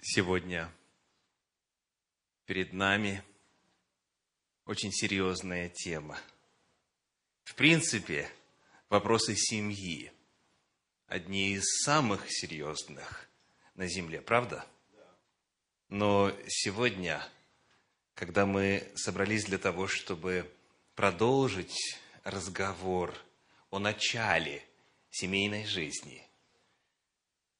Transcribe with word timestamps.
Сегодня 0.00 0.72
перед 2.46 2.72
нами 2.72 3.24
очень 4.64 4.92
серьезная 4.92 5.68
тема. 5.68 6.16
В 7.42 7.56
принципе, 7.56 8.30
вопросы 8.88 9.34
семьи 9.34 10.12
одни 11.08 11.54
из 11.54 11.64
самых 11.82 12.30
серьезных 12.30 13.28
на 13.74 13.88
Земле, 13.88 14.20
правда? 14.20 14.64
Но 15.88 16.32
сегодня, 16.46 17.26
когда 18.14 18.46
мы 18.46 18.88
собрались 18.94 19.46
для 19.46 19.58
того, 19.58 19.88
чтобы 19.88 20.48
продолжить 20.94 21.98
разговор 22.22 23.16
о 23.70 23.80
начале 23.80 24.62
семейной 25.10 25.66
жизни, 25.66 26.27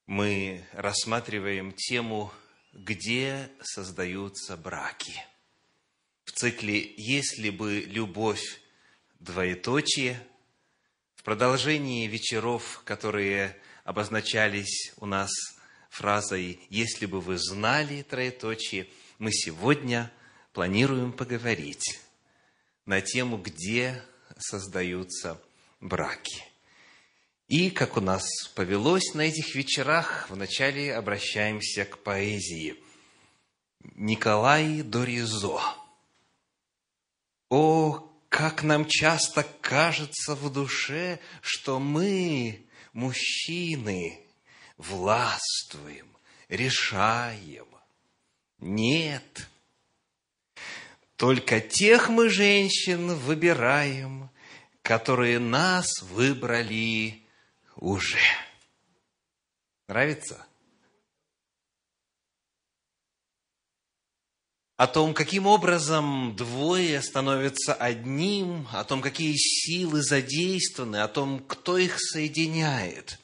мы 0.09 0.65
рассматриваем 0.73 1.71
тему 1.73 2.33
«Где 2.73 3.51
создаются 3.61 4.57
браки?» 4.57 5.13
В 6.25 6.33
цикле 6.33 6.95
«Если 6.97 7.51
бы 7.51 7.81
любовь 7.81 8.63
двоеточие» 9.21 10.19
в 11.15 11.23
продолжении 11.25 12.07
вечеров, 12.07 12.81
которые 12.87 13.55
обозначались 13.85 14.95
у 14.97 15.05
нас 15.05 15.31
фразой 15.91 16.59
«Если 16.71 17.05
бы 17.05 17.21
вы 17.21 17.37
знали 17.37 18.01
троеточие», 18.01 18.89
мы 19.19 19.31
сегодня 19.31 20.11
планируем 20.55 21.13
поговорить 21.13 22.01
на 22.87 23.03
тему 23.03 23.37
«Где 23.37 24.03
создаются 24.39 25.39
браки?» 25.81 26.48
И, 27.49 27.71
как 27.71 27.97
у 27.97 28.03
нас 28.03 28.27
повелось 28.55 29.15
на 29.15 29.23
этих 29.23 29.55
вечерах, 29.55 30.29
вначале 30.29 30.95
обращаемся 30.95 31.87
к 31.87 31.99
поэзии. 32.03 32.77
Николай 33.95 34.83
Доризо. 34.83 35.59
О, 37.49 38.07
как 38.29 38.63
нам 38.63 38.87
часто 38.87 39.47
кажется 39.63 40.35
в 40.35 40.53
душе, 40.53 41.21
что 41.41 41.79
мы, 41.79 42.67
мужчины, 42.93 44.21
властвуем, 44.77 46.07
решаем. 46.51 47.67
Нет. 48.59 49.49
Только 51.17 51.63
тех 51.63 52.11
мы, 52.11 52.29
женщин, 52.29 53.15
выбираем, 53.15 54.29
которые 54.83 55.39
нас 55.39 56.03
выбрали 56.03 57.23
уже. 57.79 58.19
Нравится? 59.89 60.45
О 64.77 64.87
том, 64.87 65.13
каким 65.13 65.47
образом 65.47 66.37
двое 66.37 67.03
становятся 67.03 67.75
одним, 67.75 68.69
о 68.71 68.85
том, 68.85 69.03
какие 69.03 69.35
силы 69.35 70.03
задействованы, 70.03 70.99
о 70.99 71.09
том, 71.09 71.41
кто 71.41 71.79
их 71.79 71.97
соединяет. 71.99 73.19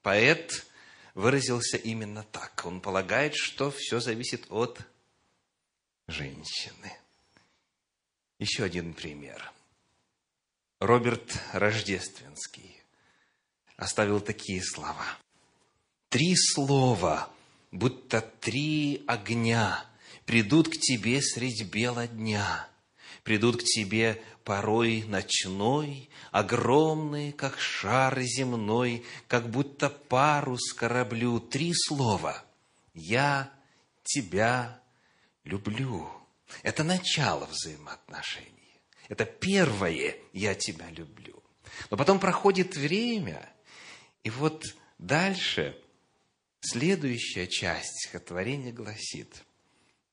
Поэт 0.00 0.66
выразился 1.12 1.76
именно 1.76 2.22
так. 2.22 2.64
Он 2.64 2.80
полагает, 2.80 3.34
что 3.34 3.70
все 3.70 4.00
зависит 4.00 4.46
от 4.48 4.80
женщины. 6.08 6.96
Еще 8.38 8.64
один 8.64 8.94
пример. 8.94 9.52
Роберт 10.80 11.38
Рождественский 11.52 12.65
оставил 13.76 14.20
такие 14.20 14.62
слова. 14.62 15.04
Три 16.08 16.34
слова, 16.36 17.30
будто 17.72 18.20
три 18.20 19.02
огня, 19.06 19.84
придут 20.24 20.68
к 20.68 20.78
тебе 20.78 21.20
средь 21.20 21.64
бела 21.64 22.06
дня, 22.06 22.68
придут 23.22 23.60
к 23.60 23.64
тебе 23.64 24.22
порой 24.44 25.02
ночной, 25.02 26.08
огромный, 26.30 27.32
как 27.32 27.58
шар 27.58 28.20
земной, 28.22 29.04
как 29.26 29.50
будто 29.50 29.90
парус 29.90 30.72
кораблю. 30.72 31.40
Три 31.40 31.72
слова. 31.74 32.44
Я 32.94 33.50
тебя 34.04 34.80
люблю. 35.44 36.08
Это 36.62 36.84
начало 36.84 37.46
взаимоотношений. 37.46 38.80
Это 39.08 39.24
первое 39.24 40.16
«я 40.32 40.54
тебя 40.54 40.88
люблю». 40.90 41.42
Но 41.90 41.96
потом 41.96 42.18
проходит 42.18 42.76
время, 42.76 43.48
и 44.26 44.30
вот 44.30 44.64
дальше 44.98 45.80
следующая 46.60 47.46
часть 47.46 48.00
стихотворения 48.00 48.72
гласит, 48.72 49.44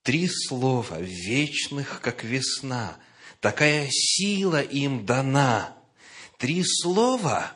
три 0.03 0.27
слова, 0.27 0.99
вечных, 0.99 1.99
как 1.99 2.23
весна, 2.23 2.99
такая 3.39 3.87
сила 3.89 4.61
им 4.61 5.07
дана, 5.07 5.75
три 6.37 6.63
слова 6.63 7.53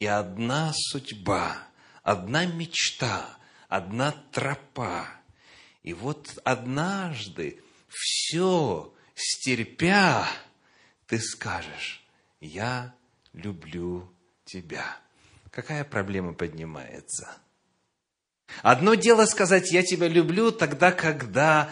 и 0.00 0.04
одна 0.04 0.74
судьба, 0.74 1.66
одна 2.02 2.44
мечта, 2.44 3.38
одна 3.66 4.12
тропа. 4.32 5.08
И 5.82 5.94
вот 5.94 6.38
однажды 6.44 7.58
все 7.88 8.92
стерпя, 9.14 10.28
ты 11.06 11.18
скажешь, 11.18 12.04
я 12.38 12.94
люблю 13.32 14.14
тебя 14.44 15.00
какая 15.50 15.84
проблема 15.84 16.34
поднимается? 16.34 17.36
Одно 18.62 18.94
дело 18.94 19.26
сказать 19.26 19.72
«я 19.72 19.82
тебя 19.82 20.08
люблю» 20.08 20.50
тогда, 20.50 20.92
когда 20.92 21.70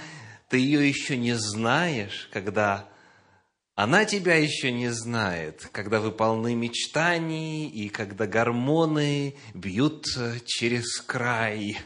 ты 0.49 0.59
ее 0.59 0.89
еще 0.89 1.17
не 1.17 1.35
знаешь, 1.35 2.29
когда 2.33 2.89
она 3.75 4.05
тебя 4.05 4.35
еще 4.35 4.73
не 4.73 4.89
знает, 4.91 5.69
когда 5.71 6.01
вы 6.01 6.11
полны 6.11 6.55
мечтаний 6.55 7.69
и 7.69 7.89
когда 7.89 8.27
гормоны 8.27 9.37
бьют 9.55 10.07
через 10.47 11.01
край. 11.01 11.79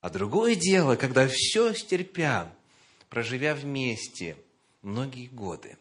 А 0.00 0.10
другое 0.10 0.54
дело, 0.54 0.96
когда 0.96 1.28
все 1.28 1.72
стерпя, 1.72 2.52
проживя 3.08 3.54
вместе 3.54 4.36
многие 4.82 5.28
годы, 5.28 5.78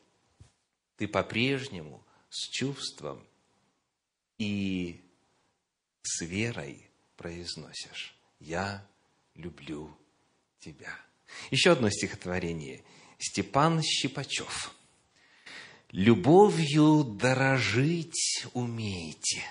ты 0.95 1.07
по-прежнему 1.07 2.05
с 2.29 2.47
чувством 2.47 3.21
и 4.37 5.00
с 6.03 6.21
верой 6.21 6.89
произносишь 7.17 8.15
«Я 8.39 8.85
люблю 9.35 9.95
тебя». 10.59 10.97
Еще 11.49 11.71
одно 11.71 11.89
стихотворение. 11.89 12.83
Степан 13.17 13.81
Щипачев. 13.81 14.73
«Любовью 15.91 17.03
дорожить 17.03 18.45
умеете, 18.53 19.43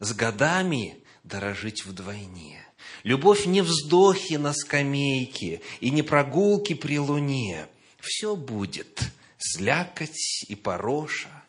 с 0.00 0.12
годами 0.12 0.98
дорожить 1.22 1.84
вдвойне. 1.84 2.64
Любовь 3.02 3.46
не 3.46 3.62
вздохи 3.62 4.34
на 4.34 4.52
скамейке 4.52 5.60
и 5.80 5.90
не 5.90 6.02
прогулки 6.02 6.74
при 6.74 6.98
луне. 6.98 7.66
Все 7.98 8.36
будет 8.36 9.00
слякоть 9.38 10.44
и 10.48 10.54
пороша, 10.54 11.44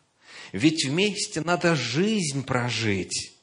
ведь 0.52 0.86
вместе 0.86 1.40
надо 1.40 1.76
жизнь 1.76 2.44
прожить. 2.44 3.35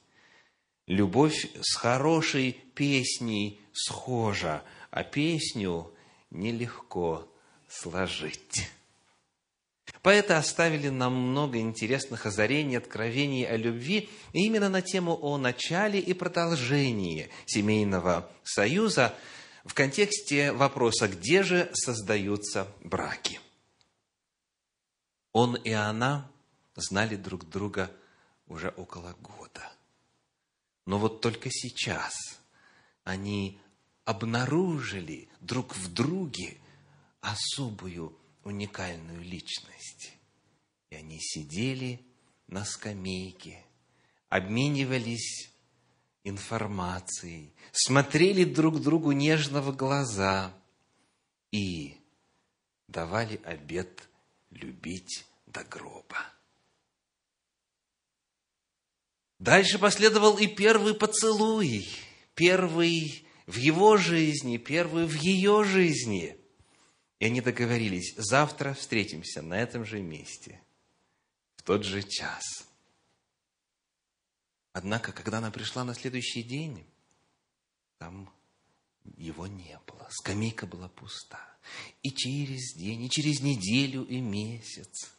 Любовь 0.88 1.48
с 1.62 1.76
хорошей 1.76 2.54
песней 2.76 3.62
схожа, 3.72 4.64
а 4.92 5.04
песню 5.04 5.94
нелегко 6.30 7.28
сложить. 7.70 8.70
Поэты 10.02 10.34
оставили 10.34 10.90
нам 10.90 11.14
много 11.16 11.60
интересных 11.60 12.26
озарений, 12.26 12.78
откровений 12.78 13.46
о 13.46 13.56
любви, 13.56 14.10
именно 14.34 14.68
на 14.68 14.82
тему 14.82 15.18
о 15.22 15.38
начале 15.38 16.00
и 16.00 16.14
продолжении 16.14 17.30
семейного 17.46 18.30
союза 18.44 19.16
в 19.64 19.74
контексте 19.74 20.52
вопроса, 20.52 21.08
где 21.08 21.44
же 21.44 21.70
создаются 21.74 22.68
браки. 22.84 23.40
Он 25.32 25.56
и 25.56 25.72
она 25.72 26.30
знали 26.76 27.16
друг 27.16 27.48
друга 27.50 27.90
уже 28.48 28.74
около 28.76 29.16
года. 29.22 29.73
Но 30.86 31.00
вот 31.00 31.22
только 31.22 31.50
сейчас 31.52 32.14
они 33.04 33.60
обнаружили 34.06 35.30
друг 35.40 35.76
в 35.76 35.94
друге 35.94 36.58
особую 37.22 38.18
уникальную 38.44 39.22
личность. 39.22 40.14
И 40.90 40.96
они 40.96 41.20
сидели 41.20 42.06
на 42.48 42.66
скамейке, 42.66 43.64
обменивались 44.30 45.52
информацией, 46.24 47.54
смотрели 47.72 48.44
друг 48.44 48.82
другу 48.82 49.12
нежно 49.12 49.62
в 49.62 49.76
глаза 49.76 50.54
и 51.52 51.98
давали 52.88 53.42
обет 53.44 54.08
любить 54.50 55.26
до 55.46 55.64
гроба. 55.64 56.18
Дальше 59.44 59.78
последовал 59.78 60.38
и 60.38 60.48
первый 60.48 60.96
поцелуй, 60.96 61.86
первый 62.34 63.28
в 63.46 63.58
его 63.58 63.98
жизни, 63.98 64.56
первую 64.56 65.06
в 65.06 65.16
ее 65.16 65.66
жизни. 65.66 66.38
И 67.20 67.26
они 67.26 67.42
договорились, 67.42 68.16
завтра 68.16 68.74
встретимся 68.74 69.42
на 69.42 69.56
этом 69.56 69.84
же 69.84 70.02
месте, 70.02 70.62
в 71.58 71.64
тот 71.64 71.84
же 71.84 72.04
час. 72.04 72.42
Однако, 74.72 75.12
когда 75.12 75.40
она 75.40 75.52
пришла 75.52 75.84
на 75.84 75.94
следующий 75.94 76.42
день, 76.42 76.86
там 77.98 78.34
его 79.18 79.46
не 79.46 79.78
было. 79.86 80.08
Скамейка 80.10 80.68
была 80.68 80.88
пуста. 80.88 81.46
И 82.02 82.12
через 82.14 82.78
день, 82.78 83.04
и 83.04 83.10
через 83.10 83.42
неделю, 83.42 84.06
и 84.06 84.22
месяц 84.22 85.14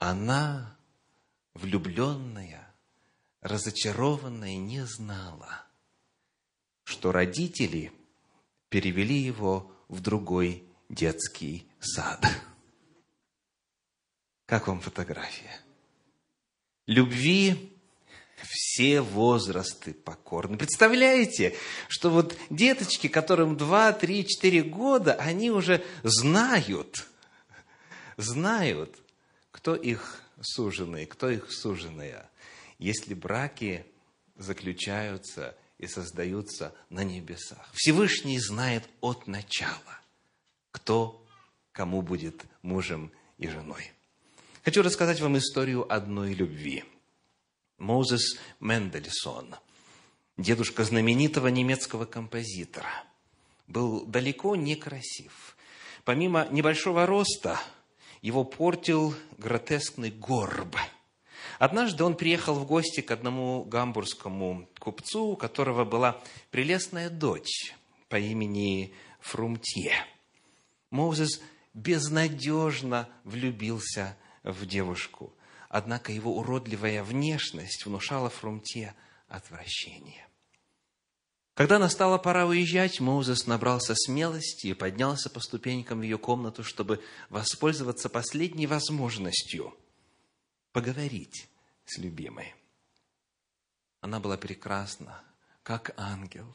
она, 0.00 0.76
влюбленная, 1.54 2.69
разочарованная, 3.42 4.56
не 4.56 4.84
знала, 4.86 5.64
что 6.84 7.12
родители 7.12 7.92
перевели 8.68 9.18
его 9.18 9.70
в 9.88 10.00
другой 10.00 10.64
детский 10.88 11.66
сад. 11.80 12.24
Как 14.46 14.66
вам 14.66 14.80
фотография? 14.80 15.60
Любви 16.86 17.72
все 18.48 19.00
возрасты 19.00 19.92
покорны. 19.92 20.56
Представляете, 20.56 21.56
что 21.88 22.10
вот 22.10 22.36
деточки, 22.48 23.08
которым 23.08 23.56
2, 23.56 23.92
3, 23.92 24.26
4 24.26 24.62
года, 24.62 25.14
они 25.14 25.50
уже 25.50 25.84
знают, 26.02 27.06
знают, 28.16 28.96
кто 29.50 29.74
их 29.74 30.22
суженый, 30.40 31.06
кто 31.06 31.28
их 31.28 31.52
суженая. 31.52 32.29
Если 32.80 33.14
браки 33.14 33.86
заключаются 34.34 35.56
и 35.78 35.86
создаются 35.86 36.74
на 36.88 37.04
небесах. 37.04 37.70
Всевышний 37.74 38.40
знает 38.40 38.88
от 39.00 39.28
начала, 39.28 40.00
кто 40.72 41.24
кому 41.70 42.02
будет 42.02 42.44
мужем 42.62 43.12
и 43.38 43.46
женой. 43.46 43.92
Хочу 44.64 44.82
рассказать 44.82 45.20
вам 45.20 45.38
историю 45.38 45.90
одной 45.92 46.34
любви– 46.34 46.84
Моузес 47.80 48.38
Мендельсон, 48.60 49.54
дедушка 50.36 50.84
знаменитого 50.84 51.48
немецкого 51.48 52.04
композитора, 52.04 52.90
был 53.66 54.04
далеко 54.04 54.54
не 54.54 54.76
красив. 54.76 55.56
Помимо 56.04 56.46
небольшого 56.50 57.06
роста, 57.06 57.58
его 58.20 58.44
портил 58.44 59.14
гротескный 59.38 60.10
горб. 60.10 60.76
Однажды 61.60 62.02
он 62.02 62.16
приехал 62.16 62.54
в 62.54 62.66
гости 62.66 63.00
к 63.00 63.12
одному 63.12 63.62
гамбургскому 63.62 64.68
купцу, 64.80 65.26
у 65.26 65.36
которого 65.36 65.84
была 65.84 66.20
прелестная 66.50 67.08
дочь 67.08 67.74
по 68.08 68.18
имени 68.18 68.92
Фрумтье. 69.20 69.94
Моузес 70.90 71.40
безнадежно 71.72 73.08
влюбился 73.22 74.16
в 74.42 74.66
девушку– 74.66 75.32
Однако 75.70 76.10
его 76.10 76.36
уродливая 76.36 77.04
внешность 77.04 77.86
внушала 77.86 78.28
Фрумте 78.28 78.92
отвращение. 79.28 80.26
Когда 81.54 81.78
настала 81.78 82.18
пора 82.18 82.46
уезжать, 82.46 82.98
Моузес 82.98 83.46
набрался 83.46 83.94
смелости 83.94 84.66
и 84.66 84.74
поднялся 84.74 85.30
по 85.30 85.38
ступенькам 85.38 86.00
в 86.00 86.02
ее 86.02 86.18
комнату, 86.18 86.64
чтобы 86.64 87.00
воспользоваться 87.28 88.08
последней 88.08 88.66
возможностью 88.66 89.72
поговорить 90.72 91.48
с 91.90 91.98
любимой. 91.98 92.54
Она 94.00 94.20
была 94.20 94.36
прекрасна, 94.36 95.22
как 95.62 95.92
ангел. 95.96 96.46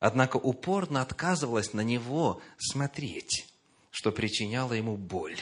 Однако 0.00 0.38
упорно 0.38 1.02
отказывалась 1.02 1.72
на 1.72 1.82
него 1.82 2.42
смотреть, 2.58 3.46
что 3.90 4.10
причиняло 4.10 4.72
ему 4.72 4.96
боль. 4.96 5.38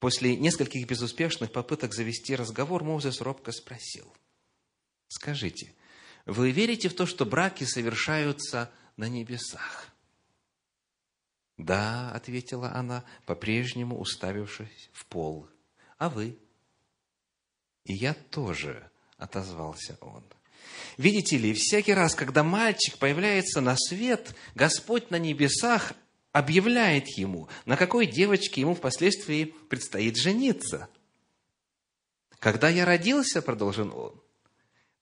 После 0.00 0.36
нескольких 0.36 0.86
безуспешных 0.86 1.52
попыток 1.52 1.94
завести 1.94 2.34
разговор, 2.34 2.82
Моузес 2.82 3.20
робко 3.20 3.52
спросил, 3.52 4.12
«Скажите, 5.08 5.72
вы 6.24 6.50
верите 6.50 6.88
в 6.88 6.94
то, 6.94 7.06
что 7.06 7.24
браки 7.24 7.64
совершаются 7.64 8.70
на 8.96 9.08
небесах?» 9.08 9.92
«Да»,— 11.56 12.10
ответила 12.14 12.72
она, 12.72 13.04
по-прежнему 13.26 13.98
уставившись 13.98 14.90
в 14.92 15.06
пол. 15.06 15.48
«А 15.98 16.10
вы?» 16.10 16.38
«И 17.86 17.94
я 17.94 18.14
тоже»,— 18.14 18.90
отозвался 19.16 19.96
он. 20.00 20.24
Видите 20.96 21.36
ли, 21.36 21.52
всякий 21.54 21.94
раз, 21.94 22.14
когда 22.14 22.42
мальчик 22.42 22.98
появляется 22.98 23.60
на 23.60 23.76
свет, 23.76 24.34
Господь 24.54 25.10
на 25.10 25.18
небесах 25.18 25.92
объявляет 26.32 27.08
ему, 27.16 27.48
на 27.64 27.76
какой 27.76 28.06
девочке 28.06 28.60
ему 28.60 28.74
впоследствии 28.74 29.44
предстоит 29.44 30.16
жениться. 30.16 30.88
Когда 32.38 32.68
я 32.68 32.84
родился, 32.84 33.40
продолжил 33.40 33.96
он, 33.96 34.22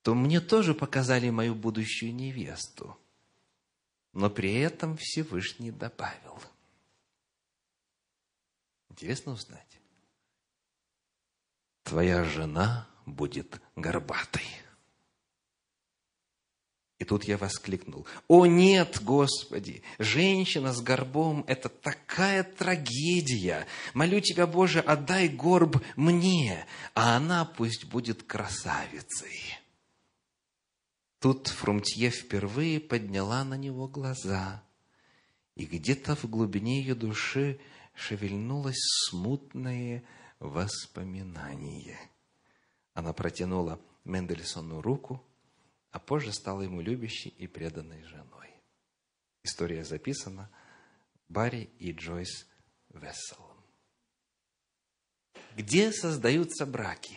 то 0.03 0.15
мне 0.15 0.41
тоже 0.41 0.75
показали 0.75 1.31
мою 1.31 1.55
будущую 1.55 2.15
невесту. 2.15 2.97
Но 4.13 4.31
при 4.31 4.55
этом 4.55 4.97
Всевышний 4.97 5.73
добавил. 5.73 6.41
Интересно 8.91 9.33
узнать. 9.33 9.81
Твоя 11.85 12.25
жена 12.25 12.89
будет 13.07 13.61
горбатой. 13.77 14.43
И 16.99 17.05
тут 17.05 17.25
я 17.25 17.37
воскликнул, 17.37 18.07
«О 18.29 18.47
нет, 18.47 19.03
Господи! 19.03 19.83
Женщина 19.99 20.73
с 20.73 20.81
горбом– 20.81 21.45
это 21.47 21.69
такая 21.69 22.45
трагедия! 22.45 23.67
Молю 23.93 24.21
Тебя, 24.21 24.47
Боже, 24.47 24.81
отдай 24.81 25.29
горб 25.29 25.83
мне, 25.97 26.67
а 26.95 27.17
она 27.17 27.45
пусть 27.45 27.85
будет 27.85 28.23
красавицей!» 28.23 29.59
Тут 31.19 31.49
Фрумтье 31.49 32.11
впервые 32.11 32.81
подняла 32.81 33.45
на 33.45 33.55
него 33.55 33.89
глаза, 33.89 34.63
и 35.57 35.67
где-то 35.67 36.17
в 36.17 36.25
глубине 36.25 36.81
ее 36.81 36.95
души 36.95 37.59
шевельнулось 37.95 38.81
смутное 39.09 40.05
воспоминание. 40.45 41.99
Она 42.93 43.13
протянула 43.13 43.81
Мендельсону 44.05 44.81
руку– 44.81 45.23
а 45.95 46.01
позже 46.01 46.33
стала 46.33 46.63
ему 46.63 46.81
любящей 46.81 47.29
и 47.39 47.47
преданной 47.47 48.03
женой. 48.03 48.51
История 49.45 49.85
записана 49.85 50.51
Барри 51.29 51.71
и 51.79 51.93
Джойс 51.93 52.49
Весселом. 52.89 53.65
Где 55.55 55.93
создаются 55.93 56.67
браки? 56.67 57.17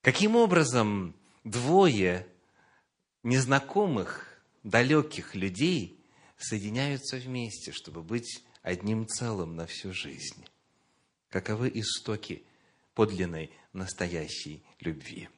Каким 0.00 0.34
образом 0.34 1.14
двое 1.44 2.26
незнакомых, 3.22 4.42
далеких 4.64 5.36
людей 5.36 6.04
соединяются 6.36 7.16
вместе, 7.16 7.70
чтобы 7.70 8.02
быть 8.02 8.42
одним 8.62 9.06
целым 9.06 9.54
на 9.54 9.66
всю 9.66 9.92
жизнь? 9.92 10.44
Каковы 11.36 11.70
истоки 11.74 12.42
подлинной 12.94 13.50
настоящей 13.74 14.62
любви? 14.80 15.28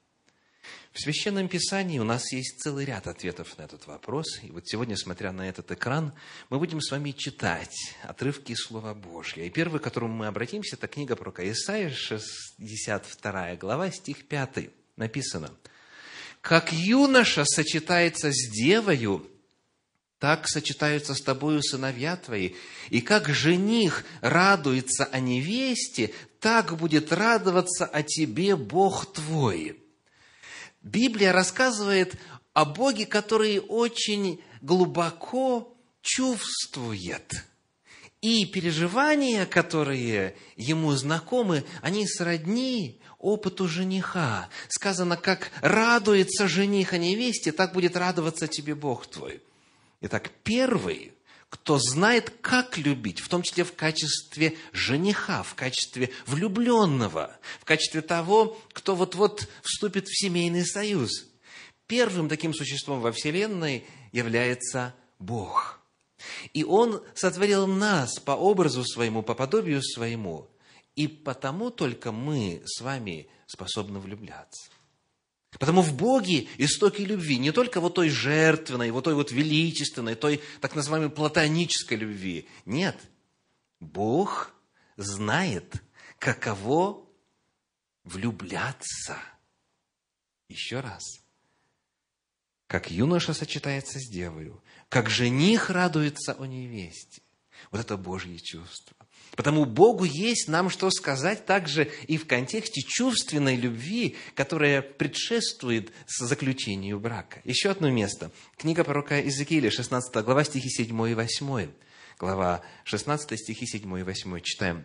В 0.93 1.01
Священном 1.01 1.49
Писании 1.49 1.99
у 1.99 2.05
нас 2.05 2.31
есть 2.31 2.61
целый 2.61 2.85
ряд 2.85 3.09
ответов 3.09 3.59
на 3.59 3.63
этот 3.63 3.89
вопрос. 3.89 4.39
И 4.45 4.53
вот 4.53 4.69
сегодня, 4.69 4.97
смотря 4.97 5.33
на 5.33 5.49
этот 5.49 5.73
экран, 5.73 6.13
мы 6.51 6.61
будем 6.61 6.81
с 6.81 6.93
вами 6.93 7.11
читать 7.11 7.75
отрывки 8.05 8.55
Слова 8.55 8.95
Божьего. 8.95 9.43
И 9.43 9.51
первый, 9.51 9.81
к 9.81 9.83
которому 9.83 10.15
мы 10.15 10.29
обратимся, 10.29 10.77
это 10.77 10.87
книга 10.87 11.17
про 11.17 11.33
Исаия, 11.51 11.91
62 11.91 13.57
глава, 13.57 13.91
стих 13.91 14.29
5. 14.29 14.71
Написано, 14.95 15.53
«Как 16.41 16.73
юноша 16.73 17.45
сочетается 17.45 18.31
с 18.31 18.51
девою, 18.53 19.29
так 20.19 20.49
сочетаются 20.49 21.15
с 21.15 21.21
тобою 21.21 21.63
сыновья 21.63 22.17
твои, 22.17 22.55
и 22.91 23.01
как 23.01 23.29
жених 23.29 24.05
радуется 24.21 25.05
о 25.05 25.21
невесте, 25.21 26.13
так 26.41 26.77
будет 26.77 27.13
радоваться 27.13 27.87
о 27.87 28.03
тебе 28.03 28.57
Бог 28.57 29.13
твой». 29.13 29.83
Библия 30.83 31.33
рассказывает 31.33 32.15
о 32.53 32.65
Боге, 32.65 33.05
который 33.05 33.61
очень 33.61 34.41
глубоко 34.63 35.77
чувствует. 36.03 37.45
И 38.21 38.47
переживания, 38.47 39.47
которые 39.47 40.35
ему 40.57 40.93
знакомы, 40.93 41.65
они 41.83 42.07
сродни 42.07 43.01
опыту 43.19 43.69
жениха. 43.69 44.49
Сказано, 44.69 45.17
как 45.17 45.51
радуется 45.61 46.49
жених 46.49 46.93
о 46.93 46.99
невесте, 46.99 47.53
так 47.53 47.73
будет 47.73 47.97
радоваться 47.97 48.49
тебе 48.49 48.75
Бог 48.75 49.07
твой. 49.07 49.41
Итак, 50.01 50.31
первый 50.45 51.13
кто 51.51 51.79
знает, 51.79 52.31
как 52.43 52.77
любить, 52.77 53.21
в 53.21 53.29
том 53.29 53.43
числе 53.43 53.65
в 53.65 53.75
качестве 53.75 54.57
жениха, 54.73 55.43
в 55.43 55.55
качестве 55.55 56.11
влюбленного, 56.27 57.39
в 57.61 57.65
качестве 57.65 58.03
того, 58.03 58.59
кто 58.73 58.95
вот-вот 58.95 59.49
вступит 59.63 60.09
в 60.09 60.19
семейный 60.19 60.67
союз. 60.67 61.27
первым 61.87 62.29
таким 62.29 62.53
существом 62.53 63.01
во 63.01 63.13
Вселенной 63.13 63.87
является 64.13 64.95
Бог. 65.19 65.81
И 66.53 66.65
Он 66.65 67.03
сотворил 67.15 67.67
нас 67.67 68.19
по 68.19 68.33
образу 68.33 68.85
своему, 68.85 69.23
по 69.23 69.35
подобию 69.35 69.83
своему. 69.83 70.49
И 70.97 71.09
потому 71.09 71.71
только 71.71 72.13
мы 72.13 72.61
с 72.67 72.83
вами 72.83 73.29
способны 73.47 74.01
влюбляться. 74.01 74.69
Потому 75.53 75.81
в 75.81 75.95
Боге 75.95 76.47
истоки 76.59 77.01
любви, 77.01 77.39
не 77.39 77.53
только 77.53 77.81
вот 77.81 77.95
той 77.95 78.11
жертвенной, 78.11 78.91
вот 78.91 79.05
той 79.05 79.15
вот 79.15 79.33
величественной, 79.33 80.15
той 80.15 80.43
так 80.61 80.75
называемой 80.75 81.11
платонической 81.11 81.97
любви. 81.97 82.47
Нет, 82.67 82.97
Бог 83.81 84.53
знает, 84.97 85.83
каково 86.19 87.07
влюбляться. 88.05 89.17
Еще 90.49 90.81
раз. 90.81 91.03
Как 92.67 92.91
юноша 92.91 93.33
сочетается 93.33 93.99
с 93.99 94.09
девою, 94.11 94.63
как 94.91 95.09
жених 95.09 95.71
радуется 95.71 96.35
о 96.35 96.45
невесте. 96.45 97.23
Вот 97.71 97.81
это 97.81 97.97
Божье 97.97 98.39
чувство. 98.39 98.98
Потому 99.39 99.67
Богу 99.67 100.03
есть 100.03 100.49
нам 100.49 100.69
что 100.69 100.91
сказать 100.91 101.47
также 101.47 101.93
и 102.09 102.17
в 102.17 102.27
контексте 102.27 102.83
чувственной 102.83 103.55
любви, 103.55 104.17
которая 104.35 104.83
предшествует 104.83 105.93
заключению 106.09 106.99
брака. 106.99 107.41
Еще 107.45 107.71
одно 107.71 107.89
место. 107.89 108.33
Книга 108.57 108.83
пророка 108.83 109.21
Иезекииля, 109.21 109.71
16 109.71 110.13
глава, 110.25 110.43
стихи 110.43 110.69
7 110.69 110.89
и 111.09 111.15
8. 111.15 111.71
Глава 112.19 112.63
16, 112.83 113.39
стихи 113.39 113.65
7 113.65 114.01
и 114.01 114.03
8. 114.03 114.41
Читаем 114.41 114.85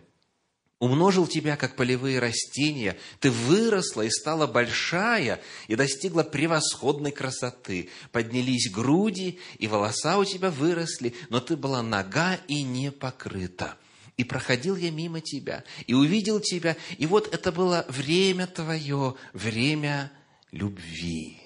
умножил 0.78 1.28
тебя, 1.28 1.56
как 1.56 1.78
полевые 1.78 2.20
растения, 2.20 2.98
ты 3.22 3.32
выросла 3.32 4.02
и 4.02 4.10
стала 4.10 4.48
большая, 4.48 5.40
и 5.70 5.76
достигла 5.76 6.24
превосходной 6.24 7.14
красоты. 7.14 7.90
Поднялись 8.12 8.70
груди, 8.70 9.40
и 9.60 9.68
волоса 9.68 10.18
у 10.18 10.26
тебя 10.26 10.52
выросли, 10.52 11.16
но 11.30 11.40
ты 11.40 11.56
была 11.56 11.82
нога 11.82 12.38
и 12.50 12.64
не 12.64 12.92
покрыта. 12.92 13.78
И 14.18 14.24
проходил 14.24 14.76
я 14.76 14.92
мимо 14.92 15.22
тебя, 15.22 15.64
и 15.88 15.94
увидел 15.94 16.40
тебя, 16.40 16.78
и 16.98 17.08
вот 17.08 17.34
это 17.34 17.52
было 17.52 17.86
время 17.90 18.46
твое, 18.46 19.16
время 19.34 20.12
любви. 20.52 21.40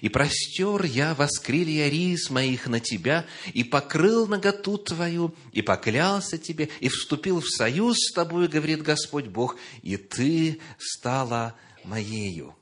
И 0.00 0.08
простер 0.08 0.84
я 0.84 1.14
воскрилья 1.14 1.88
рис 1.88 2.30
моих 2.30 2.66
на 2.66 2.80
тебя, 2.80 3.26
и 3.52 3.64
покрыл 3.64 4.26
наготу 4.26 4.78
твою, 4.78 5.34
и 5.52 5.62
поклялся 5.62 6.38
тебе, 6.38 6.68
и 6.80 6.88
вступил 6.88 7.40
в 7.40 7.48
союз 7.48 7.98
с 7.98 8.12
тобой, 8.12 8.48
говорит 8.48 8.82
Господь 8.82 9.26
Бог, 9.26 9.56
и 9.82 9.96
ты 9.96 10.60
стала 10.78 11.54
моею. 11.84 12.56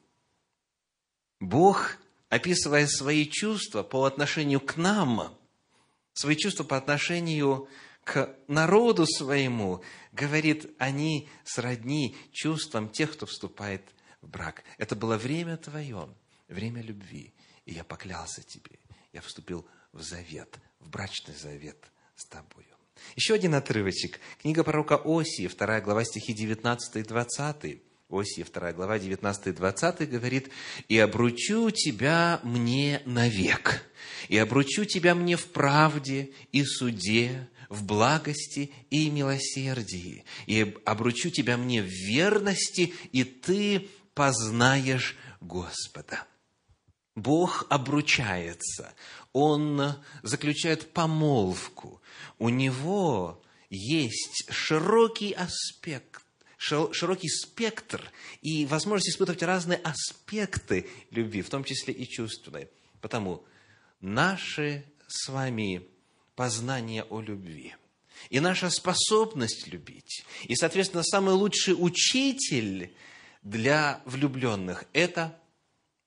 Бог, 1.41 1.97
описывая 2.29 2.87
свои 2.87 3.27
чувства 3.27 3.83
по 3.83 4.05
отношению 4.05 4.61
к 4.61 4.77
нам, 4.77 5.37
свои 6.13 6.37
чувства 6.37 6.65
по 6.65 6.77
отношению 6.77 7.61
к 7.67 7.69
народу 8.49 9.07
своему, 9.07 9.83
говорит, 10.13 10.75
они 10.79 11.29
сродни 11.45 12.17
чувствам 12.33 12.89
тех, 12.89 13.13
кто 13.13 13.27
вступает 13.27 13.83
в 14.23 14.29
брак. 14.29 14.65
Это 14.79 14.97
было 14.97 15.17
время 15.17 15.57
твое– 15.57 16.09
время 16.49 16.83
любви. 16.83 17.33
И 17.67 17.73
я 17.73 17.85
поклялся 17.85 18.43
тебе, 18.43 18.79
я 19.13 19.21
вступил 19.21 19.67
в 19.93 20.03
завет, 20.03 20.59
в 20.81 20.89
брачный 20.89 21.35
завет 21.35 21.79
с 22.17 22.27
тобою. 22.27 22.67
Еще 23.17 23.35
один 23.35 23.55
отрывочек. 23.55 24.21
Книга 24.41 24.65
пророка 24.65 25.01
Осии, 25.05 25.49
2 25.49 25.81
глава 25.81 26.05
стихи 26.05 26.33
19 26.33 26.97
и 26.97 27.03
20. 27.03 27.83
Осии, 28.11 28.43
2 28.43 28.73
глава, 28.73 28.99
19 28.99 29.47
и 29.49 29.53
20 29.53 30.11
говорит, 30.11 30.51
«И 30.89 30.99
обручу 30.99 31.71
тебя 31.71 32.41
мне 32.45 33.03
навек, 33.05 33.83
и 34.29 34.37
обручу 34.37 34.85
тебя 34.85 35.15
мне 35.15 35.37
в 35.37 35.47
правде 35.47 36.33
и 36.53 36.65
суде, 36.65 37.49
в 37.75 37.85
благости 37.85 38.73
и 38.90 39.11
милосердии, 39.11 40.25
и 40.47 40.75
обручу 40.85 41.31
тебя 41.31 41.57
мне 41.57 41.83
в 41.83 41.88
верности, 41.88 42.95
и 43.12 43.25
ты 43.25 43.88
познаешь 44.14 45.16
Господа». 45.40 46.26
Бог 47.14 47.66
обручается, 47.71 48.93
Он 49.33 49.95
заключает 50.23 50.93
помолвку. 50.93 52.02
У 52.38 52.49
Него 52.49 53.43
есть 53.71 54.47
широкий 54.50 55.33
аспект, 55.33 56.23
широкий 56.57 57.28
спектр 57.28 58.11
и 58.40 58.66
возможность 58.66 59.11
испытывать 59.11 59.43
разные 59.43 59.78
аспекты 59.78 60.88
любви, 61.11 61.43
в 61.43 61.50
том 61.50 61.62
числе 61.62 61.95
и 61.95 62.09
чувственной. 62.09 62.69
Потому 63.00 63.45
наши 64.00 64.85
с 65.07 65.28
вами 65.28 65.87
познание 66.35 67.05
о 67.05 67.21
любви 67.21 67.75
и 68.31 68.41
наша 68.41 68.71
способность 68.71 69.67
любить, 69.67 70.25
и, 70.45 70.55
соответственно, 70.55 71.03
самый 71.03 71.35
лучший 71.35 71.75
учитель 71.76 72.95
для 73.43 74.03
влюбленных– 74.05 74.85
это 74.93 75.38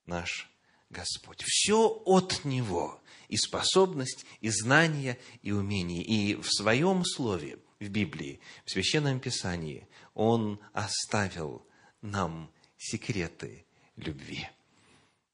наш 0.06 0.50
Господь. 0.90 1.44
Все 1.44 1.88
от 2.06 2.46
Него. 2.46 3.00
И 3.28 3.36
способность, 3.36 4.26
и 4.40 4.50
знание, 4.50 5.20
и 5.42 5.52
умение. 5.52 6.02
И 6.02 6.36
в 6.36 6.50
Своем 6.50 7.04
Слове, 7.04 7.60
в 7.80 7.90
Библии, 7.90 8.40
в 8.66 8.72
Священном 8.72 9.20
Писании, 9.20 9.86
Он 10.14 10.60
оставил 10.72 11.68
нам 12.02 12.50
секреты 12.78 13.66
любви. 13.98 14.48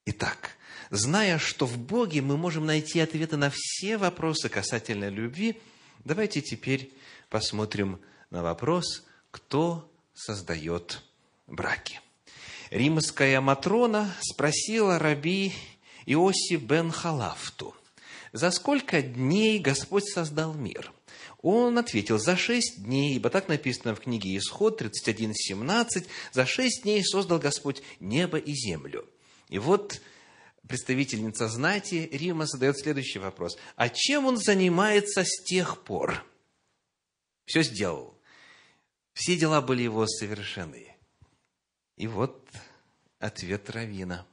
Итак, 0.06 0.56
зная, 0.90 1.38
что 1.38 1.64
в 1.64 1.78
Боге 1.78 2.20
мы 2.20 2.36
можем 2.36 2.66
найти 2.66 3.00
ответы 3.00 3.38
на 3.38 3.50
все 3.54 3.96
вопросы 3.96 4.50
касательно 4.50 5.08
любви, 5.08 5.58
давайте 6.04 6.42
теперь 6.42 6.92
посмотрим 7.30 7.98
на 8.30 8.42
вопрос, 8.42 9.04
кто 9.30 9.90
создает 10.12 11.02
браки. 11.46 12.00
Римская 12.70 13.40
Матрона 13.40 14.14
спросила 14.20 14.98
раби 14.98 15.54
Иосиф 16.04 16.60
бен 16.62 16.90
Халафту, 16.90 17.74
за 18.32 18.50
сколько 18.50 19.00
дней 19.00 19.58
Господь 19.58 20.04
создал 20.04 20.52
мир? 20.52 20.92
Он 21.40 21.78
ответил, 21.78 22.18
за 22.18 22.36
шесть 22.36 22.82
дней, 22.84 23.14
ибо 23.16 23.30
так 23.30 23.48
написано 23.48 23.94
в 23.94 24.00
книге 24.00 24.36
Исход 24.36 24.82
31.17, 24.82 26.06
за 26.32 26.46
шесть 26.46 26.82
дней 26.82 27.02
создал 27.04 27.38
Господь 27.38 27.82
небо 28.00 28.36
и 28.36 28.52
землю. 28.52 29.08
И 29.48 29.58
вот 29.58 30.00
представительница 30.66 31.48
знати 31.48 32.08
Рима 32.12 32.46
задает 32.46 32.78
следующий 32.78 33.18
вопрос. 33.18 33.56
А 33.76 33.88
чем 33.88 34.26
он 34.26 34.36
занимается 34.36 35.24
с 35.24 35.42
тех 35.44 35.82
пор? 35.84 36.24
Все 37.44 37.62
сделал. 37.62 38.18
Все 39.12 39.36
дела 39.36 39.60
были 39.60 39.82
его 39.82 40.06
совершены. 40.06 40.96
И 41.96 42.06
вот 42.06 42.48
ответ 43.18 43.70
Равина. 43.70 44.26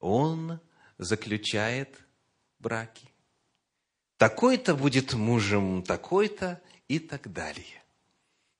Он 0.00 0.60
заключает 0.96 1.98
браки. 2.58 3.08
Такой-то 4.16 4.74
будет 4.74 5.12
мужем, 5.14 5.82
такой-то 5.82 6.60
и 6.88 6.98
так 6.98 7.32
далее. 7.32 7.82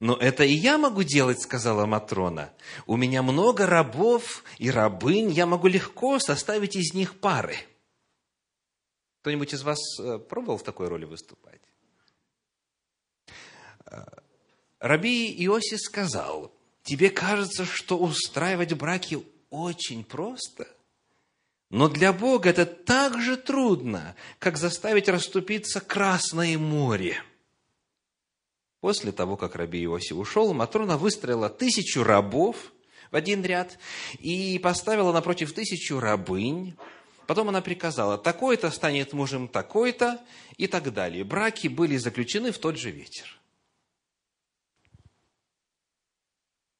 Но 0.01 0.17
это 0.17 0.45
и 0.45 0.53
я 0.53 0.79
могу 0.79 1.03
делать, 1.03 1.43
сказала 1.43 1.85
Матрона. 1.85 2.53
У 2.87 2.97
меня 2.97 3.23
много 3.23 3.67
рабов 3.67 4.45
и 4.59 4.71
рабынь, 4.71 5.31
я 5.31 5.45
могу 5.45 5.67
легко 5.67 6.19
составить 6.21 6.77
из 6.77 6.95
них 6.95 7.19
пары. 7.19 7.57
Кто-нибудь 9.21 9.53
из 9.53 9.63
вас 9.63 9.79
э, 9.99 10.19
пробовал 10.19 10.59
в 10.59 10.63
такой 10.63 10.87
роли 10.87 11.05
выступать? 11.05 11.61
Э, 13.87 14.05
Раби 14.79 15.35
Иосиф 15.45 15.81
сказал, 15.81 16.53
тебе 16.85 17.11
кажется, 17.11 17.65
что 17.65 17.99
устраивать 17.99 18.75
браки 18.75 19.19
очень 19.51 20.05
просто, 20.05 20.69
но 21.71 21.89
для 21.89 22.13
Бога 22.13 22.51
это 22.51 22.65
так 22.65 23.21
же 23.21 23.37
трудно, 23.37 24.15
как 24.39 24.57
заставить 24.57 25.09
расступиться 25.09 25.81
Красное 25.81 26.57
море. 26.57 27.23
После 28.81 29.11
того, 29.11 29.37
как 29.37 29.57
Раби 29.57 29.85
Иосиф 29.85 30.17
ушел, 30.17 30.55
Матрона 30.55 30.97
выстроила 30.97 31.49
тысячу 31.49 32.05
рабов 32.05 32.73
в 33.11 33.17
один 33.17 33.43
ряд 33.43 33.79
и 34.21 34.59
поставила 34.63 35.13
напротив 35.13 35.53
тысячу 35.53 35.99
рабынь. 35.99 36.77
Потом 37.27 37.49
она 37.49 37.61
приказала, 37.61 38.17
такой-то 38.17 38.71
станет 38.71 39.13
мужем 39.13 39.49
такой-то 39.49 40.21
и 40.57 40.67
так 40.67 40.93
далее. 40.93 41.25
Браки 41.25 41.69
были 41.69 41.97
заключены 41.97 42.53
в 42.53 42.59
тот 42.59 42.79
же 42.79 42.91
вечер. 42.91 43.39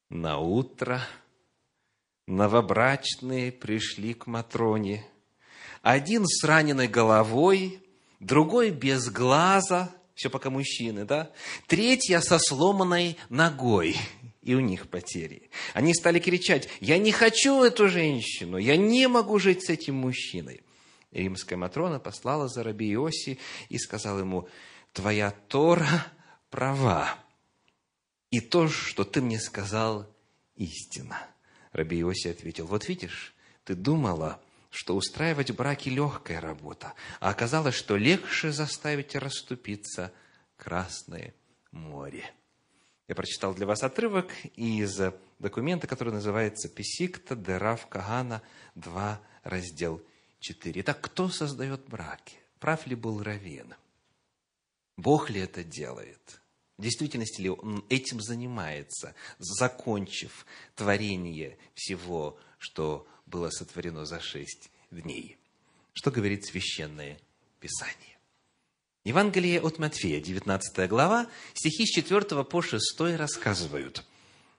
На 0.09 0.39
утро 0.39 1.01
новобрачные 2.25 3.51
пришли 3.51 4.13
к 4.13 4.25
Матроне. 4.25 5.05
Один 5.81 6.25
с 6.25 6.43
раненой 6.43 6.87
головой, 6.87 7.83
другой 8.19 8.71
без 8.71 9.09
глаза, 9.09 9.93
все 10.19 10.29
пока 10.29 10.49
мужчины, 10.49 11.05
да? 11.05 11.31
Третья 11.67 12.19
со 12.19 12.39
сломанной 12.39 13.15
ногой. 13.29 13.95
и 14.41 14.53
у 14.53 14.59
них 14.59 14.89
потери. 14.89 15.49
Они 15.73 15.93
стали 15.93 16.19
кричать, 16.19 16.67
я 16.81 16.97
не 16.97 17.13
хочу 17.13 17.63
эту 17.63 17.87
женщину, 17.87 18.57
я 18.57 18.75
не 18.75 19.07
могу 19.07 19.39
жить 19.39 19.65
с 19.65 19.69
этим 19.69 19.95
мужчиной. 19.95 20.61
Римская 21.11 21.57
Матрона 21.57 21.99
послала 21.99 22.49
за 22.49 22.63
раби 22.63 22.91
Иоси 22.91 23.39
и 23.69 23.77
сказала 23.77 24.19
ему, 24.19 24.49
твоя 24.91 25.31
Тора 25.47 26.07
права, 26.49 27.15
и 28.29 28.41
то, 28.41 28.67
что 28.67 29.05
ты 29.05 29.21
мне 29.21 29.39
сказал, 29.39 30.05
истина. 30.55 31.27
Раби 31.71 32.01
Иоси 32.01 32.27
ответил, 32.27 32.65
вот 32.65 32.89
видишь, 32.89 33.33
ты 33.63 33.73
думала, 33.73 34.41
что 34.69 34.95
устраивать 34.95 35.51
браки 35.51 35.89
легкая 35.89 36.39
работа, 36.39 36.93
а 37.19 37.29
оказалось, 37.29 37.75
что 37.75 37.97
легче 37.97 38.51
заставить 38.51 39.15
расступиться 39.15 40.13
Красное 40.57 41.33
море. 41.71 42.29
Я 43.07 43.15
прочитал 43.15 43.55
для 43.55 43.65
вас 43.65 43.81
отрывок 43.81 44.31
из 44.55 44.99
документа, 45.39 45.87
который 45.87 46.13
называется 46.13 46.69
«Песикта 46.69 47.35
Дерав 47.35 47.87
Кагана 47.87 48.43
2, 48.75 49.21
раздел 49.43 50.01
4». 50.41 50.73
Итак, 50.75 51.01
кто 51.01 51.29
создает 51.29 51.87
браки? 51.87 52.37
Прав 52.59 52.85
ли 52.85 52.95
был 52.95 53.23
Равин? 53.23 53.73
Бог 54.97 55.29
ли 55.29 55.39
это 55.39 55.63
делает? 55.63 56.41
В 56.77 56.81
действительности 56.81 57.41
ли 57.41 57.49
он 57.49 57.83
этим 57.89 58.21
занимается, 58.21 59.15
закончив 59.37 60.45
творение 60.75 61.57
всего, 61.73 62.37
что 62.57 63.07
было 63.29 63.49
сотворено 63.49 64.05
за 64.05 64.19
шесть 64.19 64.69
дней? 64.91 65.37
Что 65.93 66.11
говорит 66.11 66.45
Священное 66.45 67.19
Писание? 67.59 68.17
Евангелие 69.05 69.61
от 69.61 69.79
Матфея, 69.79 70.19
19 70.19 70.89
глава, 70.89 71.27
стихи 71.53 71.85
с 71.85 71.89
4 71.89 72.43
по 72.43 72.61
6 72.61 72.99
рассказывают. 73.17 74.03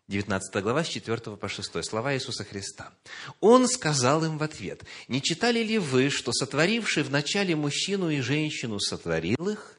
19 0.09 0.63
глава, 0.63 0.83
с 0.83 0.89
4 0.89 1.37
по 1.37 1.49
6, 1.49 1.85
слова 1.85 2.15
Иисуса 2.15 2.45
Христа. 2.45 2.93
Он 3.41 3.69
сказал 3.69 4.25
им 4.25 4.39
в 4.39 4.43
ответ, 4.43 4.83
«Не 5.09 5.23
читали 5.23 5.61
ли 5.61 5.79
вы, 5.79 6.11
что 6.11 6.33
сотворивший 6.33 7.05
вначале 7.05 7.55
мужчину 7.55 8.11
и 8.11 8.21
женщину 8.21 8.81
сотворил 8.81 9.49
их?» 9.49 9.79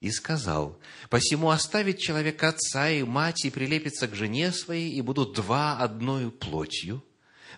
И 0.00 0.12
сказал, 0.12 0.78
«Посему 1.10 1.50
оставит 1.50 1.98
человек 1.98 2.42
отца 2.44 2.88
и 2.88 3.02
мать 3.02 3.44
и 3.44 3.50
прилепится 3.50 4.06
к 4.06 4.14
жене 4.14 4.52
своей, 4.52 4.92
и 4.92 5.00
будут 5.00 5.32
два 5.32 5.78
одною 5.78 6.30
плотью». 6.30 7.02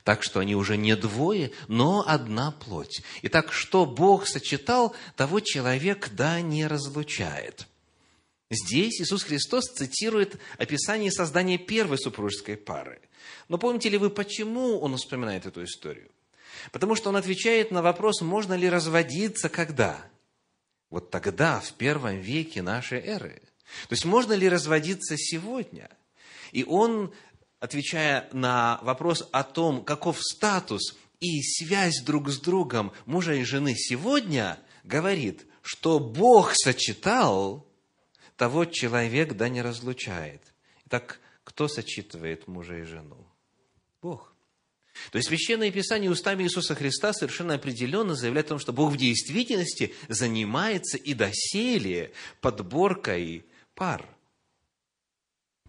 Так 0.04 0.22
что 0.22 0.40
они 0.40 0.54
уже 0.54 0.76
не 0.76 0.96
двое, 0.96 1.52
но 1.68 2.04
одна 2.06 2.52
плоть. 2.52 3.02
Итак, 3.22 3.52
что 3.52 3.86
Бог 3.86 4.26
сочетал, 4.26 4.94
того 5.16 5.40
человек 5.40 6.10
да 6.12 6.40
не 6.40 6.66
разлучает. 6.66 7.66
Здесь 8.50 9.00
Иисус 9.00 9.22
Христос 9.22 9.66
цитирует 9.66 10.40
описание 10.58 11.12
создания 11.12 11.58
первой 11.58 11.98
супружеской 11.98 12.56
пары. 12.56 13.00
Но 13.48 13.58
помните 13.58 13.88
ли 13.88 13.98
вы, 13.98 14.10
почему 14.10 14.80
он 14.80 14.96
вспоминает 14.96 15.46
эту 15.46 15.62
историю? 15.64 16.10
Потому 16.72 16.96
что 16.96 17.10
он 17.10 17.16
отвечает 17.16 17.70
на 17.70 17.80
вопрос, 17.80 18.22
можно 18.22 18.54
ли 18.54 18.68
разводиться 18.68 19.48
когда? 19.48 20.04
Вот 20.88 21.10
тогда, 21.10 21.60
в 21.60 21.72
первом 21.74 22.18
веке 22.18 22.62
нашей 22.62 22.98
эры. 23.00 23.40
То 23.88 23.92
есть, 23.92 24.04
можно 24.04 24.32
ли 24.32 24.48
разводиться 24.48 25.16
сегодня? 25.16 25.88
И 26.50 26.64
он 26.64 27.14
отвечая 27.60 28.28
на 28.32 28.80
вопрос 28.82 29.28
о 29.30 29.44
том, 29.44 29.84
каков 29.84 30.20
статус 30.20 30.96
и 31.20 31.42
связь 31.42 32.00
друг 32.02 32.30
с 32.30 32.40
другом 32.40 32.92
мужа 33.04 33.34
и 33.34 33.44
жены 33.44 33.74
сегодня, 33.76 34.58
говорит, 34.82 35.46
что 35.62 36.00
Бог 36.00 36.52
сочетал, 36.54 37.66
того 38.36 38.64
человек 38.64 39.34
да 39.34 39.50
не 39.50 39.60
разлучает. 39.60 40.42
Итак, 40.86 41.20
кто 41.44 41.68
сочетывает 41.68 42.48
мужа 42.48 42.78
и 42.78 42.82
жену? 42.82 43.26
Бог. 44.00 44.32
То 45.12 45.16
есть 45.18 45.28
Священное 45.28 45.70
Писание 45.70 46.10
устами 46.10 46.42
Иисуса 46.44 46.74
Христа 46.74 47.12
совершенно 47.12 47.54
определенно 47.54 48.14
заявляет 48.14 48.46
о 48.46 48.48
том, 48.50 48.58
что 48.58 48.72
Бог 48.72 48.92
в 48.92 48.96
действительности 48.96 49.94
занимается 50.08 50.96
и 50.96 51.12
доселе 51.12 52.12
подборкой 52.40 53.44
пар– 53.74 54.08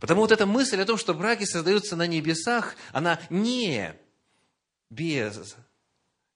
Потому 0.01 0.21
вот 0.21 0.31
эта 0.31 0.47
мысль 0.47 0.81
о 0.81 0.85
том, 0.85 0.97
что 0.97 1.13
браки 1.13 1.45
создаются 1.45 1.95
на 1.95 2.07
небесах, 2.07 2.75
она 2.91 3.21
не 3.29 3.95
без 4.89 5.55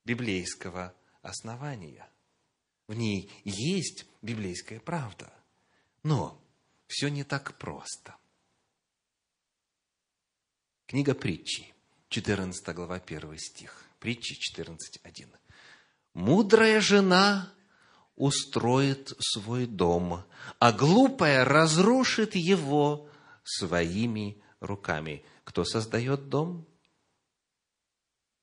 библейского 0.06 0.94
основания. 1.24 2.08
В 2.88 2.94
ней 2.94 3.32
есть 3.44 4.06
библейская 4.22 4.80
правда. 4.80 5.34
Но 6.04 6.40
все 6.86 7.08
не 7.08 7.24
так 7.24 7.58
просто. 7.58 8.16
Книга 10.86 11.16
притчи, 11.16 11.74
14 12.10 12.68
глава, 12.76 13.02
1 13.04 13.38
стих. 13.40 13.84
Притчи 14.00 14.38
14.1. 14.56 15.28
«Мудрая 16.14 16.80
жена 16.82 17.52
устроит 18.16 19.12
свой 19.20 19.66
дом, 19.66 20.24
а 20.60 20.72
глупая 20.72 21.44
разрушит 21.44 22.36
его 22.36 23.10
своими 23.46 24.42
руками. 24.60 25.24
Кто 25.46 25.64
создает 25.64 26.28
дом? 26.28 26.68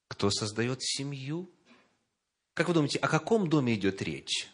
Кто 0.08 0.30
создает 0.30 0.82
семью? 0.82 1.50
Как 2.54 2.68
вы 2.68 2.74
думаете, 2.74 2.98
о 2.98 3.08
каком 3.08 3.48
доме 3.48 3.74
идет 3.74 4.00
речь? 4.00 4.48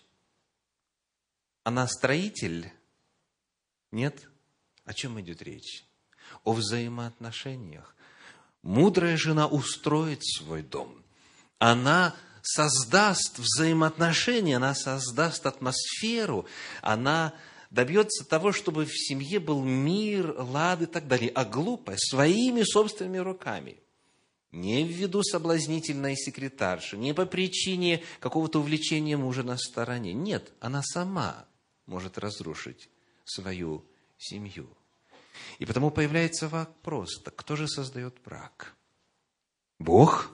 Она 1.65 1.87
строитель? 1.87 2.73
Нет? 3.93 4.29
О 4.85 4.95
чем 4.95 5.21
идет 5.21 5.43
речь? 5.43 5.85
О 6.45 6.53
взаимоотношениях. 6.53 7.95
Мудрая 8.63 9.17
жена 9.17 9.47
устроит 9.47 10.25
свой 10.25 10.63
дом. 10.63 11.05
Она 11.59 12.17
создаст 12.43 13.39
взаимоотношения, 13.39 14.57
она 14.57 14.75
создаст 14.75 15.45
атмосферу, 15.45 16.47
она 16.81 17.35
добьется 17.71 18.25
того, 18.25 18.53
чтобы 18.53 18.85
в 18.85 18.93
семье 18.93 19.41
был 19.41 19.63
мир, 19.63 20.35
лад 20.39 20.83
и 20.83 20.87
так 20.87 21.07
далее, 21.07 21.31
а 21.35 21.45
глупая 21.45 21.97
своими 21.99 22.63
собственными 22.63 23.19
руками. 23.19 23.79
Не 24.51 24.85
ввиду 24.85 25.23
соблазнительной 25.23 26.17
секретарши, 26.17 26.97
не 26.97 27.13
по 27.13 27.27
причине 27.27 28.03
какого-то 28.19 28.61
увлечения 28.61 29.17
мужа 29.17 29.43
на 29.43 29.59
стороне. 29.59 30.15
Нет, 30.15 30.53
она 30.61 30.83
сама 30.83 31.47
может 31.85 32.17
разрушить 32.17 32.89
свою 33.25 33.85
семью. 34.17 34.69
И 35.59 35.67
потому 35.67 35.91
появляется 35.91 36.49
вопрос, 36.49 37.21
так 37.23 37.37
кто 37.37 37.57
же 37.57 37.69
создает 37.69 38.17
брак? 38.25 38.75
Бог? 39.79 40.33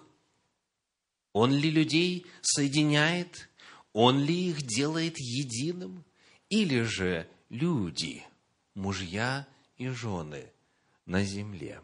Он 1.33 1.53
ли 1.53 1.71
людей 1.71 2.27
соединяет? 2.41 3.51
Он 3.93 4.25
ли 4.25 4.51
их 4.51 4.63
делает 4.63 5.19
единым? 5.19 6.05
Или 6.55 6.83
же 6.83 7.29
люди, 7.49 8.23
мужья 8.75 9.49
и 9.77 9.89
жены 9.89 10.53
на 11.05 11.25
земле. 11.25 11.81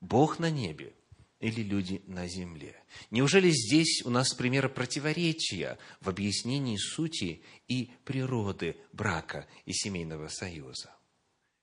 Бог 0.00 0.40
на 0.40 0.50
небе 0.50 0.94
или 1.38 1.62
люди 1.62 2.02
на 2.08 2.26
земле. 2.26 2.74
Неужели 3.12 3.50
здесь 3.50 4.02
у 4.04 4.10
нас 4.10 4.34
примеры 4.34 4.68
противоречия 4.68 5.78
в 6.00 6.08
объяснении 6.08 6.76
сути 6.76 7.44
и 7.68 7.92
природы 8.04 8.76
брака 8.92 9.46
и 9.64 9.72
семейного 9.72 10.26
союза? 10.26 10.90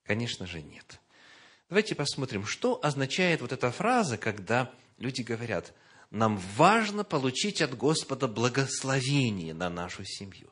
Конечно 0.04 0.48
же 0.48 0.62
нет. 0.62 1.02
Давайте 1.68 1.96
посмотрим, 1.96 2.46
что 2.46 2.80
означает 2.82 3.42
вот 3.42 3.52
эта 3.52 3.72
фраза, 3.72 4.18
когда 4.18 4.74
люди 4.98 5.22
говорят, 5.22 5.74
нам 6.12 6.38
важно 6.56 7.04
получить 7.04 7.62
от 7.62 7.76
Господа 7.76 8.30
благословение 8.30 9.54
на 9.54 9.70
нашу 9.70 10.06
семью. 10.06 10.50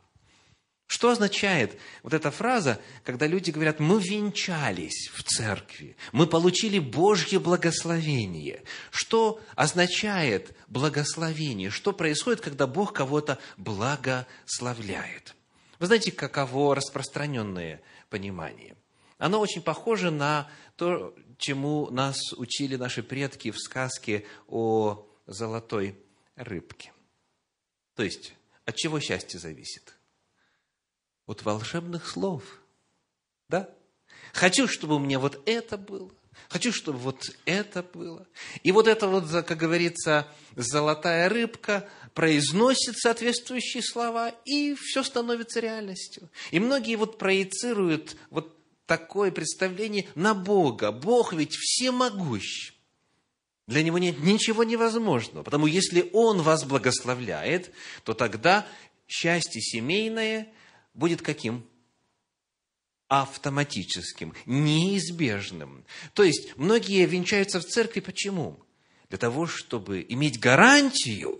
Что 0.88 1.10
означает 1.10 1.80
вот 2.04 2.14
эта 2.14 2.30
фраза, 2.30 2.80
когда 3.04 3.26
люди 3.26 3.50
говорят, 3.50 3.80
мы 3.80 4.00
венчались 4.00 5.10
в 5.14 5.24
церкви, 5.24 5.98
мы 6.12 6.28
получили 6.28 6.78
Божье 6.78 7.40
благословение? 7.40 8.64
Что 8.92 9.42
означает 9.56 10.56
благословение? 10.68 11.72
Что 11.72 11.92
происходит, 11.92 12.42
когда 12.42 12.68
Бог 12.68 12.94
кого-то 12.94 13.40
благословляет? 13.58 15.36
Вы 15.80 15.88
знаете, 15.88 16.12
каково 16.12 16.76
распространенное 16.76 17.82
понимание? 18.10 18.76
Оно 19.18 19.40
очень 19.40 19.64
похоже 19.64 20.12
на 20.12 20.50
то, 20.76 21.16
чему 21.38 21.90
нас 21.90 22.18
учили 22.34 22.76
наши 22.76 23.02
предки 23.02 23.50
в 23.50 23.58
сказке 23.58 24.26
о 24.48 25.08
золотой 25.26 25.98
рыбке. 26.36 26.92
То 27.96 28.04
есть, 28.04 28.36
от 28.66 28.76
чего 28.76 29.00
счастье 29.00 29.40
зависит? 29.40 29.95
От 31.26 31.44
волшебных 31.44 32.08
слов. 32.08 32.44
Да? 33.50 33.70
Хочу, 34.34 34.68
чтобы 34.68 34.96
у 34.96 35.00
меня 35.00 35.20
вот 35.20 35.42
это 35.46 35.78
было. 35.78 36.12
Хочу, 36.50 36.74
чтобы 36.74 37.00
вот 37.00 37.32
это 37.46 37.82
было. 37.82 38.28
И 38.64 38.72
вот 38.72 38.88
это 38.88 39.08
вот, 39.08 39.30
как 39.46 39.58
говорится, 39.58 40.28
золотая 40.56 41.30
рыбка 41.30 41.88
произносит 42.14 42.98
соответствующие 42.98 43.82
слова, 43.82 44.30
и 44.46 44.76
все 44.76 45.04
становится 45.04 45.60
реальностью. 45.60 46.30
И 46.52 46.60
многие 46.60 46.96
вот 46.96 47.18
проецируют 47.18 48.18
вот 48.30 48.56
такое 48.86 49.32
представление 49.32 50.08
на 50.16 50.34
Бога. 50.34 50.92
Бог 50.92 51.34
ведь 51.34 51.56
всемогущ. 51.56 52.74
Для 53.68 53.82
него 53.82 53.98
нет 53.98 54.20
ничего 54.20 54.64
невозможного. 54.64 55.44
Потому 55.44 55.66
если 55.66 56.10
Он 56.14 56.42
вас 56.42 56.66
благословляет, 56.66 57.72
то 58.04 58.14
тогда 58.14 58.68
счастье 59.08 59.62
семейное 59.62 60.48
будет 60.96 61.22
каким? 61.22 61.64
Автоматическим, 63.08 64.34
неизбежным. 64.48 65.86
То 66.14 66.24
есть, 66.24 66.58
многие 66.58 67.06
венчаются 67.06 67.60
в 67.60 67.66
церкви 67.66 68.00
почему? 68.00 68.60
Для 69.10 69.20
того, 69.20 69.46
чтобы 69.46 70.04
иметь 70.10 70.40
гарантию, 70.40 71.40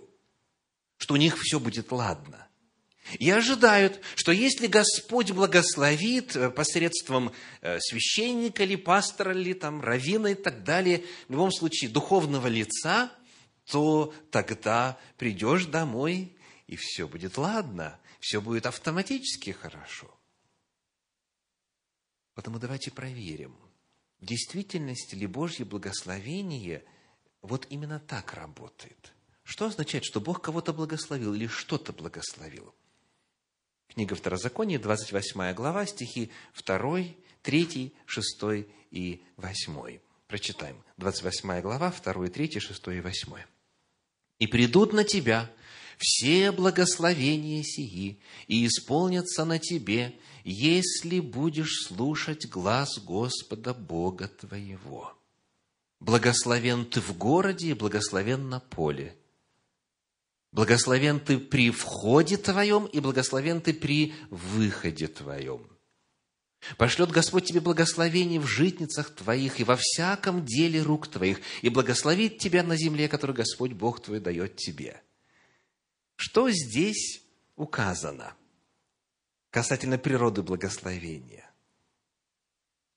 что 0.98 1.14
у 1.14 1.16
них 1.16 1.36
все 1.40 1.58
будет 1.58 1.90
ладно. 1.90 2.46
И 3.18 3.30
ожидают, 3.30 4.00
что 4.16 4.32
если 4.32 4.66
Господь 4.66 5.30
благословит 5.30 6.34
э, 6.34 6.50
посредством 6.50 7.32
э, 7.60 7.78
священника 7.80 8.64
или 8.64 8.74
пастора, 8.74 9.32
или 9.32 9.52
там, 9.52 9.80
равина 9.80 10.32
и 10.32 10.34
так 10.34 10.64
далее, 10.64 11.04
в 11.28 11.32
любом 11.32 11.52
случае 11.52 11.90
духовного 11.90 12.48
лица, 12.48 13.12
то 13.70 14.12
тогда 14.30 14.98
придешь 15.18 15.66
домой, 15.66 16.36
и 16.66 16.76
все 16.76 17.06
будет 17.06 17.38
ладно, 17.38 17.98
все 18.26 18.40
будет 18.40 18.66
автоматически 18.66 19.50
хорошо. 19.50 20.12
Потому 22.34 22.58
давайте 22.58 22.90
проверим, 22.90 23.56
в 24.18 24.26
действительности 24.26 25.14
ли 25.14 25.28
Божье 25.28 25.64
благословение 25.64 26.84
вот 27.40 27.68
именно 27.70 28.00
так 28.00 28.34
работает. 28.34 29.12
Что 29.44 29.66
означает, 29.66 30.04
что 30.04 30.20
Бог 30.20 30.42
кого-то 30.42 30.72
благословил 30.72 31.34
или 31.34 31.46
что-то 31.46 31.92
благословил? 31.92 32.74
Книга 33.86 34.16
Второзакония, 34.16 34.80
28 34.80 35.54
глава, 35.54 35.86
стихи 35.86 36.32
2, 36.56 37.02
3, 37.42 37.94
6 38.06 38.42
и 38.90 39.24
8. 39.36 40.00
Прочитаем. 40.26 40.82
28 40.96 41.60
глава, 41.60 41.92
2, 41.92 42.26
3, 42.26 42.58
6 42.58 42.88
и 42.88 43.00
8. 43.00 43.36
«И 44.40 44.46
придут 44.48 44.92
на 44.92 45.04
тебя 45.04 45.48
все 45.98 46.52
благословения 46.52 47.62
сии, 47.62 48.18
и 48.46 48.66
исполнятся 48.66 49.44
на 49.44 49.58
тебе, 49.58 50.14
если 50.44 51.20
будешь 51.20 51.86
слушать 51.86 52.46
глаз 52.48 52.98
Господа 52.98 53.74
Бога 53.74 54.28
твоего. 54.28 55.12
Благословен 56.00 56.84
ты 56.84 57.00
в 57.00 57.16
городе 57.16 57.70
и 57.70 57.74
благословен 57.74 58.48
на 58.48 58.60
поле, 58.60 59.16
Благословен 60.56 61.20
ты 61.20 61.36
при 61.38 61.70
входе 61.70 62.38
твоем, 62.38 62.86
и 62.86 62.98
благословен 63.00 63.60
ты 63.60 63.74
при 63.74 64.14
выходе 64.30 65.06
твоем. 65.06 65.66
Пошлет 66.78 67.10
Господь 67.10 67.44
тебе 67.44 67.60
благословение 67.60 68.40
в 68.40 68.46
житницах 68.46 69.14
твоих 69.14 69.60
и 69.60 69.64
во 69.64 69.76
всяком 69.76 70.46
деле 70.46 70.80
рук 70.80 71.08
твоих, 71.08 71.40
и 71.60 71.68
благословит 71.68 72.38
тебя 72.38 72.62
на 72.62 72.74
земле, 72.74 73.06
которую 73.06 73.36
Господь 73.36 73.72
Бог 73.72 74.02
твой 74.02 74.18
дает 74.18 74.56
тебе. 74.56 75.02
Что 76.16 76.50
здесь 76.50 77.22
указано 77.56 78.34
касательно 79.50 79.98
природы 79.98 80.42
благословения? 80.42 81.48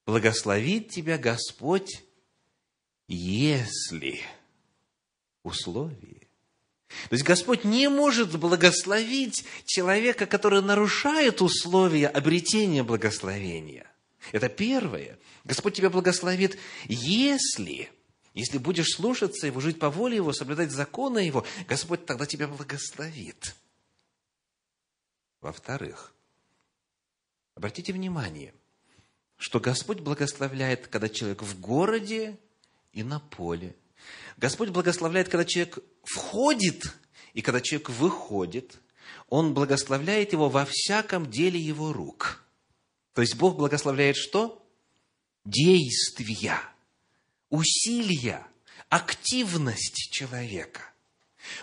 Благословит 0.05 0.89
тебя 0.89 1.17
Господь, 1.17 2.03
если 3.08 4.21
условие 5.43 6.29
то 7.10 7.13
есть 7.13 7.23
Господь 7.23 7.63
не 7.63 7.88
может 7.88 8.38
благословить 8.38 9.45
человека, 9.65 10.25
который 10.25 10.62
нарушает 10.62 11.41
условия 11.41 12.08
обретения 12.08 12.84
благословения. 12.84 13.86
Это 14.32 14.49
первое. 14.49 15.19
Господь 15.43 15.75
тебя 15.75 15.89
благословит, 15.89 16.58
если, 16.88 17.91
если 18.39 18.58
будешь 18.58 18.95
слушаться 18.95 19.47
Его, 19.47 19.62
жить 19.62 19.80
по 19.80 19.89
воле 19.89 20.17
Его, 20.17 20.34
соблюдать 20.34 20.71
законы 20.71 21.19
Его, 21.19 21.45
Господь 21.67 22.06
тогда 22.06 22.25
тебя 22.25 22.47
благословит. 22.47 23.56
Во-вторых, 25.41 26.13
обратите 27.56 27.93
внимание, 27.93 28.54
что 29.38 29.60
Господь 29.60 29.99
благословляет, 29.99 30.88
когда 30.88 31.08
человек 31.08 31.43
в 31.43 31.60
городе 31.60 32.38
и 32.91 33.04
на 33.04 33.19
поле– 33.19 33.75
Господь 34.38 34.69
благословляет, 34.69 35.30
когда 35.30 35.45
человек 35.45 35.80
входит, 36.04 36.95
и 37.34 37.41
когда 37.41 37.62
человек 37.62 37.89
выходит, 37.89 38.80
Он 39.28 39.54
благословляет 39.54 40.34
его 40.34 40.49
во 40.49 40.65
всяком 40.65 41.30
деле 41.30 41.60
его 41.60 41.93
рук. 41.93 42.43
То 43.13 43.21
есть 43.21 43.36
Бог 43.36 43.58
благословляет 43.58 44.15
что? 44.15 44.65
Действия, 45.45 46.60
усилия, 47.49 48.45
активность 48.89 50.09
человека. 50.12 50.81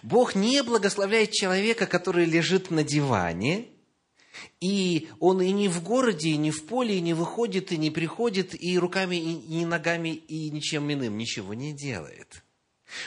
Бог 0.03 0.35
не 0.35 0.62
благословляет 0.62 1.33
человека, 1.33 1.87
который 1.87 2.25
лежит 2.25 2.70
на 2.70 2.83
диване, 2.83 3.68
и 4.61 5.09
он 5.20 5.40
и 5.40 5.53
не 5.53 5.68
в 5.68 5.83
городе, 5.83 6.31
и 6.31 6.37
не 6.37 6.51
в 6.51 6.66
поле, 6.66 6.99
и 6.99 7.01
не 7.01 7.14
выходит, 7.14 7.72
и 7.72 7.77
не 7.77 7.90
приходит, 7.90 8.61
и 8.61 8.79
руками, 8.79 9.16
и 9.16 9.64
ногами, 9.64 10.11
и 10.11 10.51
ничем 10.51 10.92
иным 10.92 11.16
ничего 11.16 11.55
не 11.55 11.72
делает– 11.72 12.42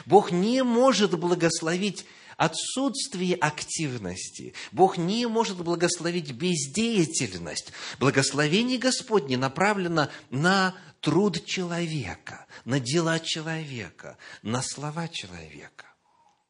Бог 0.06 0.32
не 0.32 0.63
может 0.63 1.18
благословить 1.18 2.06
отсутствие 2.38 3.36
активности. 3.36 4.54
Бог 4.72 4.98
не 4.98 5.26
может 5.28 5.58
благословить 5.58 6.32
бездеятельность. 6.32 7.74
Благословение 8.00 8.78
Господне 8.78 9.38
направлено 9.38 10.10
на 10.30 10.76
труд 11.02 11.46
человека, 11.46 12.46
на 12.66 12.80
дела 12.80 13.20
человека, 13.20 14.18
на 14.42 14.62
слова 14.62 15.08
человека. 15.08 15.86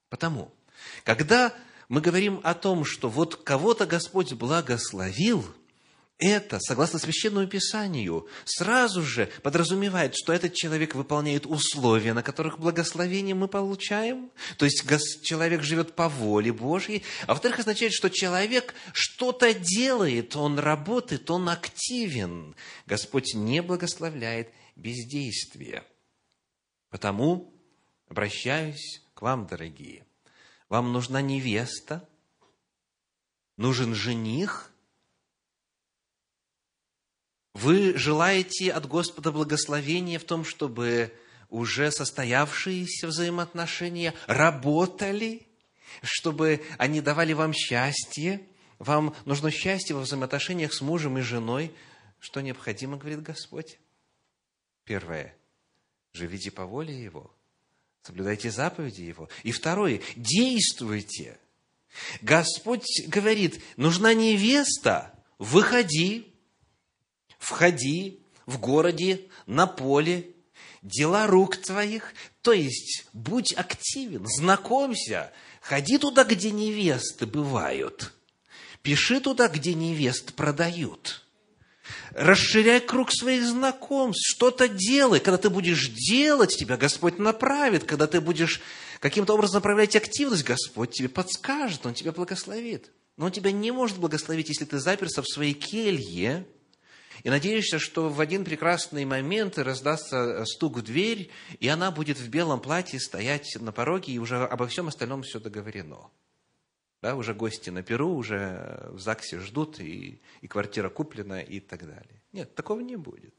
Потому, 0.09 0.53
когда 1.03 1.53
мы 1.87 2.01
говорим 2.01 2.39
о 2.43 2.53
том, 2.53 2.85
что 2.85 3.09
вот 3.09 3.35
кого-то 3.35 3.85
Господь 3.85 4.33
благословил– 4.33 5.45
это, 6.19 6.59
согласно 6.59 6.99
Священному 6.99 7.47
Писанию, 7.47 8.27
сразу 8.43 9.01
же 9.01 9.27
подразумевает, 9.41 10.15
что 10.15 10.33
этот 10.33 10.53
человек 10.53 10.93
выполняет 10.93 11.45
условия, 11.45 12.13
на 12.13 12.23
которых 12.23 12.59
благословение 12.59 13.35
мы 13.35 13.47
получаем. 13.47 14.29
То 14.57 14.65
есть 14.65 14.83
человек 15.23 15.63
живет 15.63 15.95
по 15.95 16.09
воле 16.09 16.51
Божьей. 16.51 17.03
А 17.25 17.27
во-вторых, 17.33 17.59
означает, 17.59 17.93
что 17.93 18.09
человек 18.09 18.73
что-то 18.91 19.53
делает, 19.53 20.35
он 20.35 20.59
работает, 20.59 21.31
он 21.31 21.47
активен. 21.47 22.53
Господь 22.85 23.33
не 23.33 23.61
благословляет 23.61 24.49
бездействие. 24.75 25.85
Потому 26.89 27.53
обращаюсь 28.09 29.01
к 29.13 29.21
вам, 29.21 29.47
дорогие. 29.47 30.05
Вам 30.67 30.91
нужна 30.91 31.21
невеста, 31.21 32.05
нужен 33.55 33.95
жених– 33.95 34.73
вы 37.53 37.97
желаете 37.97 38.71
от 38.71 38.87
Господа 38.87 39.31
благословения 39.31 40.19
в 40.19 40.23
том, 40.23 40.45
чтобы 40.45 41.13
уже 41.49 41.91
состоявшиеся 41.91 43.07
взаимоотношения 43.07 44.13
работали, 44.27 45.47
чтобы 46.03 46.63
они 46.77 47.01
давали 47.01 47.33
вам 47.33 47.53
счастье. 47.53 48.41
Вам 48.77 49.15
нужно 49.25 49.51
счастье 49.51 49.95
во 49.95 50.01
взаимоотношениях 50.03 50.73
с 50.73 50.81
мужем 50.81 51.17
и 51.17 51.21
женой. 51.21 51.73
Что 52.19 52.41
необходимо, 52.41 52.97
говорит 52.97 53.21
Господь? 53.21 53.79
Первое. 54.83 55.35
Живите 56.13 56.51
по 56.51 56.65
воле 56.65 57.01
Его. 57.01 57.33
Соблюдайте 58.03 58.51
заповеди 58.51 59.01
Его. 59.01 59.29
И 59.43 59.51
второе. 59.51 60.01
Действуйте. 60.15 61.39
Господь 62.21 62.85
говорит, 63.07 63.61
нужна 63.75 64.13
невеста, 64.13 65.13
выходи, 65.39 66.28
входи 67.39 68.19
в 68.45 68.59
городе, 68.59 69.21
на 69.47 69.65
поле, 69.65 70.27
дела 70.83 71.25
рук 71.27 71.57
твоих, 71.57 72.13
то 72.41 72.53
есть 72.53 73.05
будь 73.13 73.53
активен, 73.53 74.25
знакомься, 74.27 75.31
ходи 75.61 75.97
туда, 75.97 76.23
где 76.23 76.51
невесты 76.51 77.25
бывают, 77.25 78.13
пиши 78.81 79.19
туда, 79.19 79.47
где 79.47 79.73
невест 79.73 80.33
продают, 80.33 81.25
расширяй 82.11 82.81
круг 82.81 83.11
своих 83.11 83.45
знакомств, 83.45 84.23
что-то 84.27 84.67
делай, 84.67 85.19
когда 85.19 85.37
ты 85.37 85.49
будешь 85.49 85.89
делать, 85.89 86.55
тебя 86.55 86.77
Господь 86.77 87.17
направит, 87.17 87.83
когда 87.83 88.07
ты 88.07 88.21
будешь 88.21 88.61
каким-то 88.99 89.33
образом 89.33 89.55
направлять 89.55 89.95
активность, 89.95 90.43
Господь 90.43 90.91
тебе 90.91 91.09
подскажет, 91.09 91.85
Он 91.85 91.93
тебя 91.93 92.11
благословит. 92.11 92.91
Но 93.17 93.25
Он 93.25 93.31
тебя 93.31 93.51
не 93.51 93.71
может 93.71 93.97
благословить, 93.97 94.49
если 94.49 94.65
ты 94.65 94.79
заперся 94.79 95.21
в 95.21 95.27
своей 95.27 95.53
келье, 95.53 96.45
и 97.23 97.29
надеешься, 97.29 97.79
что 97.79 98.09
в 98.09 98.21
один 98.21 98.45
прекрасный 98.45 99.05
момент 99.05 99.57
раздастся 99.57 100.45
стук 100.45 100.77
в 100.77 100.81
дверь, 100.81 101.29
и 101.59 101.67
она 101.67 101.91
будет 101.91 102.17
в 102.17 102.29
белом 102.29 102.61
платье 102.61 102.99
стоять 102.99 103.57
на 103.59 103.71
пороге, 103.71 104.13
и 104.13 104.19
уже 104.19 104.37
обо 104.37 104.67
всем 104.67 104.87
остальном 104.87 105.23
все 105.23 105.39
договорено. 105.39 106.09
Да, 107.01 107.15
уже 107.15 107.33
гости 107.33 107.69
на 107.69 107.81
Перу, 107.81 108.15
уже 108.15 108.89
в 108.91 108.99
ЗАГСе 108.99 109.39
ждут, 109.39 109.79
и, 109.79 110.21
и 110.41 110.47
квартира 110.47 110.89
куплена, 110.89 111.41
и 111.41 111.59
так 111.59 111.85
далее. 111.85 112.21
Нет, 112.33 112.55
такого 112.55 112.81
не 112.81 112.97
будет. 112.97 113.33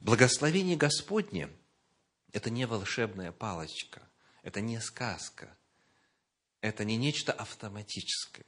Благословение 0.00 0.76
Господне– 0.76 1.48
это 2.32 2.50
не 2.50 2.66
волшебная 2.66 3.32
палочка, 3.32 4.02
это 4.42 4.60
не 4.60 4.80
сказка, 4.80 5.56
это 6.60 6.84
не 6.84 6.96
нечто 6.96 7.32
автоматическое. 7.32 8.46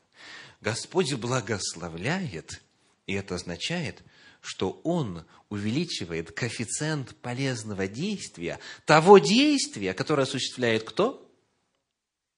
Господь 0.61 1.15
благословляет, 1.15 2.61
и 3.09 3.15
это 3.15 3.35
означает, 3.35 4.05
что 4.41 4.81
Он 4.85 5.25
увеличивает 5.49 6.31
коэффициент 6.31 7.17
полезного 7.17 7.89
действия, 7.89 8.61
того 8.85 9.19
действия, 9.19 9.95
которое 9.95 10.23
осуществляет 10.23 10.85
кто? 10.85 11.25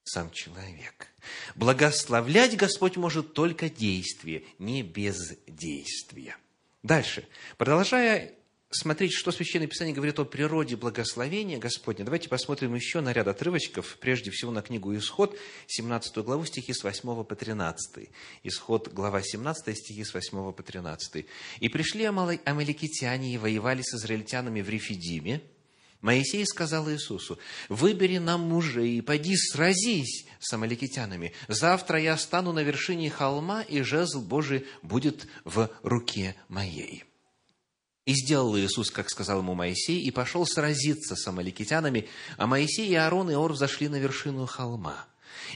Сам 0.05 0.31
человек. 0.31 1.09
Благословлять 1.57 2.57
Господь 2.57 2.97
может 2.97 3.35
только 3.35 3.69
действие, 3.69 4.45
не 4.59 4.83
бездействие. 4.83 6.37
Дальше. 6.83 7.29
Продолжая 7.59 8.33
смотреть, 8.71 9.13
что 9.13 9.33
Священное 9.33 9.67
Писание 9.67 9.95
говорит 9.95 10.19
о 10.19 10.25
природе 10.25 10.77
благословения 10.77 11.59
Господня, 11.59 12.05
давайте 12.05 12.29
посмотрим 12.29 12.75
еще 12.75 13.01
на 13.01 13.13
ряд 13.13 13.29
отрывочков, 13.29 13.99
прежде 14.01 14.31
всего 14.31 14.53
на 14.53 14.63
книгу 14.63 14.97
Исход, 14.97 15.37
17 15.67 16.19
главу, 16.19 16.45
стихи 16.45 16.73
с 16.73 16.83
8 16.85 17.25
по 17.25 17.35
13. 17.35 18.09
Исход, 18.45 18.93
глава 18.93 19.23
17, 19.23 19.77
стихи 19.77 20.05
с 20.05 20.15
8 20.15 20.53
по 20.53 20.63
13. 20.63 21.27
«И 21.59 21.69
пришли 21.69 22.05
амаликитяне 22.05 23.35
и 23.35 23.39
воевали 23.39 23.83
с 23.83 23.95
израильтянами 23.95 24.63
в 24.63 24.69
Рефидиме, 24.69 25.43
Моисей 26.01 26.47
сказал 26.47 26.91
Иисусу, 26.91 27.39
выбери 27.69 28.17
нам 28.17 28.41
мужей 28.41 28.97
и 28.97 29.01
поди 29.03 29.37
сразись 29.37 30.25
с 30.39 30.53
амаликитянами. 30.53 31.35
Завтра 31.49 32.01
я 32.01 32.17
стану 32.17 32.53
на 32.53 32.61
вершине 32.61 33.11
холма, 33.11 33.61
и 33.63 33.83
жезл 33.83 34.23
Божий 34.23 34.65
будет 34.83 35.27
в 35.45 35.71
руке 35.83 36.37
моей. 36.49 37.05
И 38.07 38.15
сделал 38.15 38.57
Иисус, 38.57 38.91
как 38.91 39.11
сказал 39.11 39.41
ему 39.41 39.55
Моисей, 39.55 40.01
и 40.01 40.11
пошел 40.11 40.47
сразиться 40.47 41.17
с 41.17 41.27
амаликитянами, 41.27 42.09
а 42.37 42.47
Моисей 42.47 42.89
и 42.89 42.95
Аарон 42.95 43.31
и 43.31 43.35
Ор 43.35 43.53
взошли 43.53 43.89
на 43.89 43.97
вершину 43.97 44.47
холма. 44.47 45.07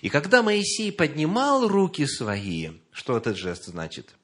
И 0.02 0.08
когда 0.08 0.42
Моисей 0.42 0.92
поднимал 0.92 1.66
руки 1.66 2.06
свои, 2.06 2.70
что 2.92 3.16
этот 3.16 3.36
жест 3.36 3.64
значит? 3.64 4.14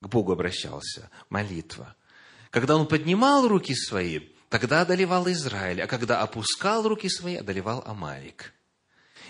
К 0.00 0.08
Богу 0.08 0.32
обращался, 0.32 1.10
молитва. 1.30 1.96
Когда 2.50 2.76
он 2.76 2.86
поднимал 2.86 3.48
руки 3.48 3.74
свои, 3.74 4.20
тогда 4.48 4.82
одолевал 4.82 5.28
Израиль, 5.30 5.82
а 5.82 5.86
когда 5.86 6.22
опускал 6.22 6.86
руки 6.86 7.08
свои, 7.08 7.36
одолевал 7.36 7.82
Амалик. 7.84 8.52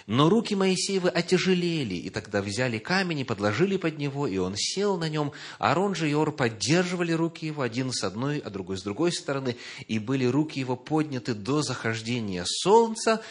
Но 0.09 0.31
руки 0.31 0.55
Моисеевы 0.55 1.11
отяжелели, 1.11 1.97
и 1.97 2.09
тогда 2.09 2.41
взяли 2.41 2.79
камень 2.79 3.19
и 3.19 3.25
подложили 3.25 3.77
под 3.77 3.99
него, 3.99 4.27
и 4.27 4.39
он 4.39 4.55
сел 4.57 4.97
на 4.97 5.11
нем. 5.11 5.33
Аарон 5.59 5.95
же 5.95 6.09
и 6.09 6.15
Ор 6.15 6.33
поддерживали 6.33 7.13
руки 7.13 7.45
его, 7.45 7.61
один 7.61 7.93
с 7.93 8.03
одной, 8.03 8.39
а 8.39 8.49
другой 8.49 8.79
с 8.79 8.83
другой 8.83 9.13
стороны, 9.13 9.59
и 9.87 9.99
были 9.99 10.25
руки 10.25 10.61
его 10.61 10.77
подняты 10.77 11.35
до 11.35 11.61
захождения 11.61 12.47
солнца, 12.47 13.23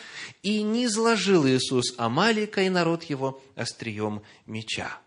и 0.44 0.62
не 0.62 0.86
изложил 0.86 1.48
Иисус 1.48 1.96
Амалика 1.98 2.62
и 2.62 2.70
народ 2.70 3.06
его 3.06 3.42
острием 3.56 4.22
меча. 4.46 5.00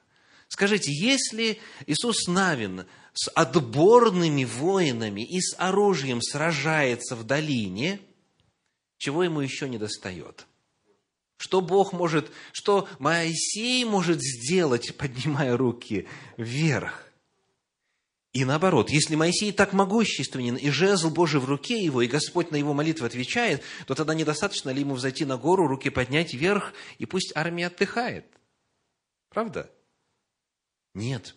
Скажите, 0.49 0.93
если 0.93 1.61
Иисус 1.87 2.27
Навин 2.27 2.85
с 3.15 3.31
отборными 3.31 4.43
воинами 4.43 5.21
и 5.21 5.41
с 5.41 5.55
оружием 5.57 6.21
сражается 6.21 7.15
в 7.15 7.23
долине, 7.23 8.01
чего 8.99 9.23
ему 9.23 9.41
еще 9.41 9.69
не 9.69 9.79
достает? 9.79 10.49
Что 11.41 11.63
Бог 11.63 11.95
может, 11.95 12.31
что 12.53 12.87
Моисей 12.99 13.83
может 13.87 14.21
сделать, 14.21 14.95
поднимая 14.99 15.57
руки 15.57 16.07
вверх? 16.37 17.11
И 18.35 18.45
наоборот, 18.45 18.91
если 18.91 19.15
Моисей 19.15 19.51
так 19.51 19.73
могущественен, 19.73 20.57
и 20.57 20.69
жезл 20.69 21.09
Божий 21.09 21.41
в 21.41 21.47
руке 21.47 21.83
его, 21.83 22.03
и 22.03 22.09
Господь 22.09 22.51
на 22.51 22.57
его 22.57 22.75
молитвы 22.75 23.07
отвечает, 23.07 23.63
то 23.87 23.95
тогда 23.95 24.15
недостаточно 24.15 24.69
ли 24.69 24.81
ему 24.81 24.97
взойти 24.97 25.25
на 25.25 25.39
гору, 25.39 25.67
руки 25.67 25.89
поднять 25.89 26.35
вверх, 26.35 26.75
и 26.99 27.07
пусть 27.07 27.33
армия 27.35 27.69
отдыхает? 27.69 28.27
Правда? 29.31 29.71
Нет. 30.93 31.35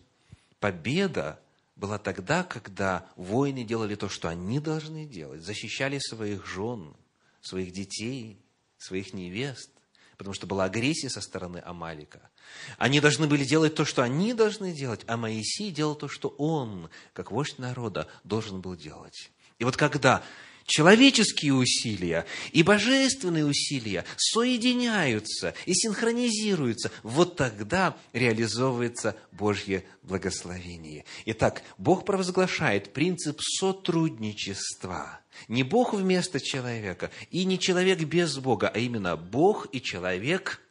Победа 0.59 1.39
была 1.77 1.97
тогда, 1.97 2.43
когда 2.43 3.09
воины 3.15 3.63
делали 3.63 3.95
то, 3.95 4.09
что 4.09 4.27
они 4.27 4.59
должны 4.59 5.05
делать, 5.05 5.43
защищали 5.43 5.97
своих 5.99 6.45
жен, 6.45 6.93
своих 7.39 7.71
детей, 7.71 8.37
своих 8.77 9.13
невест 9.13 9.69
потому 10.17 10.33
что 10.33 10.47
была 10.47 10.65
агрессия 10.65 11.09
со 11.09 11.21
стороны 11.21 11.61
Амалика. 11.65 12.29
Они 12.77 12.99
должны 12.99 13.27
были 13.27 13.43
делать 13.43 13.75
то, 13.75 13.85
что 13.85 14.01
они 14.01 14.33
должны 14.33 14.73
делать, 14.73 15.01
а 15.07 15.17
Моисей 15.17 15.71
делал 15.71 15.95
то, 15.95 16.07
что 16.07 16.29
он, 16.29 16.89
как 17.13 17.31
вождь 17.31 17.59
народа, 17.59 18.07
должен 18.23 18.61
был 18.61 18.75
делать. 18.75 19.31
И 19.59 19.63
вот 19.63 19.77
когда 19.77 20.23
человеческие 20.65 21.53
усилия 21.53 22.25
и 22.51 22.63
божественные 22.63 23.45
усилия 23.45 24.05
соединяются 24.17 25.53
и 25.65 25.73
синхронизируются, 25.73 26.91
вот 27.03 27.35
тогда 27.35 27.97
реализовывается 28.13 29.15
Божье 29.31 29.83
благословение. 30.03 31.05
Итак, 31.25 31.63
Бог 31.77 32.05
провозглашает 32.05 32.93
принцип 32.93 33.39
сотрудничества. 33.41 35.19
Не 35.47 35.63
Бог 35.63 35.93
вместо 35.93 36.39
человека 36.39 37.11
и 37.31 37.45
не 37.45 37.59
человек 37.59 37.99
без 37.99 38.37
Бога, 38.37 38.69
а 38.69 38.79
именно 38.79 39.17
Бог 39.17 39.67
и 39.71 39.81
человек 39.81 40.61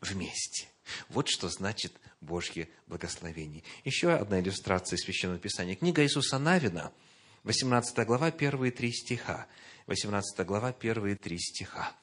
вместе. 0.00 0.68
Вот 1.08 1.28
что 1.28 1.48
значит 1.48 1.92
Божье 2.20 2.68
благословение. 2.86 3.62
Еще 3.84 4.12
одна 4.12 4.40
иллюстрация 4.40 4.96
Священного 4.96 5.38
Писания. 5.38 5.76
Книга 5.76 6.02
Иисуса 6.02 6.38
Навина– 6.38 6.92
18 7.48 8.06
глава, 8.06 8.30
первые 8.30 8.70
три 8.70 8.92
стиха. 8.92 9.46
18 9.86 10.46
глава, 10.46 10.70
первые 10.70 11.16
три 11.16 11.38
стиха. 11.38 11.96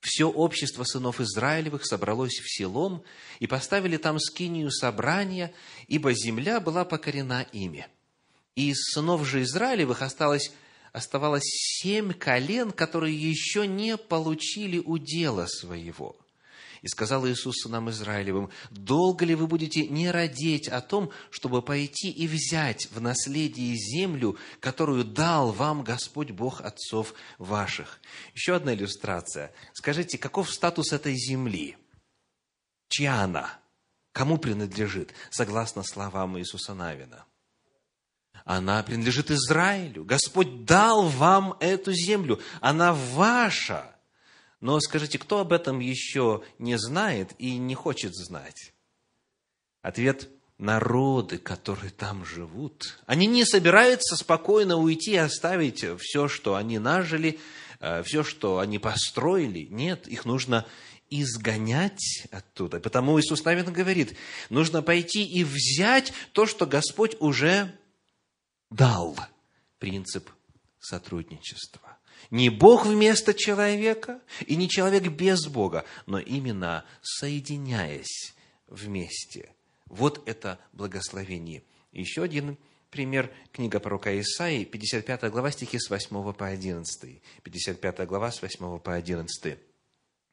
Все 0.00 0.28
общество 0.28 0.82
сынов 0.82 1.20
Израилевых 1.20 1.86
собралось 1.86 2.40
в 2.40 2.52
селом 2.52 3.04
и 3.38 3.46
поставили 3.46 3.96
там 3.96 4.18
скинию 4.18 4.72
собрания, 4.72 5.54
ибо 5.86 6.12
земля 6.14 6.58
была 6.58 6.84
покорена 6.84 7.46
ими. 7.52 7.86
И 8.56 8.70
из 8.70 8.82
сынов 8.92 9.24
же 9.24 9.42
Израилевых 9.42 10.02
осталось, 10.02 10.50
оставалось 10.92 11.44
семь 11.44 12.12
колен, 12.12 12.72
которые 12.72 13.14
еще 13.14 13.68
не 13.68 13.96
получили 13.96 14.80
удела 14.80 15.46
своего– 15.46 16.16
и 16.82 16.88
сказал 16.88 17.26
Иисус 17.26 17.64
нам 17.66 17.90
Израилевым, 17.90 18.50
«Долго 18.70 19.24
ли 19.24 19.34
вы 19.34 19.46
будете 19.46 19.86
не 19.86 20.10
родить 20.10 20.68
о 20.68 20.80
том, 20.80 21.10
чтобы 21.30 21.62
пойти 21.62 22.10
и 22.10 22.26
взять 22.26 22.88
в 22.90 23.00
наследие 23.00 23.76
землю, 23.76 24.36
которую 24.60 25.04
дал 25.04 25.52
вам 25.52 25.82
Господь 25.82 26.30
Бог 26.30 26.60
отцов 26.60 27.14
ваших?» 27.38 28.00
Еще 28.34 28.56
одна 28.56 28.74
иллюстрация. 28.74 29.52
Скажите, 29.72 30.18
каков 30.18 30.50
статус 30.50 30.92
этой 30.92 31.14
земли? 31.14 31.76
Чья 32.88 33.22
она? 33.22 33.58
Кому 34.12 34.38
принадлежит, 34.38 35.14
согласно 35.30 35.82
словам 35.84 36.38
Иисуса 36.38 36.74
Навина? 36.74 37.24
Она 38.44 38.82
принадлежит 38.82 39.30
Израилю. 39.30 40.04
Господь 40.04 40.64
дал 40.64 41.08
вам 41.08 41.56
эту 41.60 41.92
землю. 41.92 42.40
Она 42.60 42.92
ваша. 42.92 43.94
Но 44.60 44.78
скажите, 44.80 45.18
кто 45.18 45.40
об 45.40 45.52
этом 45.52 45.80
еще 45.80 46.42
не 46.58 46.76
знает 46.76 47.32
и 47.38 47.56
не 47.56 47.74
хочет 47.74 48.14
знать? 48.14 48.72
Ответ– 49.82 50.28
народы, 50.60 51.38
которые 51.38 51.90
там 51.90 52.24
живут. 52.24 52.98
Они 53.06 53.26
не 53.26 53.44
собираются 53.44 54.16
спокойно 54.16 54.76
уйти 54.76 55.12
и 55.12 55.16
оставить 55.16 55.84
все, 55.98 56.28
что 56.28 56.54
они 56.54 56.78
нажили, 56.78 57.40
э, 57.80 58.02
все, 58.04 58.22
что 58.22 58.58
они 58.58 58.78
построили. 58.78 59.66
Нет, 59.70 60.06
их 60.06 60.26
нужно 60.26 60.66
изгонять 61.08 62.26
оттуда. 62.30 62.78
Потому 62.78 63.18
Иисус 63.18 63.42
Навин 63.44 63.72
говорит, 63.72 64.16
нужно 64.50 64.82
пойти 64.82 65.24
и 65.24 65.42
взять 65.44 66.12
то, 66.32 66.46
что 66.46 66.66
Господь 66.66 67.16
уже 67.20 67.74
дал. 68.70 69.16
Принцип 69.78 70.28
сотрудничества. 70.78 71.98
Не 72.30 72.48
Бог 72.48 72.86
вместо 72.86 73.34
человека 73.34 74.20
и 74.46 74.56
не 74.56 74.68
человек 74.68 75.08
без 75.08 75.46
Бога, 75.46 75.84
но 76.06 76.18
именно 76.18 76.84
соединяясь 77.02 78.34
вместе. 78.68 79.52
Вот 79.86 80.22
это 80.28 80.58
благословение. 80.72 81.62
Еще 81.92 82.22
один 82.22 82.56
пример. 82.90 83.32
Книга 83.52 83.80
пророка 83.80 84.18
Исаии, 84.20 84.64
55 84.64 85.30
глава, 85.30 85.50
стихи 85.50 85.78
с 85.78 85.90
8 85.90 86.32
по 86.32 86.46
11. 86.46 87.22
55 87.42 88.06
глава, 88.06 88.30
с 88.30 88.42
8 88.42 88.78
по 88.78 88.94
11. 88.94 89.58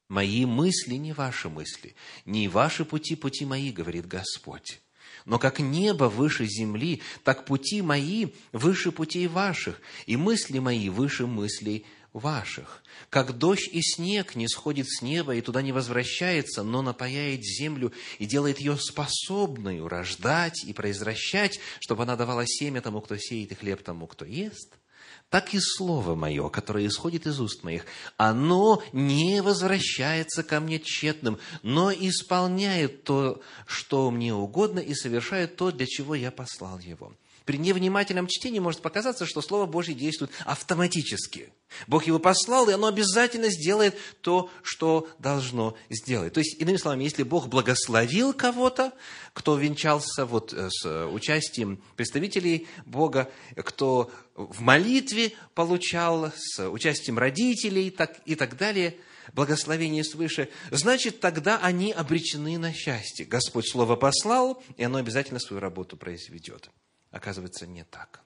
«Мои 0.09 0.45
мысли 0.45 0.95
не 0.95 1.11
ваши 1.11 1.49
мысли, 1.49 1.95
не 2.25 2.47
ваши 2.47 2.85
пути 2.85 3.15
пути 3.15 3.45
мои, 3.45 3.71
говорит 3.71 4.07
Господь. 4.07 4.79
Но 5.27 5.39
как 5.39 5.59
небо 5.59 6.05
выше 6.05 6.45
земли, 6.45 7.01
так 7.25 7.43
пути 7.43 7.81
мои 7.81 8.27
выше 8.53 8.93
путей 8.93 9.27
ваших, 9.27 9.81
и 10.05 10.15
мысли 10.15 10.59
мои 10.59 10.87
выше 10.87 11.27
мыслей 11.27 11.85
ваших. 12.13 12.81
Как 13.09 13.37
дождь 13.37 13.67
и 13.69 13.81
снег 13.81 14.35
не 14.35 14.47
сходит 14.47 14.89
с 14.89 15.01
неба 15.01 15.35
и 15.35 15.41
туда 15.41 15.61
не 15.61 15.73
возвращается, 15.73 16.63
но 16.63 16.81
напаяет 16.81 17.43
землю 17.43 17.91
и 18.19 18.25
делает 18.25 18.61
ее 18.61 18.77
способной 18.77 19.85
рождать 19.85 20.63
и 20.63 20.71
произвращать, 20.71 21.59
чтобы 21.81 22.03
она 22.03 22.15
давала 22.15 22.47
семя 22.47 22.79
тому, 22.79 23.01
кто 23.01 23.17
сеет, 23.17 23.51
и 23.51 23.55
хлеб 23.55 23.83
тому, 23.83 24.07
кто 24.07 24.23
ест– 24.23 24.77
так 25.29 25.53
и 25.53 25.59
слово 25.59 26.15
мое, 26.15 26.49
которое 26.49 26.87
исходит 26.87 27.27
из 27.27 27.39
уст 27.39 27.63
моих, 27.63 27.85
оно 28.15 28.81
не 28.93 29.41
возвращается 29.41 30.43
ко 30.43 30.59
мне 30.59 30.79
тщетным, 30.79 31.37
но 31.63 31.91
исполняет 31.91 33.03
то, 33.03 33.41
что 33.65 34.09
мне 34.09 34.33
угодно, 34.33 34.79
и 34.79 34.93
совершает 34.93 35.55
то, 35.57 35.71
для 35.71 35.85
чего 35.85 36.15
я 36.15 36.31
послал 36.31 36.79
его 36.79 37.13
при 37.47 37.57
невнимательном 37.57 38.27
чтении 38.27 38.59
может 38.59 38.81
показаться, 38.81 39.25
что 39.25 39.41
Слово 39.41 39.65
Божье 39.65 39.95
действует 39.95 40.31
автоматически. 40.45 41.53
Бог 41.87 42.05
его 42.05 42.19
послал, 42.19 42.69
и 42.69 42.73
оно 42.73 42.87
обязательно 42.87 43.49
сделает 43.49 43.97
то, 44.19 44.49
что 44.63 45.07
должно 45.17 45.77
сделать. 45.89 46.33
То 46.33 46.41
есть, 46.41 46.61
иными 46.61 46.75
словами, 46.75 47.05
если 47.05 47.23
Бог 47.23 47.47
благословил 47.47 48.33
кого-то, 48.33 48.91
кто 49.31 49.57
венчался 49.57 50.25
вот 50.25 50.51
э, 50.53 50.67
с 50.69 51.07
участием 51.07 51.81
представителей 51.95 52.67
Бога, 52.85 53.31
кто 53.55 54.11
в 54.35 54.59
молитве 54.59 55.31
получал 55.55 56.33
с 56.35 56.69
участием 56.69 57.17
родителей 57.17 57.91
так, 57.91 58.19
и 58.25 58.35
так 58.35 58.57
далее– 58.57 58.97
благословение 59.33 60.03
свыше, 60.05 60.49
значит, 60.71 61.19
тогда 61.19 61.59
они 61.59 61.91
обречены 61.91 62.57
на 62.57 62.73
счастье. 62.73 63.25
Господь 63.25 63.69
Слово 63.69 63.97
послал, 63.97 64.63
и 64.77 64.83
оно 64.83 64.99
обязательно 64.99 65.39
свою 65.39 65.59
работу 65.59 65.97
произведет. 65.97 66.69
Оказывается, 67.11 67.65
не 67.65 67.83
так. 67.83 68.21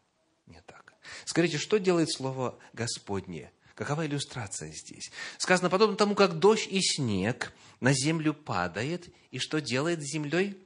Не 0.48 0.62
так. 0.62 0.94
Скажите, 1.26 1.58
что 1.58 1.78
делает 1.78 2.12
Слово 2.12 2.60
Господне? 2.74 3.52
Какова 3.76 4.06
иллюстрация 4.06 4.72
здесь? 4.72 5.12
Сказано, 5.38 5.70
подобно 5.70 5.96
тому, 5.96 6.16
как 6.16 6.40
дождь 6.40 6.68
и 6.70 6.82
снег 6.82 7.54
на 7.80 7.94
землю 7.94 8.34
падает, 8.34 9.10
и 9.32 9.40
что 9.40 9.62
делает 9.62 10.02
с 10.02 10.12
землей? 10.12 10.58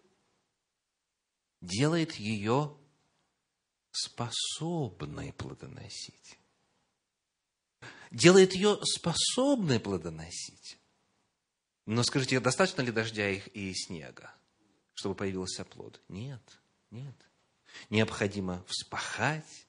Делает 1.62 2.15
ее 2.15 2.75
способной 3.91 5.34
плодоносить. 5.34 6.39
Делает 8.12 8.54
ее 8.54 8.80
способной 8.84 9.80
плодоносить. 9.80 10.78
Но 11.86 12.04
скажите, 12.04 12.39
достаточно 12.39 12.82
ли 12.82 12.91
дождя 12.91 13.30
и 13.30 13.73
снега, 13.73 14.34
чтобы 14.93 15.15
появился 15.15 15.63
плод? 15.63 16.01
Нет, 16.08 16.41
нет 16.91 17.15
необходимо 17.89 18.63
вспахать, 18.67 19.67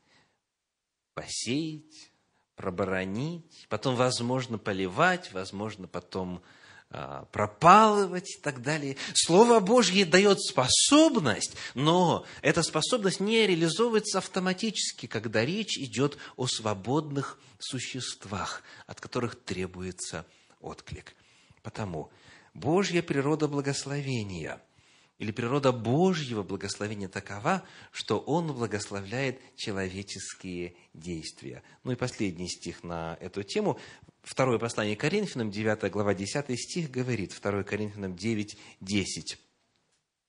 посеять, 1.14 2.10
проборонить, 2.56 3.66
потом, 3.68 3.96
возможно, 3.96 4.58
поливать, 4.58 5.32
возможно, 5.32 5.86
потом 5.86 6.42
а, 6.90 7.26
пропалывать 7.32 8.36
и 8.36 8.40
так 8.40 8.62
далее. 8.62 8.96
Слово 9.14 9.60
Божье 9.60 10.04
дает 10.04 10.40
способность, 10.40 11.56
но 11.74 12.24
эта 12.42 12.62
способность 12.62 13.20
не 13.20 13.46
реализовывается 13.46 14.18
автоматически, 14.18 15.06
когда 15.06 15.44
речь 15.44 15.78
идет 15.78 16.16
о 16.36 16.46
свободных 16.46 17.38
существах, 17.58 18.62
от 18.86 19.00
которых 19.00 19.42
требуется 19.42 20.26
отклик. 20.60 21.14
Потому 21.62 22.10
Божья 22.54 23.02
природа 23.02 23.48
благословения– 23.48 24.62
или 25.18 25.30
природа 25.30 25.72
Божьего 25.72 26.42
благословения 26.42 27.08
такова, 27.08 27.62
что 27.90 28.18
Он 28.18 28.52
благословляет 28.52 29.40
человеческие 29.56 30.74
действия. 30.92 31.62
Ну 31.84 31.92
и 31.92 31.96
последний 31.96 32.48
стих 32.48 32.84
на 32.84 33.16
эту 33.20 33.42
тему. 33.42 33.78
Второе 34.22 34.58
послание 34.58 34.96
Коринфянам, 34.96 35.50
9 35.50 35.90
глава, 35.90 36.14
10 36.14 36.60
стих 36.60 36.90
говорит, 36.90 37.34
2 37.40 37.62
Коринфянам 37.62 38.14
9, 38.14 38.58
10. 38.80 39.38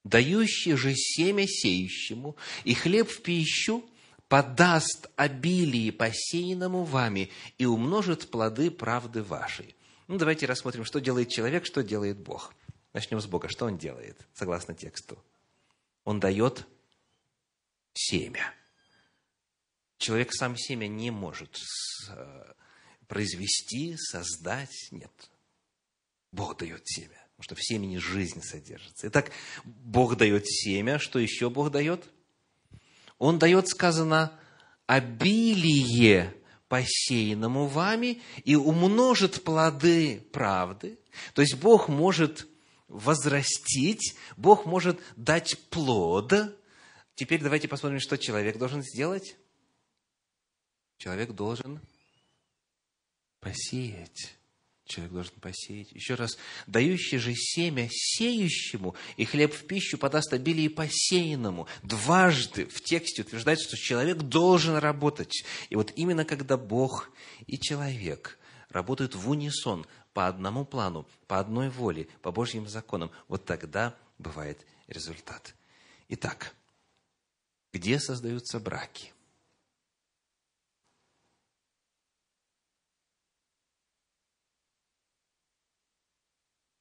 «Дающий 0.06 0.76
же 0.76 0.96
семя 0.96 1.46
сеющему 1.46 2.38
и 2.64 2.74
хлеб 2.74 3.10
в 3.10 3.22
пищу 3.22 3.84
подаст 4.30 5.10
обилие 5.18 5.92
посеянному 5.92 6.86
вами 6.86 7.30
и 7.58 7.66
умножит 7.66 8.30
плоды 8.30 8.72
правды 8.72 9.22
вашей». 9.22 9.76
Ну, 10.08 10.18
давайте 10.18 10.46
рассмотрим, 10.46 10.86
что 10.86 11.02
делает 11.02 11.28
человек, 11.28 11.66
что 11.66 11.84
делает 11.84 12.18
Бог– 12.20 12.54
Начнем 12.98 13.22
с 13.22 13.28
Бога. 13.28 13.48
Что 13.48 13.66
Он 13.66 13.78
делает, 13.78 14.20
согласно 14.34 14.74
тексту? 14.74 15.24
Он 16.04 16.20
дает 16.20 16.66
семя. 17.94 18.56
Человек 20.00 20.34
сам 20.34 20.58
семя 20.58 20.88
не 20.88 21.12
может 21.12 21.60
э, 22.10 22.54
произвести, 23.08 23.96
создать. 23.98 24.88
Нет. 24.90 25.12
Бог 26.32 26.58
дает 26.58 26.82
семя. 26.88 27.24
Потому 27.36 27.44
что 27.44 27.54
в 27.54 27.64
семени 27.64 27.98
жизнь 27.98 28.42
содержится. 28.42 29.10
Итак, 29.10 29.30
Бог 29.64 30.18
дает 30.18 30.48
семя. 30.48 30.98
Что 30.98 31.20
еще 31.20 31.52
Бог 31.52 31.70
дает? 31.70 32.04
Он 33.20 33.38
дает, 33.38 33.68
сказано, 33.68 34.40
обилие 34.88 36.34
посеянному 36.68 37.68
вами 37.68 38.24
и 38.44 38.56
умножит 38.56 39.44
плоды 39.44 40.24
правды. 40.32 40.98
То 41.36 41.44
есть 41.44 41.58
Бог 41.58 41.90
может 41.90 42.48
возрастить, 42.88 44.16
Бог 44.36 44.66
может 44.66 45.00
дать 45.16 45.58
плод. 45.70 46.34
Теперь 47.16 47.42
давайте 47.42 47.68
посмотрим, 47.68 48.00
что 48.00 48.18
человек 48.18 48.58
должен 48.58 48.84
сделать. 48.84 49.38
Человек 50.98 51.32
должен 51.32 51.80
посеять. 53.40 54.36
Человек 54.86 55.14
должен 55.14 55.34
посеять. 55.42 55.92
Еще 55.92 56.16
раз, 56.16 56.38
дающий 56.66 57.18
же 57.18 57.34
семя 57.36 57.90
сеющему, 57.92 58.96
и 59.18 59.26
хлеб 59.26 59.54
в 59.54 59.68
пищу 59.68 59.98
подаст 59.98 60.32
обилие 60.32 60.70
посеянному. 60.70 61.68
Дважды 61.84 62.66
в 62.66 62.82
тексте 62.82 63.24
утверждается, 63.24 63.68
что 63.68 63.78
человек 63.78 64.18
должен 64.20 64.78
работать. 64.78 65.44
И 65.70 65.76
вот 65.76 65.92
именно 65.96 66.24
когда 66.24 66.56
Бог 66.56 67.12
и 67.48 67.60
человек 67.60 68.40
работают 68.70 69.14
в 69.16 69.30
унисон, 69.30 69.86
по 70.18 70.26
одному 70.26 70.66
плану, 70.66 71.08
по 71.28 71.38
одной 71.38 71.70
воле, 71.70 72.06
по 72.24 72.32
Божьим 72.32 72.68
законам, 72.68 73.12
вот 73.28 73.46
тогда 73.46 73.96
бывает 74.18 74.66
результат. 74.88 75.54
Итак, 76.08 76.56
где 77.72 78.00
создаются 78.00 78.60
браки? 78.60 79.14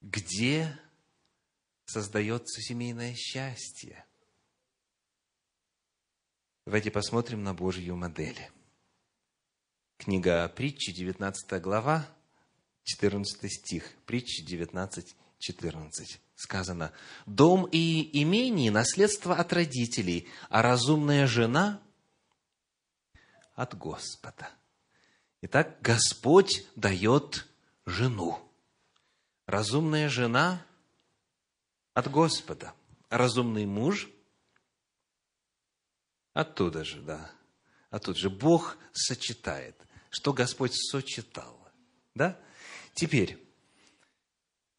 Где 0.01 0.81
создается 1.85 2.63
семейное 2.63 3.15
счастье? 3.15 4.07
Давайте 6.65 6.91
посмотрим 6.91 7.43
на 7.43 7.53
Божью 7.53 7.97
модель. 7.97 8.51
Книга 9.99 10.49
притчи, 10.49 10.91
19 10.91 11.61
глава, 11.61 12.16
14 12.87 13.53
стих, 13.53 13.93
притчи 14.07 14.45
19, 14.45 15.17
14. 15.41 16.21
Сказано, 16.37 16.93
«Дом 17.27 17.69
и 17.73 18.23
имение– 18.23 18.71
наследство 18.73 19.35
от 19.35 19.53
родителей, 19.53 20.29
а 20.51 20.63
разумная 20.63 21.27
жена– 21.27 21.83
от 23.57 23.77
Господа». 23.77 24.49
Итак, 25.43 25.79
Господь 25.81 26.65
дает 26.77 27.49
жену. 27.87 28.39
Разумная 29.47 30.09
жена– 30.09 30.65
от 31.95 32.09
Господа. 32.09 32.73
Разумный 33.11 33.67
муж– 33.67 34.09
оттуда 36.35 36.85
же, 36.85 37.01
да. 37.01 37.33
Оттуда 37.91 38.17
же 38.17 38.31
Бог 38.31 38.77
сочетает. 38.93 39.75
Что 40.11 40.33
Господь 40.33 40.75
сочетал. 40.75 41.59
Да? 42.15 42.39
Теперь, 42.97 43.37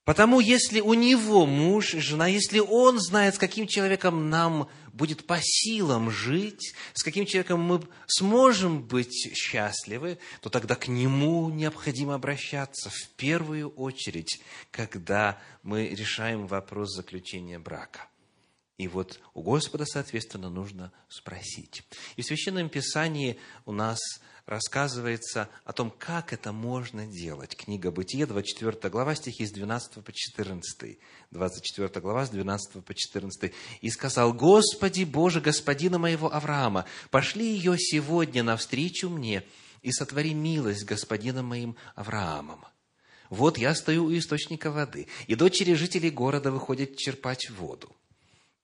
потому 0.03 0.39
если 0.39 0.79
у 0.79 0.95
него 0.95 1.45
муж 1.45 1.93
и 1.93 1.99
жена, 1.99 2.25
если 2.25 2.57
он 2.57 2.99
знает, 2.99 3.35
с 3.35 3.37
каким 3.37 3.67
человеком 3.67 4.31
нам 4.31 4.69
будет 4.91 5.27
по 5.27 5.37
силам 5.39 6.09
жить, 6.09 6.73
с 6.95 7.03
каким 7.03 7.27
человеком 7.27 7.61
мы 7.61 7.79
сможем 8.07 8.81
быть 8.81 9.31
счастливы, 9.37 10.17
то 10.41 10.49
тогда 10.49 10.73
к 10.73 10.87
нему 10.87 11.51
необходимо 11.51 12.15
обращаться 12.15 12.89
в 12.89 13.09
первую 13.17 13.69
очередь, 13.69 14.41
когда 14.71 15.39
мы 15.61 15.87
решаем 15.89 16.47
вопрос 16.47 16.95
заключения 16.95 17.59
брака. 17.59 18.09
И 18.77 18.87
вот 18.87 19.19
у 19.33 19.41
Господа, 19.41 19.85
соответственно, 19.85 20.49
нужно 20.49 20.91
спросить. 21.09 21.83
И 22.15 22.21
в 22.21 22.25
Священном 22.25 22.69
Писании 22.69 23.39
у 23.65 23.71
нас 23.71 23.97
рассказывается 24.45 25.49
о 25.65 25.73
том, 25.73 25.91
как 25.91 26.31
это 26.31 26.51
можно 26.51 27.07
делать. 27.07 27.55
Книга 27.55 27.89
Бытие, 27.89 28.27
24 28.27 28.89
глава, 28.91 29.15
стихи 29.15 29.47
с 29.47 29.51
12 29.51 30.03
по 30.03 30.13
14. 30.13 30.99
24 31.31 32.01
глава, 32.01 32.25
с 32.27 32.29
12 32.29 32.85
по 32.85 32.93
14. 32.93 33.51
«И 33.81 33.89
сказал, 33.89 34.31
Господи 34.33 35.05
Боже, 35.05 35.41
господина 35.41 35.97
моего 35.97 36.31
Авраама, 36.31 36.85
пошли 37.09 37.51
ее 37.51 37.79
сегодня 37.79 38.43
навстречу 38.43 39.09
мне, 39.09 39.43
и 39.81 39.91
сотвори 39.91 40.35
милость 40.35 40.85
господином 40.85 41.47
моим 41.47 41.75
Авраамом. 41.95 42.63
Вот 43.29 43.57
я 43.57 43.73
стою 43.73 44.05
у 44.05 44.17
источника 44.17 44.69
воды, 44.69 45.07
и 45.25 45.33
дочери 45.33 45.73
жителей 45.73 46.11
города 46.11 46.51
выходят 46.51 46.95
черпать 46.95 47.49
воду. 47.49 47.91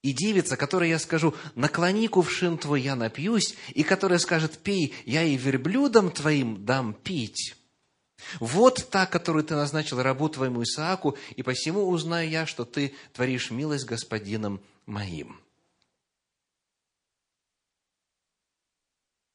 И 0.04 0.12
девица, 0.12 0.58
которой 0.58 0.90
я 0.90 1.00
скажу, 1.00 1.34
наклони 1.56 2.08
кувшин 2.08 2.58
твой, 2.58 2.82
я 2.82 2.98
напьюсь, 2.98 3.56
и 3.70 3.84
которая 3.84 4.20
скажет, 4.20 4.58
пей, 4.60 4.94
я 5.06 5.24
и 5.24 5.38
верблюдам 5.38 6.12
твоим 6.12 6.66
дам 6.66 6.94
пить. 6.94 7.56
Вот 8.42 8.90
та, 8.92 9.06
которую 9.06 9.46
ты 9.46 9.56
назначил 9.56 10.02
рабу 10.02 10.28
твоему 10.28 10.64
Исааку, 10.64 11.18
и 11.38 11.42
посему 11.42 11.88
узнаю 11.88 12.30
я, 12.30 12.46
что 12.46 12.66
ты 12.66 12.94
творишь 13.14 13.50
милость 13.50 13.86
господином 13.86 14.62
моим. 14.86 15.40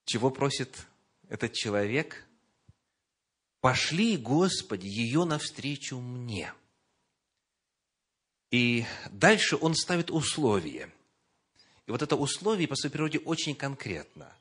Чего 0.04 0.30
просит 0.30 0.86
этот 1.30 1.54
человек? 1.54 2.26
Пошли, 3.60 4.18
Господи, 4.18 4.86
ее 4.86 5.24
навстречу 5.24 5.98
мне. 5.98 6.52
И 8.50 8.86
дальше 9.10 9.56
он 9.56 9.74
ставит 9.74 10.10
условие. 10.10 10.90
И 11.86 11.90
вот 11.90 12.02
это 12.02 12.16
условие, 12.16 12.68
по 12.68 12.76
своей 12.76 12.92
природе, 12.92 13.18
очень 13.18 13.54
конкретно. 13.54 14.32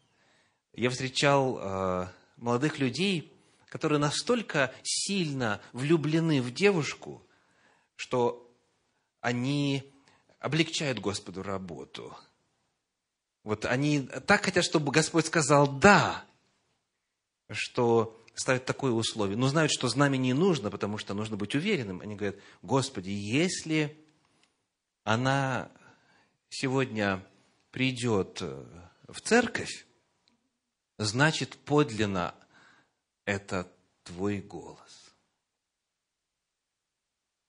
Я 0.73 0.89
встречал 0.89 1.57
э, 1.57 2.07
молодых 2.37 2.79
людей, 2.79 3.33
которые 3.69 3.99
настолько 3.99 4.73
сильно 4.83 5.61
влюблены 5.73 6.41
в 6.41 6.53
девушку, 6.53 7.25
что 7.95 8.49
они 9.21 9.91
облегчают 10.39 10.99
Господу 10.99 11.43
работу. 11.43 12.15
Вот 13.43 13.65
они 13.65 14.01
так 14.01 14.45
хотят, 14.45 14.63
чтобы 14.63 14.91
Господь 14.91 15.25
сказал 15.25 15.67
«да», 15.67 16.25
что 17.49 18.21
ставят 18.37 18.65
такое 18.65 18.91
условие. 18.91 19.35
Но 19.35 19.47
знают, 19.47 19.71
что 19.71 19.89
знамя 19.89 20.17
не 20.17 20.33
нужно, 20.33 20.69
потому 20.69 20.97
что 20.97 21.13
нужно 21.13 21.37
быть 21.37 21.55
уверенным. 21.55 22.01
Они 22.01 22.15
говорят, 22.15 22.39
Господи, 22.61 23.09
если 23.09 23.97
она 25.03 25.71
сегодня 26.49 27.25
придет 27.71 28.41
в 28.41 29.21
церковь, 29.23 29.87
значит, 30.97 31.57
подлинно 31.57 32.35
это 33.25 33.71
твой 34.03 34.39
голос. 34.39 35.15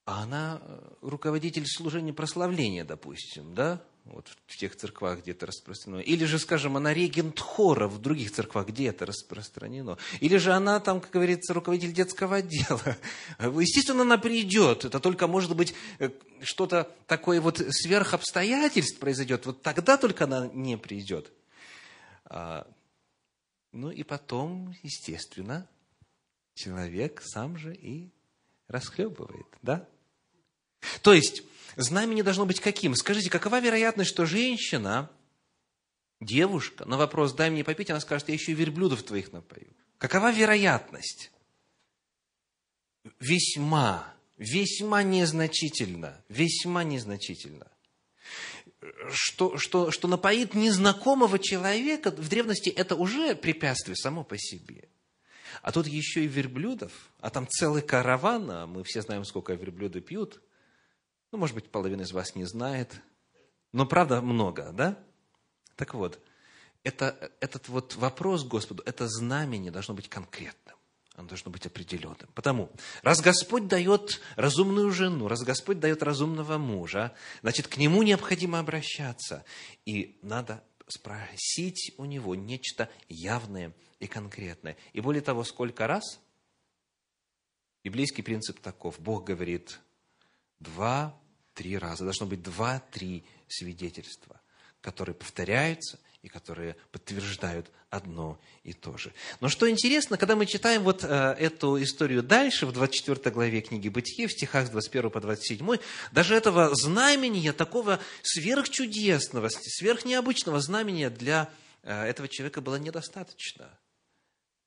А 0.05 0.23
она 0.23 0.61
руководитель 1.01 1.67
служения 1.67 2.13
прославления, 2.13 2.83
допустим, 2.83 3.53
да? 3.53 3.83
Вот 4.13 4.27
в 4.45 4.57
тех 4.57 4.75
церквах, 4.75 5.19
где 5.19 5.31
это 5.31 5.45
распространено. 5.45 6.01
Или 6.01 6.25
же, 6.25 6.39
скажем, 6.39 6.77
она 6.77 6.93
регент 6.93 7.39
хора 7.39 7.87
в 7.87 7.99
других 8.01 8.31
церквах, 8.31 8.67
где 8.67 8.87
это 8.87 9.05
распространено. 9.05 9.97
Или 10.19 10.37
же 10.37 10.51
она 10.53 10.79
там, 10.79 11.01
как 11.01 11.11
говорится, 11.11 11.53
руководитель 11.53 11.93
детского 11.93 12.37
отдела. 12.37 12.97
Естественно, 13.39 14.01
она 14.01 14.17
придет. 14.17 14.85
Это 14.85 14.99
только, 14.99 15.27
может 15.27 15.55
быть, 15.55 15.73
э, 15.99 16.09
что-то 16.41 16.91
такое 17.07 17.41
вот 17.41 17.61
сверх 17.69 18.13
обстоятельств 18.13 18.99
произойдет. 18.99 19.45
Вот 19.45 19.61
тогда 19.61 19.97
только 19.97 20.25
она 20.25 20.47
не 20.53 20.77
придет. 20.77 21.31
А, 22.25 22.67
ну 23.71 23.91
и 23.91 24.03
потом, 24.03 24.75
естественно, 24.83 25.67
человек 26.53 27.21
сам 27.23 27.57
же 27.57 27.73
и 27.73 28.09
расхлебывает, 28.67 29.47
да? 29.61 29.87
То 31.01 31.13
есть, 31.13 31.43
знамение 31.75 32.23
должно 32.23 32.45
быть 32.45 32.59
каким? 32.59 32.95
Скажите, 32.95 33.29
какова 33.29 33.59
вероятность, 33.59 34.09
что 34.09 34.25
женщина, 34.25 35.09
девушка, 36.21 36.85
на 36.85 36.97
вопрос 36.97 37.33
«дай 37.33 37.49
мне 37.49 37.63
попить», 37.63 37.89
она 37.89 37.99
скажет, 37.99 38.29
я 38.29 38.35
еще 38.35 38.51
и 38.51 38.55
верблюдов 38.55 39.03
твоих 39.03 39.31
напою. 39.31 39.67
Какова 39.97 40.31
вероятность? 40.31 41.31
Весьма, 43.19 44.13
весьма 44.37 45.03
незначительно, 45.03 46.21
весьма 46.29 46.83
незначительно. 46.83 47.67
Что, 49.11 49.57
что, 49.57 49.91
что 49.91 50.07
напоит 50.07 50.53
незнакомого 50.53 51.37
человека, 51.39 52.11
в 52.11 52.29
древности 52.29 52.69
это 52.69 52.95
уже 52.95 53.35
препятствие 53.35 53.95
само 53.97 54.23
по 54.23 54.37
себе. 54.37 54.87
А 55.61 55.73
тут 55.73 55.87
еще 55.87 56.23
и 56.23 56.27
верблюдов, 56.27 56.93
а 57.19 57.29
там 57.29 57.47
целый 57.49 57.81
караван, 57.81 58.49
а 58.51 58.67
мы 58.67 58.83
все 58.85 59.01
знаем, 59.01 59.25
сколько 59.25 59.53
верблюды 59.53 59.99
пьют– 59.99 60.41
ну, 61.31 61.37
может 61.37 61.55
быть, 61.55 61.69
половина 61.69 62.01
из 62.01 62.11
вас 62.11 62.35
не 62.35 62.45
знает, 62.45 63.01
но 63.71 63.85
правда 63.85 64.21
много, 64.21 64.71
да? 64.71 64.97
Так 65.75 65.93
вот, 65.93 66.19
это, 66.83 67.31
этот 67.39 67.69
вот 67.69 67.95
вопрос 67.95 68.43
Господу, 68.43 68.83
это 68.85 69.07
знамение 69.07 69.71
должно 69.71 69.93
быть 69.93 70.09
конкретным. 70.09 70.75
Оно 71.15 71.27
должно 71.27 71.51
быть 71.51 71.65
определенным. 71.65 72.29
Потому, 72.33 72.71
раз 73.03 73.19
Господь 73.19 73.67
дает 73.67 74.21
разумную 74.37 74.89
жену, 74.91 75.27
раз 75.27 75.41
Господь 75.41 75.79
дает 75.79 76.01
разумного 76.01 76.57
мужа, 76.57 77.13
значит, 77.41 77.67
к 77.67 77.75
нему 77.75 78.03
необходимо 78.03 78.57
обращаться. 78.59 79.43
И 79.85 80.17
надо 80.21 80.63
спросить 80.87 81.93
у 81.97 82.05
него 82.05 82.35
нечто 82.35 82.89
явное 83.09 83.73
и 83.99 84.07
конкретное. 84.07 84.77
И 84.93 85.01
более 85.01 85.21
того, 85.21 85.43
сколько 85.43 85.87
раз? 85.87 86.21
Библейский 87.83 88.23
принцип 88.23 88.61
таков. 88.61 88.99
Бог 88.99 89.25
говорит, 89.25 89.79
два, 90.59 91.17
три 91.53 91.77
раза. 91.77 92.03
Должно 92.03 92.25
быть 92.25 92.41
два-три 92.41 93.23
свидетельства, 93.47 94.39
которые 94.81 95.15
повторяются 95.15 95.99
и 96.21 96.27
которые 96.27 96.75
подтверждают 96.91 97.71
одно 97.89 98.39
и 98.63 98.73
то 98.73 98.97
же. 98.97 99.13
Но 99.39 99.49
что 99.49 99.69
интересно, 99.69 100.17
когда 100.17 100.35
мы 100.35 100.45
читаем 100.45 100.83
вот 100.83 101.03
э, 101.03 101.07
эту 101.07 101.81
историю 101.81 102.21
дальше, 102.21 102.65
в 102.65 102.71
24 102.71 103.31
главе 103.31 103.61
книги 103.61 103.89
Бытие, 103.89 104.27
в 104.27 104.31
стихах 104.31 104.67
с 104.67 104.69
21 104.69 105.09
по 105.09 105.21
27, 105.21 105.77
даже 106.11 106.35
этого 106.35 106.75
знамения, 106.75 107.53
такого 107.53 107.99
сверхчудесного, 108.21 109.49
сверхнеобычного 109.49 110.59
знамения 110.59 111.09
для 111.09 111.49
э, 111.83 112.03
этого 112.03 112.27
человека 112.27 112.61
было 112.61 112.75
недостаточно. 112.75 113.69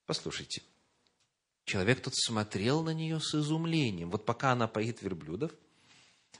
Послушайте, 0.07 0.63
человек 1.65 2.01
тут 2.01 2.15
смотрел 2.17 2.83
на 2.83 2.93
нее 2.93 3.21
с 3.21 3.35
изумлением. 3.35 4.11
Вот 4.11 4.25
пока 4.25 4.53
она 4.53 4.67
поит 4.67 5.03
верблюдов, 5.03 5.53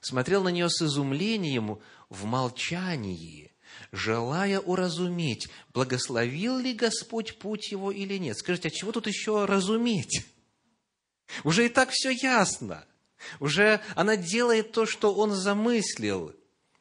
смотрел 0.01 0.43
на 0.43 0.49
нее 0.49 0.69
с 0.69 0.83
изумлением 0.83 1.81
в 2.09 2.25
молчании, 2.25 3.53
желая 3.91 4.61
уразуметь, 4.61 5.49
благословил 5.73 6.59
ли 6.59 6.75
Господь 6.75 7.39
путь 7.39 7.71
его 7.71 7.91
или 7.91 8.17
нет. 8.19 8.37
Скажите, 8.39 8.69
а 8.69 8.71
чего 8.71 8.93
тут 8.93 9.07
еще 9.07 9.45
разуметь? 9.45 10.27
Уже 11.45 11.67
и 11.67 11.69
так 11.69 11.91
все 11.91 12.11
ясно. 12.11 12.85
Уже 13.41 13.81
она 13.95 14.17
делает 14.17 14.73
то, 14.73 14.87
что 14.87 15.15
он 15.15 15.33
замыслил. 15.33 16.35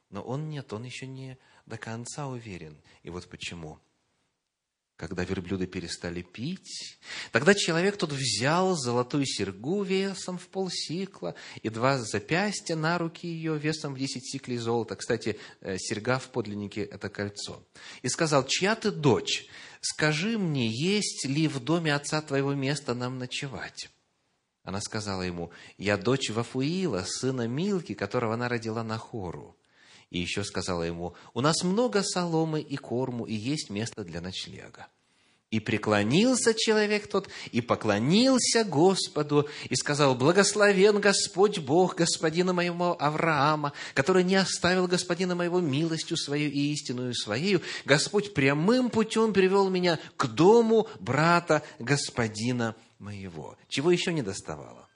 Но 0.10 0.22
он 0.22 0.50
нет, 0.50 0.74
он 0.74 0.84
еще 0.84 1.08
не 1.08 1.38
до 1.66 1.78
конца 1.78 2.28
уверен. 2.28 2.82
И 3.04 3.10
вот 3.10 3.30
почему– 3.30 3.80
когда 5.02 5.24
верблюды 5.24 5.66
перестали 5.66 6.22
пить, 6.22 7.00
тогда 7.32 7.56
человек 7.56 7.98
тот 7.98 8.12
взял 8.12 8.76
золотую 8.76 9.26
серьгу 9.26 9.82
весом 9.82 10.38
в 10.38 10.48
полсикла 10.48 11.34
и 11.64 11.70
два 11.70 11.98
запястья 11.98 12.76
на 12.76 13.00
руки 13.00 13.26
ее 13.26 13.58
весом 13.58 13.96
в 13.96 13.98
десять 13.98 14.32
сиклей 14.32 14.58
золота. 14.58 14.96
Кстати, 14.96 15.40
э, 15.62 15.80
серьга 15.80 16.20
в 16.20 16.30
подлиннике– 16.30 16.84
это 16.84 17.10
кольцо. 17.10 17.64
И 18.04 18.10
сказал, 18.10 18.46
чья 18.46 18.76
ты 18.76 18.92
дочь? 18.92 19.48
Скажи 19.82 20.38
мне, 20.38 20.68
есть 20.68 21.26
ли 21.26 21.48
в 21.48 21.60
доме 21.60 21.96
отца 21.96 22.22
твоего 22.22 22.54
места 22.54 22.94
нам 22.94 23.18
ночевать? 23.18 23.90
Она 24.62 24.82
сказала 24.82 25.24
ему, 25.24 25.52
я 25.80 25.98
дочь 25.98 26.30
Вафуила, 26.30 27.06
сына 27.08 27.48
Милки, 27.48 27.96
которого 27.96 28.36
она 28.36 28.48
родила 28.48 28.84
на 28.84 29.00
хору. 29.00 29.58
И 30.12 30.20
еще 30.20 30.44
сказала 30.44 30.84
ему, 30.84 31.16
у 31.34 31.42
нас 31.42 31.64
много 31.64 32.04
соломы 32.04 32.60
и 32.60 32.76
корму, 32.76 33.26
и 33.26 33.34
есть 33.34 33.70
место 33.70 34.04
для 34.04 34.20
ночлега. 34.20 34.88
И 35.52 35.60
преклонился 35.60 36.54
человек 36.54 37.08
тот, 37.08 37.30
и 37.52 37.60
поклонился 37.60 38.64
Господу, 38.64 39.50
и 39.70 39.76
сказал, 39.76 40.16
благословен 40.16 41.00
Господь 41.00 41.60
Бог 41.60 41.96
господина 41.96 42.54
моего 42.54 42.96
Авраама, 43.02 43.74
который 43.94 44.24
не 44.24 44.36
оставил 44.36 44.88
господина 44.88 45.36
моего 45.36 45.60
милостью 45.60 46.18
свою 46.18 46.50
и 46.50 46.72
истинную 46.74 47.14
своею. 47.14 47.62
Господь 47.84 48.34
прямым 48.34 48.90
путем 48.90 49.34
привел 49.34 49.70
меня 49.70 49.98
к 50.18 50.28
дому 50.28 50.88
брата 51.00 51.64
господина 51.80 52.76
моего. 53.00 53.58
Чего 53.68 53.92
еще 53.92 54.14
не 54.14 54.22
доставало? 54.22 54.88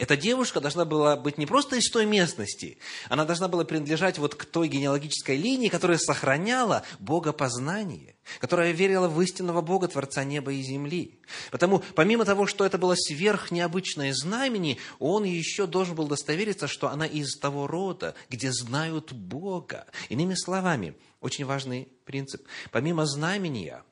Эта 0.00 0.16
девушка 0.16 0.62
должна 0.62 0.86
была 0.86 1.14
быть 1.14 1.36
не 1.36 1.44
просто 1.44 1.76
из 1.76 1.90
той 1.90 2.06
местности, 2.06 2.78
она 3.10 3.26
должна 3.26 3.48
была 3.48 3.64
принадлежать 3.64 4.16
вот 4.16 4.34
к 4.34 4.46
той 4.46 4.68
генеалогической 4.68 5.36
линии, 5.36 5.68
которая 5.68 5.98
сохраняла 5.98 6.84
богопознание, 7.00 8.16
которая 8.38 8.72
верила 8.72 9.08
в 9.08 9.20
истинного 9.20 9.60
Бога, 9.60 9.88
Творца 9.88 10.24
неба 10.24 10.54
и 10.54 10.62
земли. 10.62 11.20
Потому, 11.50 11.84
помимо 11.94 12.24
того, 12.24 12.46
что 12.46 12.64
это 12.64 12.78
было 12.78 12.94
сверхнеобычное 12.96 14.14
знамение, 14.14 14.78
он 14.98 15.24
еще 15.24 15.66
должен 15.66 15.94
был 15.94 16.06
удостовериться, 16.06 16.66
что 16.66 16.88
она 16.88 17.04
из 17.04 17.36
того 17.38 17.66
рода, 17.66 18.14
где 18.30 18.50
знают 18.52 19.12
Бога. 19.12 19.84
Иными 20.08 20.32
словами, 20.32 20.94
очень 21.20 21.44
важный 21.44 21.88
принцип. 22.06 22.42
Помимо 22.70 23.04
знамения, 23.04 23.84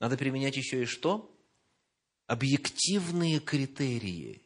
надо 0.00 0.18
применять 0.18 0.58
еще 0.58 0.82
и 0.82 0.84
что? 0.84 1.32
объективные 2.26 3.38
критерии. 3.38 4.45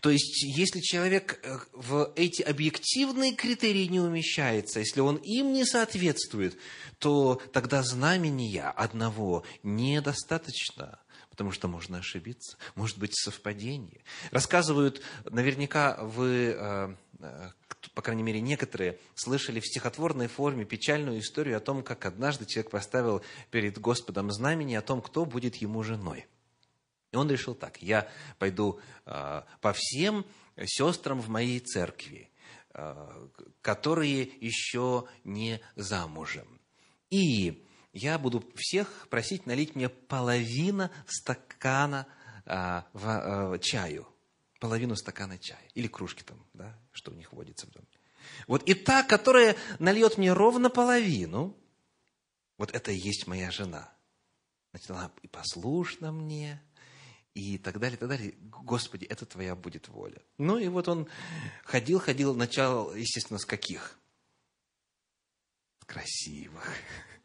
То 0.00 0.10
есть, 0.10 0.42
если 0.42 0.80
человек 0.80 1.40
э, 1.42 1.58
в 1.72 2.12
эти 2.16 2.42
объективные 2.42 3.34
критерии 3.34 3.86
не 3.86 4.00
умещается, 4.00 4.80
если 4.80 5.00
он 5.00 5.16
им 5.16 5.52
не 5.52 5.64
соответствует, 5.64 6.56
то 6.98 7.40
тогда 7.52 7.82
знамения 7.82 8.68
одного 8.68 9.44
недостаточно, 9.62 10.98
потому 11.30 11.52
что 11.52 11.68
можно 11.68 11.98
ошибиться, 11.98 12.56
может 12.74 12.98
быть 12.98 13.16
совпадение. 13.16 14.02
Рассказывают, 14.30 15.00
наверняка 15.24 15.96
вы, 16.02 16.54
э, 16.56 16.94
э, 17.20 17.50
по 17.94 18.02
крайней 18.02 18.22
мере 18.22 18.40
некоторые, 18.40 18.98
слышали 19.14 19.60
в 19.60 19.66
стихотворной 19.66 20.28
форме 20.28 20.64
печальную 20.64 21.20
историю 21.20 21.56
о 21.56 21.60
том, 21.60 21.82
как 21.82 22.04
однажды 22.04 22.44
человек 22.44 22.70
поставил 22.70 23.22
перед 23.50 23.78
Господом 23.78 24.30
знамение 24.30 24.78
о 24.78 24.82
том, 24.82 25.00
кто 25.00 25.24
будет 25.24 25.56
ему 25.56 25.82
женой. 25.82 26.26
И 27.12 27.16
он 27.16 27.30
решил 27.30 27.54
так, 27.54 27.82
я 27.82 28.08
пойду 28.38 28.80
э, 29.04 29.42
по 29.60 29.72
всем 29.72 30.24
сестрам 30.64 31.20
в 31.20 31.28
моей 31.28 31.58
церкви, 31.58 32.30
э, 32.72 33.28
которые 33.62 34.22
еще 34.40 35.08
не 35.24 35.60
замужем. 35.74 36.60
И 37.10 37.66
я 37.92 38.18
буду 38.18 38.44
всех 38.54 39.08
просить 39.08 39.46
налить 39.46 39.74
мне 39.74 39.88
половину 39.88 40.88
стакана 41.06 42.06
э, 42.46 42.82
в, 42.92 43.58
чаю. 43.58 44.06
Половину 44.60 44.94
стакана 44.94 45.38
чая. 45.38 45.68
Или 45.74 45.88
кружки 45.88 46.22
там, 46.22 46.38
да, 46.54 46.78
что 46.92 47.10
у 47.10 47.14
них 47.14 47.32
водится 47.32 47.66
в 47.66 47.70
доме. 47.70 47.86
Вот 48.46 48.62
и 48.68 48.74
та, 48.74 49.02
которая 49.02 49.56
нальет 49.80 50.16
мне 50.16 50.32
ровно 50.32 50.70
половину, 50.70 51.56
вот 52.56 52.72
это 52.72 52.92
и 52.92 52.96
есть 52.96 53.26
моя 53.26 53.50
жена. 53.50 53.92
Значит, 54.70 54.90
она 54.90 55.10
и 55.22 55.26
послушна 55.26 56.12
мне, 56.12 56.62
и 57.34 57.58
так 57.58 57.78
далее, 57.78 57.96
так 57.96 58.08
далее. 58.08 58.34
Господи, 58.40 59.04
это 59.04 59.24
Твоя 59.26 59.54
будет 59.54 59.88
воля. 59.88 60.20
Ну 60.38 60.58
и 60.58 60.68
вот 60.68 60.88
он 60.88 61.08
ходил, 61.64 61.98
ходил, 61.98 62.34
начало, 62.34 62.94
естественно, 62.94 63.38
с 63.38 63.44
каких? 63.44 63.98
Красивых. 65.86 66.64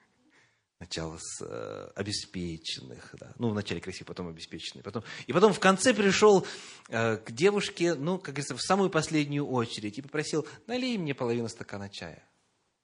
Начало 0.79 1.17
с 1.19 1.41
э, 1.41 1.91
обеспеченных, 1.95 3.15
да. 3.17 3.33
ну, 3.39 3.49
вначале 3.49 3.79
красивых, 3.79 4.07
потом 4.07 4.27
обеспеченных. 4.27 4.83
Потом... 4.83 5.03
И 5.25 5.33
потом 5.33 5.53
в 5.53 5.59
конце 5.59 5.93
пришел 5.93 6.45
э, 6.89 7.17
к 7.17 7.31
девушке, 7.31 7.95
ну, 7.95 8.17
как 8.17 8.35
говорится, 8.35 8.55
в 8.55 8.61
самую 8.61 8.89
последнюю 8.89 9.47
очередь 9.47 9.97
и 9.97 10.01
попросил, 10.01 10.45
налей 10.67 10.97
мне 10.97 11.15
половину 11.15 11.47
стакана 11.47 11.89
чая. 11.89 12.27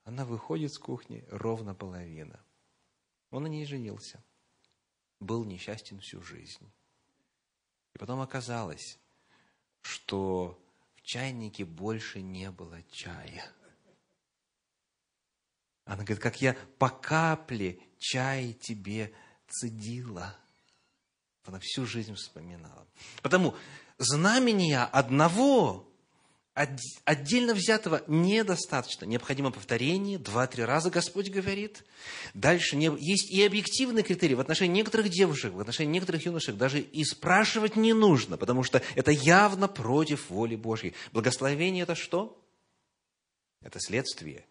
Она 0.04 0.24
выходит 0.24 0.72
с 0.72 0.78
кухни, 0.78 1.24
ровно 1.30 1.74
половина. 1.74 2.42
Он 3.30 3.42
на 3.42 3.46
ней 3.46 3.66
женился. 3.66 4.24
Был 5.20 5.44
несчастен 5.44 6.00
всю 6.00 6.22
жизнь. 6.22 6.72
И 7.94 7.98
потом 7.98 8.20
оказалось, 8.20 8.98
что 9.82 10.58
в 10.94 11.02
чайнике 11.02 11.64
больше 11.64 12.22
не 12.22 12.50
было 12.50 12.82
чая. 12.90 13.44
Она 15.84 16.04
говорит, 16.04 16.22
как 16.22 16.40
я 16.40 16.54
по 16.78 16.88
капле 16.88 17.80
чай 17.98 18.52
тебе 18.54 19.12
цедила. 19.48 20.36
Она 21.44 21.58
всю 21.60 21.86
жизнь 21.86 22.14
вспоминала. 22.14 22.86
Потому 23.20 23.56
знамения 23.98 24.84
одного 24.84 25.91
Отдельно 26.54 27.54
взятого 27.54 28.02
недостаточно. 28.06 29.06
Необходимо 29.06 29.50
повторение, 29.50 30.18
два-три 30.18 30.64
раза 30.64 30.90
Господь 30.90 31.30
говорит. 31.30 31.82
Дальше 32.34 32.76
есть 32.76 33.30
и 33.30 33.42
объективные 33.42 34.02
критерии. 34.02 34.34
В 34.34 34.40
отношении 34.40 34.74
некоторых 34.74 35.08
девушек, 35.08 35.54
в 35.54 35.60
отношении 35.60 35.92
некоторых 35.92 36.26
юношек 36.26 36.56
даже 36.56 36.80
и 36.80 37.04
спрашивать 37.04 37.76
не 37.76 37.94
нужно, 37.94 38.36
потому 38.36 38.64
что 38.64 38.82
это 38.96 39.10
явно 39.10 39.66
против 39.66 40.28
воли 40.28 40.56
Божьей. 40.56 40.92
Благословение– 41.12 41.82
это 41.84 41.94
что? 41.94 42.38
Это 43.62 43.80
следствие 43.80 44.44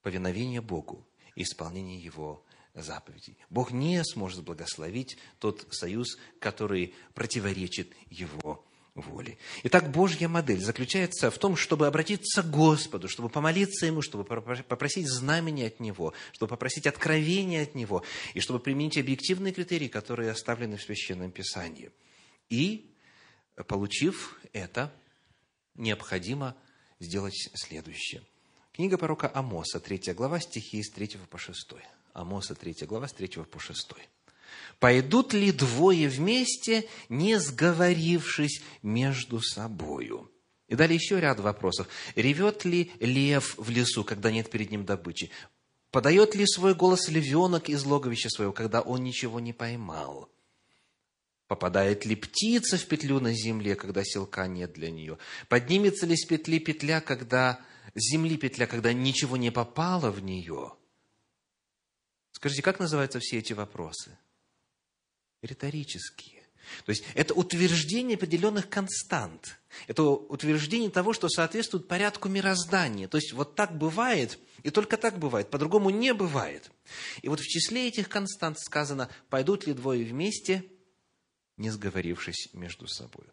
повиновения 0.00 0.62
Богу 0.62 1.06
и 1.34 1.42
исполнения 1.42 1.98
Его 1.98 2.42
заповедей. 2.74 3.36
Бог 3.50 3.72
не 3.72 4.02
сможет 4.04 4.42
благословить 4.42 5.18
тот 5.38 5.66
союз, 5.70 6.16
который 6.38 6.94
противоречит 7.14 7.92
Его 8.08 8.65
воли. 8.96 9.38
Итак, 9.62 9.90
Божья 9.90 10.28
модель 10.28 10.60
заключается 10.60 11.30
в 11.30 11.38
том, 11.38 11.56
чтобы 11.56 11.86
обратиться 11.86 12.42
к 12.42 12.50
Господу, 12.50 13.08
чтобы 13.08 13.28
помолиться 13.28 13.86
Ему, 13.86 14.02
чтобы 14.02 14.24
попросить 14.24 15.08
знамения 15.08 15.66
от 15.66 15.80
Него, 15.80 16.14
чтобы 16.32 16.50
попросить 16.50 16.86
откровения 16.86 17.62
от 17.62 17.74
Него, 17.74 18.02
и 18.34 18.40
чтобы 18.40 18.58
применить 18.58 18.98
объективные 18.98 19.52
критерии, 19.52 19.88
которые 19.88 20.30
оставлены 20.30 20.76
в 20.76 20.82
Священном 20.82 21.30
Писании. 21.30 21.90
И, 22.48 22.94
получив 23.68 24.38
это, 24.52 24.92
необходимо 25.74 26.56
сделать 27.00 27.50
следующее. 27.54 28.22
Книга 28.72 28.98
пророка 28.98 29.30
Амоса, 29.32 29.80
3 29.80 30.12
глава, 30.14 30.40
стихи 30.40 30.82
с 30.82 30.90
3 30.90 31.18
по 31.30 31.38
6. 31.38 31.72
Амоса, 32.12 32.54
3 32.54 32.86
глава, 32.86 33.08
с 33.08 33.12
3 33.12 33.28
по 33.44 33.58
6. 33.58 33.92
Пойдут 34.78 35.32
ли 35.32 35.52
двое 35.52 36.08
вместе, 36.08 36.86
не 37.08 37.38
сговорившись 37.38 38.62
между 38.82 39.40
собою? 39.40 40.30
И 40.68 40.74
далее 40.74 40.96
еще 40.96 41.18
ряд 41.20 41.40
вопросов. 41.40 41.88
Ревет 42.14 42.64
ли 42.64 42.92
лев 43.00 43.54
в 43.56 43.70
лесу, 43.70 44.04
когда 44.04 44.30
нет 44.30 44.50
перед 44.50 44.70
ним 44.70 44.84
добычи? 44.84 45.30
Подает 45.90 46.34
ли 46.34 46.46
свой 46.46 46.74
голос 46.74 47.08
львенок 47.08 47.68
из 47.68 47.84
логовища 47.84 48.28
своего, 48.28 48.52
когда 48.52 48.82
он 48.82 49.02
ничего 49.02 49.40
не 49.40 49.52
поймал? 49.52 50.28
Попадает 51.46 52.04
ли 52.04 52.16
птица 52.16 52.76
в 52.76 52.84
петлю 52.86 53.20
на 53.20 53.32
земле, 53.32 53.76
когда 53.76 54.02
селка 54.04 54.48
нет 54.48 54.72
для 54.72 54.90
нее? 54.90 55.16
Поднимется 55.48 56.04
ли 56.04 56.16
с 56.16 56.26
петли 56.26 56.58
петля, 56.58 57.00
когда 57.00 57.60
земли 57.94 58.36
петля, 58.36 58.66
когда 58.66 58.92
ничего 58.92 59.36
не 59.36 59.52
попало 59.52 60.10
в 60.10 60.20
нее? 60.20 60.74
Скажите, 62.32 62.62
как 62.62 62.80
называются 62.80 63.20
все 63.20 63.38
эти 63.38 63.52
вопросы? 63.52 64.18
Риторические. 65.46 66.42
То 66.84 66.90
есть 66.90 67.04
это 67.14 67.34
утверждение 67.34 68.16
определенных 68.16 68.68
констант. 68.68 69.58
Это 69.86 70.02
утверждение 70.02 70.90
того, 70.90 71.12
что 71.12 71.28
соответствует 71.28 71.86
порядку 71.88 72.28
мироздания. 72.28 73.08
То 73.08 73.18
есть 73.18 73.32
вот 73.32 73.54
так 73.54 73.76
бывает, 73.76 74.38
и 74.62 74.70
только 74.70 74.96
так 74.96 75.18
бывает, 75.18 75.50
по-другому 75.50 75.90
не 75.90 76.12
бывает. 76.14 76.70
И 77.22 77.28
вот 77.28 77.40
в 77.40 77.46
числе 77.46 77.88
этих 77.88 78.08
констант 78.08 78.58
сказано, 78.58 79.08
пойдут 79.28 79.66
ли 79.66 79.74
двое 79.74 80.04
вместе, 80.04 80.64
не 81.56 81.70
сговорившись 81.70 82.50
между 82.52 82.86
собой. 82.86 83.26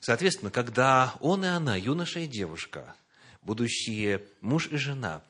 Соответственно, 0.00 0.50
когда 0.50 1.14
он 1.20 1.44
и 1.44 1.48
она, 1.48 1.76
юноша 1.76 2.20
и 2.20 2.26
девушка, 2.26 2.96
будущие 3.42 4.26
муж 4.40 4.68
и 4.68 4.76
жена, 4.76 5.22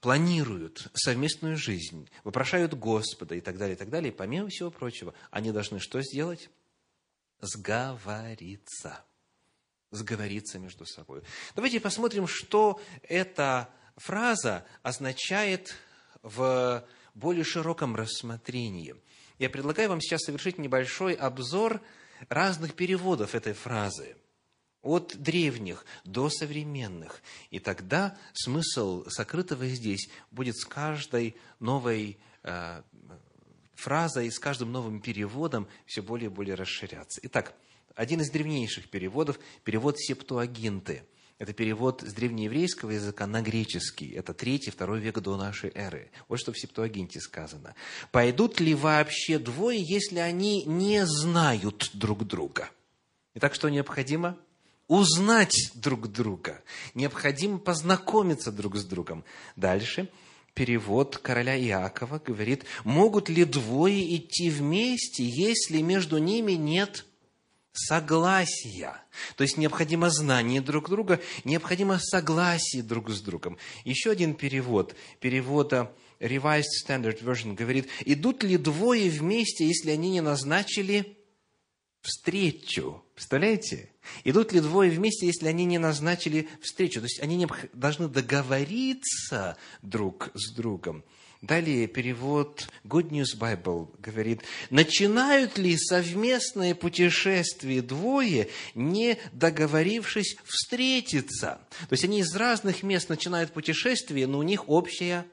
планируют 0.00 0.88
совместную 0.94 1.56
жизнь, 1.56 2.08
вопрошают 2.24 2.74
Господа 2.74 3.34
и 3.34 3.40
так 3.40 3.58
далее, 3.58 3.74
и 3.74 3.78
так 3.78 3.90
далее, 3.90 4.12
и 4.12 4.14
помимо 4.14 4.48
всего 4.48 4.70
прочего, 4.70 5.14
они 5.30 5.52
должны 5.52 5.80
что 5.80 6.00
сделать? 6.02 6.50
Сговориться. 7.40 9.04
Сговориться 9.90 10.58
между 10.58 10.84
собой. 10.86 11.22
Давайте 11.54 11.80
посмотрим, 11.80 12.26
что 12.26 12.80
эта 13.02 13.70
фраза 13.96 14.66
означает 14.82 15.74
в 16.22 16.86
более 17.14 17.44
широком 17.44 17.96
рассмотрении. 17.96 18.94
Я 19.38 19.50
предлагаю 19.50 19.88
вам 19.88 20.00
сейчас 20.00 20.22
совершить 20.22 20.58
небольшой 20.58 21.14
обзор 21.14 21.80
разных 22.28 22.74
переводов 22.74 23.34
этой 23.34 23.52
фразы– 23.52 24.16
от 24.88 25.14
древних 25.16 25.84
до 26.04 26.30
современных. 26.30 27.22
И 27.50 27.58
тогда 27.58 28.16
смысл 28.32 29.04
сокрытого 29.08 29.66
здесь 29.66 30.08
будет 30.30 30.56
с 30.56 30.64
каждой 30.64 31.36
новой 31.60 32.18
э, 32.42 32.82
фразой, 33.74 34.32
с 34.32 34.38
каждым 34.38 34.72
новым 34.72 35.00
переводом 35.00 35.68
все 35.86 36.00
более 36.00 36.30
и 36.30 36.32
более 36.32 36.54
расширяться. 36.54 37.20
Итак, 37.24 37.54
один 37.94 38.22
из 38.22 38.30
древнейших 38.30 38.88
переводов– 38.88 39.38
перевод 39.64 39.98
Септуагинты. 39.98 41.02
Это 41.38 41.52
перевод 41.52 42.02
с 42.02 42.12
древнееврейского 42.14 42.90
языка 42.92 43.26
на 43.26 43.42
греческий. 43.42 44.10
Это 44.10 44.34
третий, 44.34 44.70
второй 44.70 44.98
век 45.00 45.20
до 45.20 45.36
нашей 45.36 45.70
эры. 45.72 46.10
Вот 46.26 46.40
что 46.40 46.52
в 46.52 46.58
Септуагинте 46.58 47.20
сказано. 47.20 47.76
«Пойдут 48.10 48.58
ли 48.58 48.74
вообще 48.74 49.38
двое, 49.38 49.80
если 49.80 50.18
они 50.18 50.64
не 50.64 51.06
знают 51.06 51.90
друг 51.92 52.26
друга?» 52.26 52.70
Итак, 53.34 53.54
что 53.54 53.68
необходимо? 53.68 54.36
Узнать 54.88 55.70
друг 55.74 56.08
друга, 56.08 56.62
необходимо 56.94 57.58
познакомиться 57.58 58.50
друг 58.50 58.76
с 58.76 58.84
другом. 58.84 59.24
Дальше 59.54 60.08
перевод 60.54 61.18
короля 61.18 61.56
Иакова 61.56 62.18
говорит, 62.18 62.64
могут 62.84 63.28
ли 63.28 63.44
двое 63.44 64.16
идти 64.16 64.50
вместе, 64.50 65.24
если 65.24 65.82
между 65.82 66.18
ними 66.18 66.52
нет 66.52 67.04
согласия. 67.72 68.96
То 69.36 69.42
есть 69.42 69.56
необходимо 69.56 70.10
знание 70.10 70.60
друг 70.60 70.88
друга, 70.88 71.20
необходимо 71.44 71.98
согласие 72.00 72.82
друг 72.82 73.10
с 73.10 73.20
другом. 73.20 73.56
Еще 73.84 74.10
один 74.10 74.34
перевод, 74.34 74.96
перевода 75.20 75.94
Revised 76.18 76.64
Standard 76.84 77.22
Version 77.22 77.54
говорит, 77.54 77.88
идут 78.04 78.42
ли 78.42 78.56
двое 78.56 79.08
вместе, 79.08 79.66
если 79.66 79.92
они 79.92 80.10
не 80.10 80.20
назначили 80.20 81.18
встречу. 82.00 83.04
Представляете? 83.18 83.90
Идут 84.22 84.52
ли 84.52 84.60
двое 84.60 84.92
вместе, 84.92 85.26
если 85.26 85.48
они 85.48 85.64
не 85.64 85.78
назначили 85.78 86.48
встречу? 86.62 87.00
То 87.00 87.06
есть 87.06 87.20
они 87.20 87.34
не 87.34 87.48
должны 87.72 88.06
договориться 88.06 89.56
друг 89.82 90.30
с 90.34 90.54
другом. 90.54 91.02
Далее 91.42 91.88
перевод 91.88 92.68
Good 92.84 93.10
News 93.10 93.36
Bible 93.36 93.92
говорит, 93.98 94.42
начинают 94.70 95.58
ли 95.58 95.76
совместное 95.76 96.76
путешествие 96.76 97.82
двое, 97.82 98.50
не 98.76 99.18
договорившись 99.32 100.36
встретиться? 100.44 101.58
То 101.88 101.92
есть 101.94 102.04
они 102.04 102.20
из 102.20 102.32
разных 102.36 102.84
мест 102.84 103.08
начинают 103.08 103.50
путешествие, 103.50 104.28
но 104.28 104.38
у 104.38 104.44
них 104.44 104.68
общая 104.68 105.26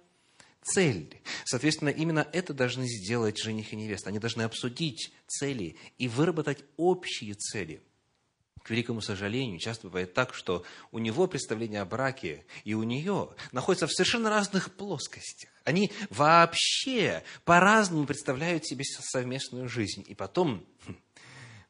цель. 0.66 1.22
Соответственно, 1.46 1.90
именно 1.90 2.28
это 2.34 2.54
должны 2.54 2.88
сделать 2.88 3.38
жених 3.38 3.72
и 3.72 3.76
невеста. 3.76 4.10
Они 4.10 4.20
должны 4.20 4.42
обсудить 4.42 5.14
цели 5.28 5.78
и 5.98 6.08
выработать 6.08 6.64
общие 6.78 7.34
цели– 7.36 7.82
к 8.66 8.72
великому 8.72 9.00
сожалению, 9.00 9.60
часто 9.60 9.86
бывает 9.86 10.16
так, 10.16 10.34
что 10.34 10.66
у 10.92 10.98
него 10.98 11.28
представление 11.28 11.82
о 11.82 11.86
браке 11.86 12.48
и 12.64 12.74
у 12.74 12.82
нее 12.82 13.30
находятся 13.52 13.86
в 13.86 13.92
совершенно 13.92 14.32
разных 14.32 14.74
плоскостях. 14.74 15.52
Они 15.66 15.92
вообще 16.10 17.24
по-разному 17.44 18.08
представляют 18.08 18.66
себе 18.66 18.84
совместную 18.84 19.70
жизнь. 19.70 20.04
И 20.08 20.16
потом, 20.16 20.66
хм, 20.88 20.96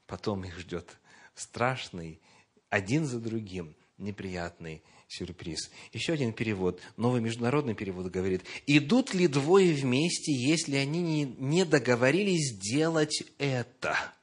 потом 0.07 0.45
их 0.45 0.57
ждет 0.57 0.97
страшный, 1.33 2.21
один 2.69 3.05
за 3.05 3.19
другим, 3.19 3.75
неприятный 3.97 4.81
сюрприз. 5.15 5.69
Еще 5.93 6.13
один 6.13 6.33
перевод, 6.33 6.81
новый 6.97 7.21
международный 7.21 7.75
перевод 7.75 8.07
говорит, 8.07 8.43
идут 8.67 9.13
ли 9.13 9.27
двое 9.27 9.73
вместе, 9.73 10.31
если 10.33 10.75
они 10.75 11.25
не, 11.37 11.65
договорились 11.65 12.53
сделать 12.53 13.23
это? 13.37 14.13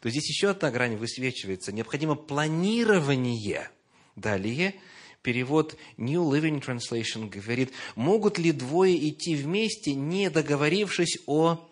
то 0.00 0.10
здесь 0.10 0.28
еще 0.28 0.50
одна 0.50 0.70
грань 0.70 0.96
высвечивается. 0.96 1.72
Необходимо 1.72 2.14
планирование. 2.14 3.70
Далее, 4.14 4.74
перевод 5.22 5.76
New 5.96 6.22
Living 6.30 6.62
Translation 6.62 7.28
говорит, 7.30 7.72
могут 7.94 8.38
ли 8.38 8.52
двое 8.52 9.08
идти 9.08 9.34
вместе, 9.34 9.94
не 9.94 10.28
договорившись 10.28 11.18
о 11.26 11.66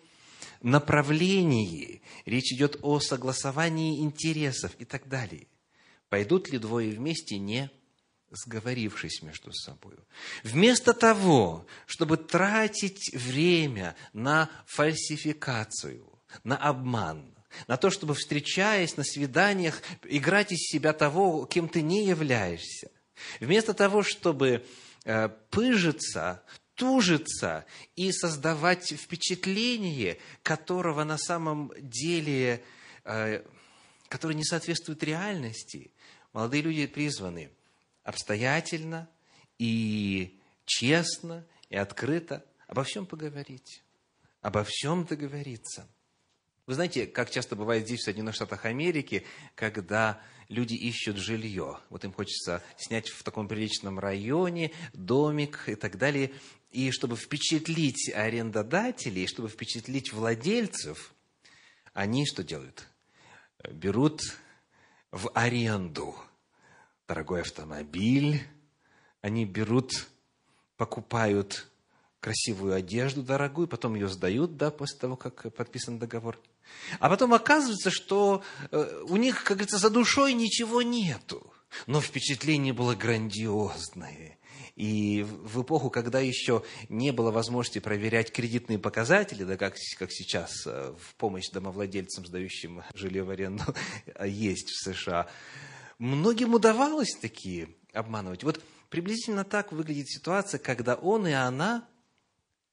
направлении. 0.61 2.01
Речь 2.25 2.51
идет 2.51 2.79
о 2.81 2.99
согласовании 2.99 3.99
интересов 3.99 4.71
и 4.79 4.85
так 4.85 5.07
далее. 5.07 5.47
Пойдут 6.09 6.49
ли 6.49 6.57
двое 6.57 6.91
вместе, 6.91 7.37
не 7.37 7.69
сговорившись 8.31 9.21
между 9.21 9.51
собой. 9.53 9.95
Вместо 10.43 10.93
того, 10.93 11.65
чтобы 11.85 12.17
тратить 12.17 13.13
время 13.13 13.95
на 14.13 14.49
фальсификацию, 14.65 16.05
на 16.43 16.57
обман, 16.57 17.33
на 17.67 17.77
то, 17.77 17.89
чтобы, 17.89 18.13
встречаясь 18.13 18.97
на 18.97 19.03
свиданиях, 19.03 19.81
играть 20.03 20.51
из 20.51 20.59
себя 20.59 20.93
того, 20.93 21.45
кем 21.45 21.67
ты 21.67 21.81
не 21.81 22.05
являешься. 22.05 22.91
Вместо 23.39 23.73
того, 23.73 24.03
чтобы 24.03 24.65
э, 25.05 25.29
пыжиться, 25.49 26.43
тужиться 26.75 27.65
и 27.95 28.11
создавать 28.11 28.93
впечатление, 28.93 30.17
которого 30.43 31.03
на 31.03 31.17
самом 31.17 31.73
деле, 31.77 32.63
э, 33.03 33.43
которое 34.07 34.35
не 34.35 34.45
соответствует 34.45 35.03
реальности, 35.03 35.91
молодые 36.31 36.61
люди 36.61 36.85
призваны 36.85 37.51
обстоятельно 38.03 39.09
и 39.57 40.39
честно 40.65 41.45
и 41.69 41.75
открыто 41.75 42.45
обо 42.67 42.83
всем 42.83 43.05
поговорить, 43.05 43.83
обо 44.41 44.63
всем 44.63 45.05
договориться– 45.05 45.87
вы 46.69 46.75
знаете, 46.75 47.07
как 47.07 47.31
часто 47.31 47.55
бывает 47.55 47.87
здесь, 47.87 48.01
в 48.01 48.03
Соединенных 48.03 48.35
Штатах 48.35 48.65
Америки, 48.65 49.25
когда 49.55 50.21
люди 50.49 50.75
ищут 50.75 51.17
жилье. 51.17 51.79
Вот 51.89 52.05
им 52.05 52.13
хочется 52.13 52.61
снять 52.77 53.09
в 53.09 53.23
таком 53.23 53.47
приличном 53.47 53.97
районе 53.97 54.71
домик 54.93 55.63
и 55.65 55.73
так 55.73 55.97
далее. 55.97 56.31
И 56.69 56.91
чтобы 56.91 57.15
впечатлить 57.15 58.11
арендодателей, 58.13 59.25
чтобы 59.25 59.49
впечатлить 59.49 60.13
владельцев, 60.13 61.15
они 61.93 62.27
что 62.27 62.43
делают? 62.43 62.87
Берут 63.71 64.21
в 65.09 65.31
аренду 65.33 66.15
дорогой 67.09 67.41
автомобиль, 67.41 68.43
они 69.21 69.43
берут, 69.43 70.07
покупают 70.77 71.67
красивую 72.19 72.75
одежду 72.75 73.23
дорогую, 73.23 73.67
потом 73.67 73.95
ее 73.95 74.07
сдают, 74.07 74.57
да, 74.57 74.69
после 74.69 74.99
того, 74.99 75.15
как 75.15 75.51
подписан 75.55 75.97
договор. 75.97 76.39
А 76.99 77.09
потом 77.09 77.33
оказывается, 77.33 77.89
что 77.89 78.43
э, 78.69 79.03
у 79.07 79.17
них, 79.17 79.43
как 79.43 79.57
говорится, 79.57 79.79
за 79.79 79.89
душой 79.89 80.33
ничего 80.33 80.83
нету. 80.83 81.51
Но 81.87 81.99
впечатление 81.99 82.73
было 82.73 82.93
грандиозное. 82.93 84.37
И 84.75 85.23
в 85.23 85.63
эпоху, 85.63 85.89
когда 85.89 86.19
еще 86.19 86.63
не 86.89 87.11
было 87.11 87.31
возможности 87.31 87.79
проверять 87.79 88.31
кредитные 88.31 88.77
показатели, 88.77 89.43
да 89.43 89.57
как, 89.57 89.75
как 89.97 90.11
сейчас 90.11 90.51
э, 90.67 90.93
в 90.95 91.15
помощь 91.15 91.49
домовладельцам, 91.49 92.27
сдающим 92.27 92.83
жилье 92.93 93.23
в 93.23 93.31
аренду, 93.31 93.63
есть 94.23 94.69
в 94.69 94.83
США, 94.83 95.27
многим 95.99 96.55
удавалось 96.55 97.15
такие 97.21 97.75
обманывать. 97.93 98.43
Вот 98.43 98.63
приблизительно 98.89 99.43
так 99.43 99.71
выглядит 99.71 100.09
ситуация, 100.09 100.59
когда 100.59 100.95
он 100.95 101.27
и 101.27 101.31
она 101.31 101.87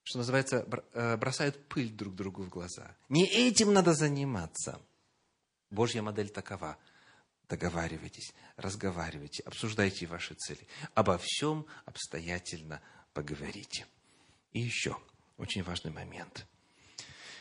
что 0.06 0.18
называется, 0.18 0.64
э, 0.92 1.16
бросают 1.16 1.68
пыль 1.68 1.90
друг 1.90 2.14
другу 2.14 2.44
в 2.44 2.48
глаза. 2.48 2.96
Не 3.08 3.26
этим 3.26 3.72
надо 3.72 3.92
заниматься. 3.92 4.80
Божья 5.70 6.00
модель 6.00 6.28
такова. 6.28 6.78
Договаривайтесь, 7.48 8.32
разговаривайте, 8.56 9.42
обсуждайте 9.42 10.06
ваши 10.06 10.34
цели. 10.34 10.66
Обо 10.94 11.18
всем 11.20 11.66
обстоятельно 11.86 12.80
поговорите. 13.14 13.86
И 14.52 14.60
еще 14.60 14.96
очень 15.38 15.64
важный 15.64 15.90
момент. 15.90 16.46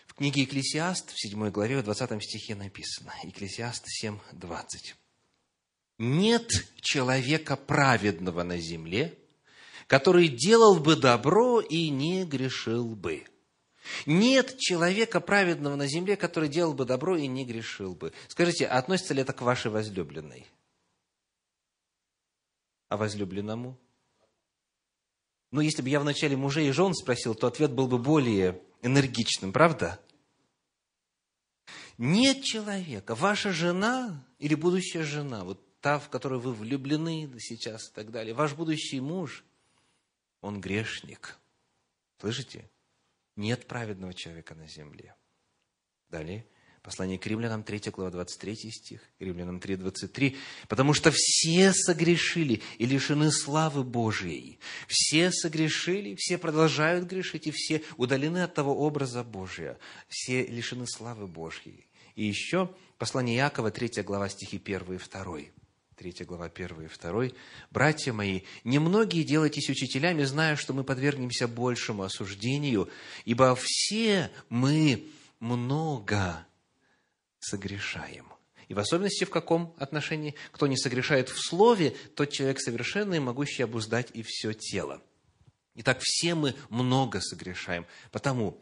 В 0.07 0.15
книге 0.15 0.41
Екклесиаст, 0.41 1.11
в 1.11 1.19
7 1.19 1.51
главе, 1.51 1.77
в 1.81 1.83
20 1.83 2.23
стихе 2.23 2.55
написано, 2.55 3.13
Екклесиаст 3.23 3.83
7, 3.87 4.19
20. 4.31 4.95
«Нет 5.97 6.49
человека 6.81 7.55
праведного 7.55 8.43
на 8.43 8.57
земле, 8.57 9.17
который 9.87 10.27
делал 10.27 10.79
бы 10.79 10.95
добро 10.95 11.61
и 11.61 11.89
не 11.89 12.25
грешил 12.25 12.95
бы. 12.95 13.25
Нет 14.05 14.57
человека 14.57 15.19
праведного 15.19 15.75
на 15.75 15.87
земле, 15.87 16.15
который 16.15 16.49
делал 16.49 16.73
бы 16.73 16.85
добро 16.85 17.17
и 17.17 17.27
не 17.27 17.45
грешил 17.45 17.93
бы. 17.95 18.13
Скажите, 18.27 18.65
относится 18.65 19.13
ли 19.13 19.21
это 19.21 19.33
к 19.33 19.41
вашей 19.41 19.69
возлюбленной? 19.69 20.47
А 22.89 22.97
возлюбленному? 22.97 23.79
Ну, 25.51 25.61
если 25.61 25.81
бы 25.81 25.89
я 25.89 25.99
вначале 25.99 26.35
мужей 26.35 26.69
и 26.69 26.71
жен 26.71 26.93
спросил, 26.93 27.35
то 27.35 27.47
ответ 27.47 27.71
был 27.71 27.87
бы 27.87 27.97
более 27.99 28.61
энергичным, 28.81 29.53
правда? 29.53 29.99
Нет 31.97 32.43
человека, 32.43 33.15
ваша 33.15 33.51
жена 33.51 34.25
или 34.39 34.55
будущая 34.55 35.03
жена, 35.03 35.43
вот 35.43 35.64
та, 35.85 35.99
в 35.99 36.09
которую 36.09 36.41
вы 36.41 36.51
влюблены 36.55 37.29
сейчас 37.39 37.89
и 37.89 37.93
так 37.93 38.09
далее, 38.09 38.33
ваш 38.33 38.55
будущий 38.55 38.99
муж– 38.99 39.45
он 40.41 40.59
грешник. 40.59 41.37
Слышите? 42.19 42.71
Нет 43.35 43.67
праведного 43.67 44.15
человека 44.15 44.55
на 44.55 44.67
земле. 44.67 45.13
Далее, 46.09 46.47
послание 46.81 47.19
к 47.19 47.27
римлянам, 47.27 47.61
3 47.61 47.91
глава, 47.91 48.09
23 48.09 48.71
стих, 48.71 49.01
римлянам 49.19 49.59
3, 49.59 49.75
23. 49.75 50.35
«Потому 50.67 50.95
что 50.95 51.11
все 51.13 51.71
согрешили 51.71 52.63
и 52.79 52.87
лишены 52.87 53.31
славы 53.31 53.83
Божией. 53.83 54.57
Все 54.87 55.31
согрешили, 55.31 56.15
все 56.15 56.39
продолжают 56.39 57.07
грешить, 57.07 57.45
и 57.45 57.51
все 57.51 57.83
удалены 57.97 58.41
от 58.41 58.55
того 58.55 58.75
образа 58.75 59.23
Божия. 59.23 59.77
Все 60.07 60.47
лишены 60.47 60.87
славы 60.87 61.27
Божьей». 61.27 61.85
И 62.15 62.25
еще 62.25 62.73
послание 62.97 63.35
Якова, 63.35 63.69
3 63.69 64.01
глава, 64.01 64.29
стихи 64.29 64.57
1 64.57 64.93
и 64.93 64.97
2. 64.97 65.64
3 65.95 66.25
глава 66.25 66.45
1 66.45 66.81
и 66.81 66.87
2. 66.87 67.25
«Братья 67.71 68.11
мои, 68.11 68.41
немногие 68.65 69.23
делайтесь 69.23 69.69
учителями, 69.69 70.23
зная, 70.23 70.57
что 70.57 70.73
мы 70.73 70.83
подвергнемся 70.83 71.47
большему 71.47 72.03
осуждению, 72.03 72.89
ибо 73.23 73.55
все 73.57 74.29
мы 74.49 75.07
много 75.39 76.45
согрешаем». 77.39 78.31
И 78.67 78.73
в 78.73 78.79
особенности 78.79 79.23
в 79.23 79.29
каком 79.29 79.73
отношении? 79.77 80.35
Кто 80.51 80.67
не 80.67 80.75
согрешает 80.75 81.29
в 81.29 81.39
слове, 81.39 81.91
тот 82.15 82.31
человек 82.31 82.59
совершенный, 82.59 83.19
могущий 83.19 83.63
обуздать 83.63 84.09
и 84.13 84.23
все 84.23 84.53
тело. 84.53 85.01
Итак, 85.75 85.99
все 86.01 86.35
мы 86.35 86.55
много 86.69 87.21
согрешаем. 87.21 87.85
Потому, 88.11 88.59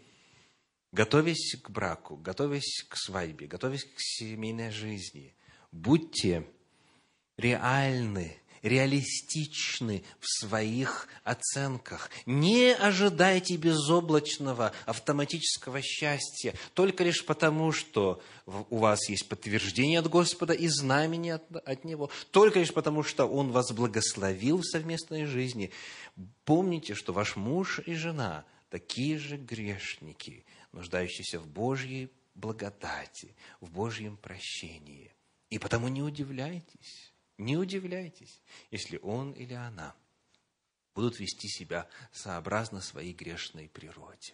готовясь 0.92 1.56
к 1.62 1.70
браку, 1.70 2.18
готовясь 2.18 2.86
к 2.90 2.98
свадьбе, 2.98 3.48
готовясь 3.48 3.86
к 3.86 3.96
семейной 3.98 4.72
жизни, 4.72 5.34
будьте 5.72 6.46
реальны, 7.38 8.38
реалистичны 8.64 10.04
в 10.20 10.40
своих 10.40 11.08
оценках. 11.24 12.10
Не 12.26 12.74
ожидайте 12.74 13.58
безоблачного 13.58 14.72
автоматического 14.86 15.82
счастья 15.82 16.56
только 16.74 17.04
лишь 17.04 17.26
потому, 17.26 17.72
что 17.74 18.24
у 18.46 18.78
вас 18.78 19.10
есть 19.10 19.28
подтверждение 19.28 20.00
от 20.00 20.10
Господа 20.10 20.54
и 20.54 20.68
знамение 20.68 21.36
от, 21.36 21.56
от 21.56 21.84
Него, 21.84 22.10
только 22.32 22.60
лишь 22.60 22.74
потому, 22.74 23.04
что 23.04 23.26
Он 23.26 23.52
вас 23.52 23.72
благословил 23.72 24.60
в 24.60 24.66
совместной 24.66 25.26
жизни. 25.26 25.72
Помните, 26.46 26.96
что 26.96 27.12
ваш 27.12 27.36
муж 27.36 27.82
и 27.86 27.94
жена 27.94 28.46
такие 28.70 29.20
же 29.20 29.36
грешники, 29.38 30.46
нуждающиеся 30.72 31.40
в 31.40 31.48
Божьей 31.48 32.12
благодати, 32.34 33.36
в 33.60 33.70
Божьем 33.70 34.18
прощении. 34.18 35.14
И 35.50 35.60
потому 35.60 35.88
не 35.90 36.02
удивляйтесь, 36.02 37.13
не 37.38 37.58
удивляйтесь, 37.58 38.42
если 38.72 38.98
он 39.02 39.32
или 39.32 39.54
она 39.54 39.96
будут 40.96 41.20
вести 41.20 41.48
себя 41.48 41.88
сообразно 42.12 42.82
своей 42.82 43.14
грешной 43.14 43.70
природе. 43.70 44.34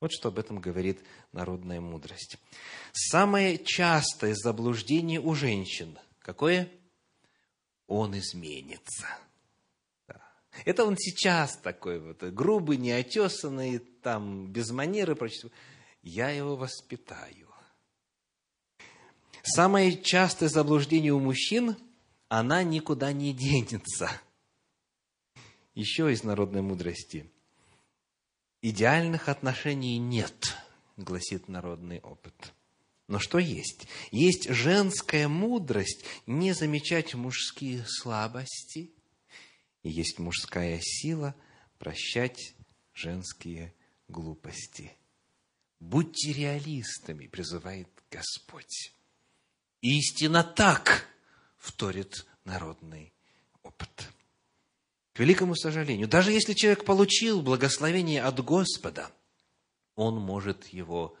Вот 0.00 0.12
что 0.12 0.28
об 0.28 0.38
этом 0.38 0.60
говорит 0.60 1.02
народная 1.32 1.80
мудрость. 1.80 2.38
Самое 2.92 3.58
частое 3.58 4.34
заблуждение 4.34 5.20
у 5.20 5.34
женщин 5.34 5.98
какое? 6.20 6.68
Он 7.86 8.18
изменится. 8.18 9.06
Это 10.64 10.84
он 10.84 10.96
сейчас 10.96 11.56
такой 11.58 12.00
вот 12.00 12.22
грубый, 12.22 12.78
неотесанный, 12.78 13.78
там, 13.78 14.50
без 14.50 14.70
манеры, 14.70 15.14
прочее. 15.14 15.52
Я 16.02 16.30
его 16.30 16.56
воспитаю. 16.56 17.45
Самое 19.46 20.00
частое 20.02 20.48
заблуждение 20.48 21.12
у 21.12 21.20
мужчин– 21.20 21.76
она 22.28 22.62
никуда 22.62 23.12
не 23.12 23.32
денется. 23.32 24.10
Еще 25.74 26.12
из 26.12 26.24
народной 26.24 26.62
мудрости. 26.62 27.30
Идеальных 28.62 29.28
отношений 29.28 29.98
нет, 29.98 30.56
гласит 30.96 31.48
народный 31.48 32.00
опыт. 32.00 32.52
Но 33.06 33.20
что 33.20 33.38
есть? 33.38 33.86
Есть 34.10 34.48
женская 34.48 35.28
мудрость 35.28 36.04
не 36.26 36.52
замечать 36.52 37.14
мужские 37.14 37.84
слабости, 37.86 38.90
и 39.84 39.90
есть 39.90 40.18
мужская 40.18 40.80
сила 40.82 41.36
прощать 41.78 42.56
женские 42.92 43.72
глупости. 44.08 44.92
Будьте 45.78 46.32
реалистами, 46.32 47.28
призывает 47.28 47.88
Господь. 48.10 48.95
Истинно 49.86 50.42
так, 50.42 51.06
вторит 51.58 52.26
народный 52.44 53.12
опыт. 53.62 54.08
К 55.12 55.20
великому 55.20 55.54
сожалению, 55.54 56.08
даже 56.08 56.32
если 56.32 56.54
человек 56.54 56.84
получил 56.84 57.40
благословение 57.40 58.24
от 58.24 58.44
Господа, 58.44 59.12
он 59.94 60.16
может 60.16 60.66
его 60.72 61.16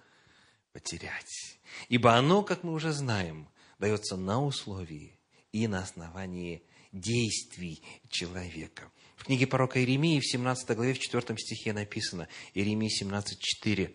потерять. 0.72 1.60
Ибо 1.88 2.14
оно, 2.14 2.42
как 2.42 2.64
мы 2.64 2.72
уже 2.72 2.90
знаем, 2.90 3.48
дается 3.78 4.16
на 4.16 4.44
условии 4.44 5.16
и 5.52 5.68
на 5.68 5.84
основании 5.84 6.64
действий 6.90 7.84
человека. 8.08 8.90
В 9.14 9.26
книге 9.26 9.46
пророка 9.46 9.78
Иеремии 9.78 10.18
в 10.18 10.26
17 10.26 10.70
главе, 10.74 10.92
в 10.92 10.98
4 10.98 11.38
стихе 11.38 11.72
написано, 11.72 12.26
Иеремии 12.52 12.88
17, 12.88 13.38
4. 13.38 13.94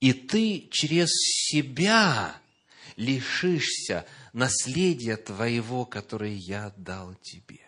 «И 0.00 0.12
ты 0.12 0.68
через 0.72 1.10
себя 1.12 2.41
лишишься 3.02 4.06
наследия 4.32 5.16
твоего, 5.16 5.84
которое 5.84 6.34
я 6.34 6.72
дал 6.76 7.14
тебе». 7.16 7.60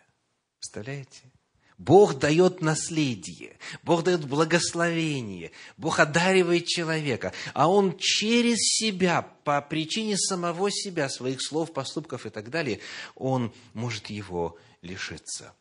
Представляете? 0.58 1.30
Бог 1.76 2.20
дает 2.20 2.60
наследие, 2.60 3.58
Бог 3.82 4.04
дает 4.04 4.24
благословение, 4.26 5.50
Бог 5.76 5.98
одаривает 5.98 6.66
человека, 6.66 7.32
а 7.52 7.68
Он 7.68 7.98
через 7.98 8.58
себя, 8.58 9.22
по 9.22 9.60
причине 9.60 10.16
самого 10.16 10.70
себя, 10.70 11.08
своих 11.08 11.42
слов, 11.42 11.72
поступков 11.72 12.26
и 12.26 12.30
так 12.30 12.48
далее, 12.48 12.80
Он 13.16 13.52
может 13.72 14.06
его 14.06 14.56
лишиться. 14.82 15.52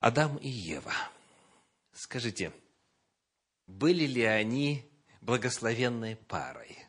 Адам 0.00 0.38
и 0.38 0.48
Ева. 0.48 0.94
Скажите, 1.92 2.52
были 3.66 4.06
ли 4.06 4.22
они 4.22 4.84
благословенной 5.20 6.16
парой? 6.16 6.83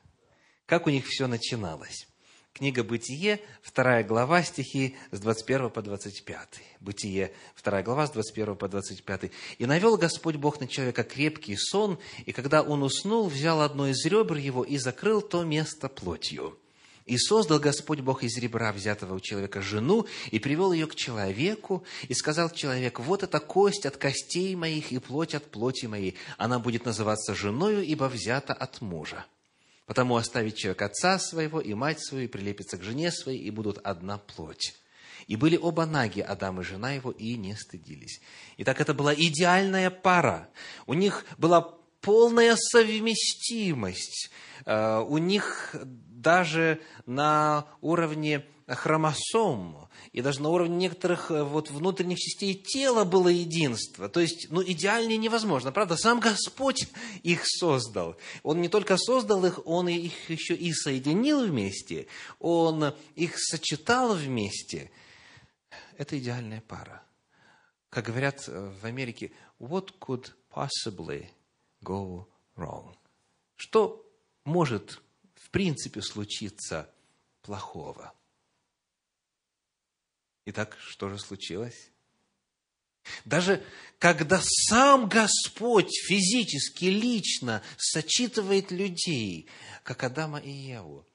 Как 0.66 0.88
у 0.88 0.89
них 0.89 1.05
все 1.05 1.28
начиналось? 1.28 2.07
Книга 2.51 2.84
«Бытие», 2.84 3.39
вторая 3.61 4.03
глава, 4.03 4.41
стихи 4.41 4.95
с 5.11 5.20
21 5.20 5.70
по 5.70 5.84
25. 5.84 6.59
Бытие, 6.80 7.34
вторая 7.53 7.84
глава, 7.84 8.07
с 8.07 8.11
21 8.11 8.55
по 8.55 8.68
25. 8.68 9.30
«И 9.59 9.66
навел 9.68 9.95
Господь 9.97 10.38
Бог 10.38 10.59
на 10.59 10.68
человека 10.68 11.03
крепкий 11.03 11.55
сон, 11.55 11.99
и 12.26 12.32
когда 12.32 12.63
он 12.63 12.82
уснул, 12.82 13.28
взял 13.28 13.61
одно 13.61 13.89
из 13.89 14.03
ребр 14.05 14.38
его 14.38 14.63
и 14.63 14.78
закрыл 14.78 15.22
то 15.22 15.43
место 15.43 15.88
плотью. 15.88 16.57
И 17.05 17.16
создал 17.20 17.59
Господь 17.59 17.99
Бог 17.99 18.24
из 18.24 18.36
ребра 18.38 18.72
взятого 18.72 19.13
у 19.13 19.20
человека 19.20 19.61
жену, 19.61 20.07
и 20.32 20.39
привел 20.39 20.72
ее 20.72 20.88
к 20.88 20.95
человеку, 20.95 21.84
и 22.07 22.16
сказал 22.16 22.49
человек, 22.49 22.99
вот 22.99 23.22
эта 23.22 23.39
кость 23.39 23.86
от 23.86 23.97
костей 23.97 24.55
моих 24.55 24.91
и 24.91 24.97
плоть 24.97 25.36
от 25.36 25.51
плоти 25.51 25.86
моей, 25.86 26.16
она 26.38 26.57
будет 26.57 26.86
называться 26.86 27.36
женою, 27.36 27.84
ибо 27.84 28.05
взята 28.05 28.53
от 28.53 28.82
мужа». 28.82 29.26
Потому 29.86 30.15
оставит 30.15 30.55
человек 30.55 30.81
отца 30.81 31.19
своего 31.19 31.61
и 31.61 31.73
мать 31.73 32.03
свою, 32.03 32.25
и 32.25 32.27
прилепится 32.27 32.77
к 32.77 32.83
жене 32.83 33.11
своей, 33.11 33.39
и 33.39 33.51
будут 33.51 33.79
одна 33.83 34.17
плоть. 34.17 34.75
И 35.27 35.36
были 35.36 35.57
оба 35.57 35.86
наги, 35.86 36.21
Адам 36.21 36.61
и 36.61 36.63
жена 36.63 36.91
его, 36.93 37.11
и 37.11 37.36
не 37.36 37.55
стыдились. 37.55 38.21
Итак, 38.57 38.81
это 38.81 38.93
была 38.93 39.13
идеальная 39.13 39.89
пара. 39.89 40.49
У 40.86 40.93
них 40.93 41.25
была 41.38 41.75
полная 42.05 42.55
совместимость. 42.55 44.29
Э, 44.65 44.99
у 44.99 45.17
них 45.17 45.75
даже 45.83 46.79
на 47.05 47.65
уровне 47.81 48.45
хромосом 48.67 49.89
и 50.11 50.21
даже 50.21 50.41
на 50.41 50.49
уровне 50.49 50.75
некоторых 50.75 51.29
э, 51.31 51.43
вот 51.43 51.71
внутренних 51.71 52.19
частей 52.19 52.53
тела 52.53 53.03
было 53.05 53.27
единство. 53.27 54.07
То 54.07 54.19
есть, 54.19 54.47
ну, 54.51 54.63
идеальнее 54.63 55.17
невозможно, 55.17 55.71
правда? 55.71 55.97
Сам 55.97 56.19
Господь 56.19 56.87
их 57.23 57.41
создал. 57.43 58.17
Он 58.43 58.61
не 58.61 58.69
только 58.69 58.97
создал 58.97 59.43
их, 59.45 59.59
Он 59.65 59.87
их 59.87 60.29
еще 60.29 60.55
и 60.55 60.73
соединил 60.73 61.45
вместе, 61.45 62.07
Он 62.39 62.93
их 63.15 63.33
сочетал 63.37 64.13
вместе. 64.13 64.91
Это 65.97 66.17
идеальная 66.17 66.61
пара. 66.61 67.01
Как 67.89 68.05
говорят 68.05 68.43
э, 68.47 68.71
в 68.81 68.85
Америке, 68.85 69.31
what 69.59 69.89
could 69.99 70.31
possibly 70.53 71.27
go 71.86 72.27
wrong? 72.57 72.95
Что 73.55 74.05
может 74.43 75.01
в 75.36 75.49
принципе 75.51 76.01
случиться 76.01 76.89
плохого? 77.41 78.13
Итак, 80.45 80.77
что 80.79 81.09
же 81.09 81.17
случилось? 81.19 81.91
Даже 83.23 83.63
когда 83.99 84.41
сам 84.41 85.07
Господь 85.07 85.91
физически, 86.07 86.86
лично 86.86 87.61
сочитывает 87.77 88.71
людей, 88.71 89.47
как 89.83 90.03
Адама 90.03 90.39
и 90.39 90.49
Еву, 90.49 91.07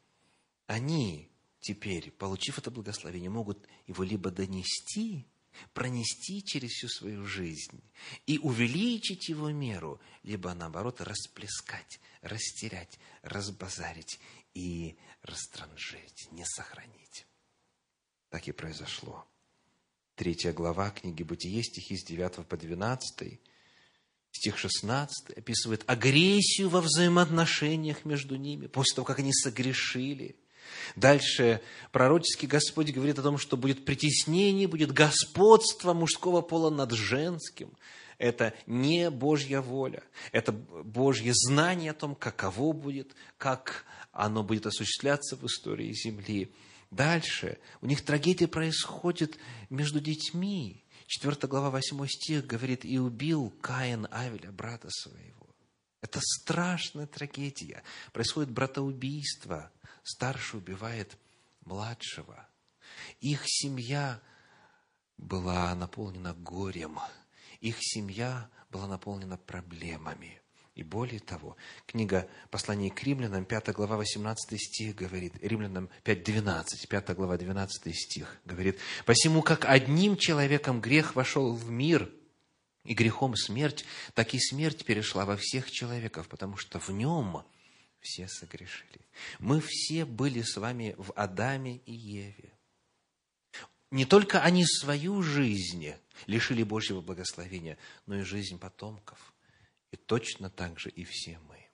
они 0.66 1.30
теперь, 1.60 2.10
получив 2.12 2.58
это 2.58 2.70
благословение, 2.70 3.28
могут 3.28 3.66
его 3.86 4.04
либо 4.04 4.30
донести, 4.30 5.26
пронести 5.72 6.42
через 6.44 6.70
всю 6.70 6.88
свою 6.88 7.26
жизнь 7.26 7.82
и 8.26 8.38
увеличить 8.38 9.28
его 9.28 9.50
меру, 9.50 10.00
либо, 10.22 10.54
наоборот, 10.54 11.00
расплескать, 11.00 12.00
растерять, 12.22 12.98
разбазарить 13.22 14.20
и 14.54 14.96
растранжить, 15.22 16.28
не 16.32 16.44
сохранить. 16.44 17.26
Так 18.28 18.46
и 18.48 18.52
произошло. 18.52 19.26
Третья 20.14 20.52
глава 20.52 20.90
книги 20.90 21.22
Бытие, 21.22 21.62
стихи 21.62 21.96
с 21.96 22.04
9 22.04 22.46
по 22.46 22.56
12, 22.56 23.40
стих 24.32 24.58
16 24.58 25.30
описывает 25.36 25.82
агрессию 25.86 26.68
во 26.68 26.80
взаимоотношениях 26.80 28.04
между 28.04 28.36
ними, 28.36 28.66
после 28.66 28.96
того, 28.96 29.06
как 29.06 29.18
они 29.18 29.32
согрешили. 29.32 30.36
Дальше 30.96 31.60
пророческий 31.92 32.48
Господь 32.48 32.90
говорит 32.90 33.18
о 33.18 33.22
том, 33.22 33.38
что 33.38 33.56
будет 33.56 33.84
притеснение, 33.84 34.68
будет 34.68 34.92
господство 34.92 35.92
мужского 35.92 36.40
пола 36.42 36.70
над 36.70 36.92
женским. 36.92 37.72
Это 38.18 38.52
не 38.66 39.10
Божья 39.10 39.60
воля, 39.62 40.02
это 40.30 40.52
Божье 40.52 41.32
знание 41.34 41.92
о 41.92 41.94
том, 41.94 42.14
каково 42.14 42.72
будет, 42.72 43.14
как 43.38 43.86
оно 44.12 44.42
будет 44.42 44.66
осуществляться 44.66 45.36
в 45.36 45.46
истории 45.46 45.92
земли. 45.92 46.52
Дальше. 46.90 47.58
У 47.80 47.86
них 47.86 48.04
трагедия 48.04 48.48
происходит 48.48 49.38
между 49.70 50.00
детьми. 50.00 50.84
4 51.06 51.48
глава, 51.48 51.70
8 51.70 52.06
стих 52.06 52.46
говорит, 52.46 52.84
«И 52.84 52.98
убил 52.98 53.52
Каин 53.60 54.06
Авеля, 54.10 54.50
брата 54.52 54.88
своего». 54.90 55.40
Это 56.02 56.20
страшная 56.22 57.06
трагедия. 57.06 57.82
Происходит 58.12 58.50
братоубийство. 58.50 59.70
Старший 60.02 60.58
убивает 60.58 61.16
младшего. 61.64 62.48
Их 63.20 63.42
семья 63.46 64.20
была 65.16 65.74
наполнена 65.74 66.34
горем. 66.34 66.98
Их 67.60 67.76
семья 67.80 68.48
была 68.70 68.86
наполнена 68.86 69.36
проблемами. 69.36 70.40
И 70.74 70.82
более 70.82 71.20
того, 71.20 71.56
книга 71.86 72.28
«Послание 72.50 72.90
к 72.90 73.02
римлянам», 73.02 73.44
5 73.44 73.72
глава, 73.74 73.96
18 73.96 74.58
стих 74.58 74.94
говорит, 74.94 75.34
римлянам 75.42 75.90
5, 76.04 76.22
12, 76.22 76.88
5 76.88 77.16
глава, 77.16 77.36
12 77.36 77.94
стих 77.94 78.40
говорит, 78.44 78.78
«Посему, 79.04 79.42
как 79.42 79.66
одним 79.66 80.16
человеком 80.16 80.80
грех 80.80 81.16
вошел 81.16 81.54
в 81.54 81.68
мир, 81.70 82.10
и 82.84 82.94
грехом 82.94 83.36
смерть, 83.36 83.84
так 84.14 84.32
и 84.34 84.38
смерть 84.38 84.84
перешла 84.84 85.24
во 85.24 85.36
всех 85.36 85.70
человеков, 85.70 86.28
потому 86.28 86.56
что 86.56 86.78
в 86.80 86.88
нем 86.88 87.44
все 88.00 88.28
согрешили. 88.28 89.06
Мы 89.38 89.60
все 89.60 90.04
были 90.04 90.42
с 90.42 90.56
вами 90.56 90.94
в 90.98 91.12
Адаме 91.14 91.76
и 91.78 91.92
Еве. 91.92 92.52
Не 93.90 94.04
только 94.04 94.40
они 94.40 94.64
свою 94.64 95.22
жизнь 95.22 95.92
лишили 96.26 96.62
Божьего 96.62 97.00
благословения, 97.00 97.76
но 98.06 98.16
и 98.16 98.22
жизнь 98.22 98.58
потомков. 98.58 99.34
И 99.90 99.96
точно 99.96 100.48
так 100.48 100.78
же 100.78 100.90
и 100.90 101.04
все 101.04 101.38
мы. 101.48 101.66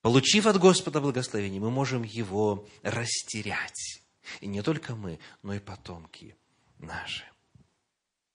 Получив 0.00 0.46
от 0.46 0.58
Господа 0.58 1.00
благословение, 1.00 1.60
мы 1.60 1.70
можем 1.70 2.02
его 2.02 2.68
растерять. 2.82 4.02
И 4.40 4.46
не 4.46 4.62
только 4.62 4.96
мы, 4.96 5.20
но 5.42 5.54
и 5.54 5.60
потомки 5.60 6.34
наши. 6.78 7.24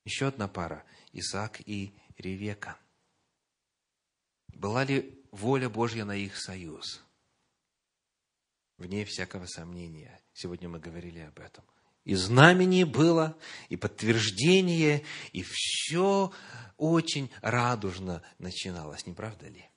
Еще 0.06 0.28
одна 0.28 0.48
пара– 0.48 0.86
Исаак 1.12 1.62
и 1.66 1.94
Ревека. 2.18 2.80
Была 4.54 4.84
ли 4.84 5.20
воля 5.38 5.70
Божья 5.70 6.06
на 6.06 6.16
их 6.16 6.38
союз? 6.38 7.02
Вне 8.78 9.06
всякого 9.06 9.46
сомнения. 9.46 10.22
Сегодня 10.34 10.70
мы 10.70 10.80
говорили 10.80 11.20
об 11.20 11.40
этом. 11.40 11.64
И 12.04 12.16
знамение 12.16 12.86
было, 12.86 13.38
и 13.70 13.76
подтверждение, 13.76 15.04
и 15.34 15.44
все 15.44 16.32
очень 16.78 17.30
радужно 17.42 18.24
начиналось, 18.40 19.06
не 19.06 19.14
правда 19.14 19.48
ли? 19.48 19.70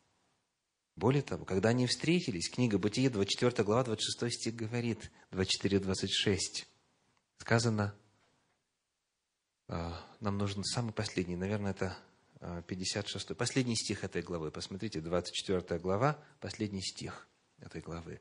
Более 0.94 1.22
того, 1.22 1.44
когда 1.44 1.70
они 1.70 1.86
встретились, 1.86 2.50
книга 2.50 2.78
Бытие, 2.78 3.10
24 3.10 3.64
глава, 3.64 3.84
26 3.84 4.34
стих 4.40 4.54
говорит, 4.54 5.10
24-26, 5.30 6.66
сказано, 7.38 7.94
а, 9.66 9.98
нам 10.20 10.36
нужен 10.36 10.62
самый 10.62 10.92
последний, 10.92 11.36
наверное, 11.36 11.70
это 11.70 11.96
56 12.40 13.30
а, 13.30 13.34
последний 13.34 13.76
стих 13.76 14.04
этой 14.04 14.22
главы. 14.22 14.50
Посмотрите, 14.50 15.00
24 15.00 15.78
глава, 15.78 16.18
последний 16.40 16.82
стих 16.82 17.28
этой 17.60 17.82
главы. 17.82 18.20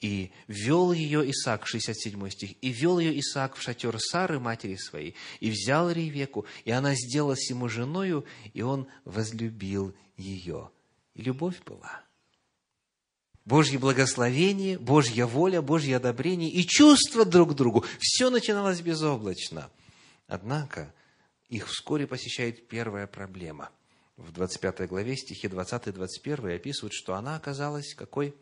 «И 0.00 0.32
вел 0.46 0.92
ее 0.92 1.30
Исаак», 1.30 1.66
67 1.66 2.30
стих, 2.30 2.56
«и 2.62 2.70
вел 2.70 2.98
ее 2.98 3.18
Исаак 3.20 3.56
в 3.56 3.62
шатер 3.62 3.98
Сары, 4.00 4.40
матери 4.40 4.76
своей, 4.76 5.14
и 5.40 5.50
взял 5.50 5.90
Ревеку, 5.90 6.46
и 6.64 6.70
она 6.70 6.94
сделалась 6.94 7.50
ему 7.50 7.68
женою, 7.68 8.24
и 8.54 8.62
он 8.62 8.88
возлюбил 9.04 9.94
ее». 10.16 10.70
И 11.14 11.22
любовь 11.22 11.62
была. 11.64 12.02
Божье 13.44 13.78
благословение, 13.78 14.78
Божья 14.78 15.26
воля, 15.26 15.62
Божье 15.62 15.96
одобрение 15.96 16.50
и 16.50 16.66
чувство 16.66 17.24
друг 17.24 17.52
к 17.52 17.54
другу. 17.54 17.84
Все 17.98 18.30
начиналось 18.30 18.80
безоблачно. 18.80 19.70
Однако 20.26 20.92
их 21.48 21.68
вскоре 21.68 22.06
посещает 22.06 22.68
первая 22.68 23.06
проблема. 23.06 23.70
В 24.16 24.32
25 24.32 24.88
главе, 24.88 25.16
стихи 25.16 25.46
20-21 25.46 26.56
описывают, 26.56 26.92
что 26.92 27.14
она 27.14 27.36
оказалась 27.36 27.94
какой? 27.94 28.34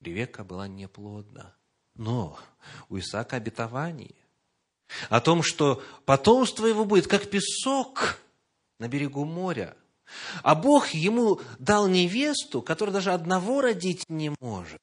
Ревека 0.00 0.44
была 0.44 0.68
неплодна. 0.68 1.56
Но 1.94 2.38
у 2.88 2.98
Исаака 2.98 3.36
обетование 3.36 4.14
о 5.08 5.20
том, 5.20 5.42
что 5.42 5.82
потомство 6.04 6.66
его 6.66 6.84
будет 6.84 7.06
как 7.06 7.30
песок 7.30 8.18
на 8.78 8.88
берегу 8.88 9.24
моря. 9.24 9.76
А 10.42 10.54
Бог 10.54 10.88
ему 10.88 11.40
дал 11.58 11.88
невесту, 11.88 12.60
которая 12.60 12.92
даже 12.92 13.12
одного 13.12 13.62
родить 13.62 14.04
не 14.08 14.32
может. 14.40 14.82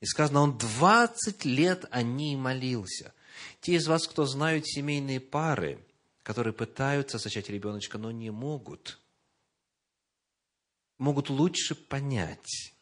И 0.00 0.06
сказано, 0.06 0.40
он 0.40 0.56
20 0.56 1.44
лет 1.44 1.84
о 1.90 2.02
ней 2.02 2.36
молился. 2.36 3.12
Те 3.60 3.74
из 3.74 3.86
вас, 3.86 4.06
кто 4.06 4.24
знают 4.26 4.66
семейные 4.66 5.20
пары, 5.20 5.84
которые 6.22 6.52
пытаются 6.52 7.18
зачать 7.18 7.48
ребеночка, 7.48 7.98
но 7.98 8.10
не 8.10 8.30
могут, 8.30 9.00
могут 10.98 11.30
лучше 11.30 11.74
понять, 11.74 12.74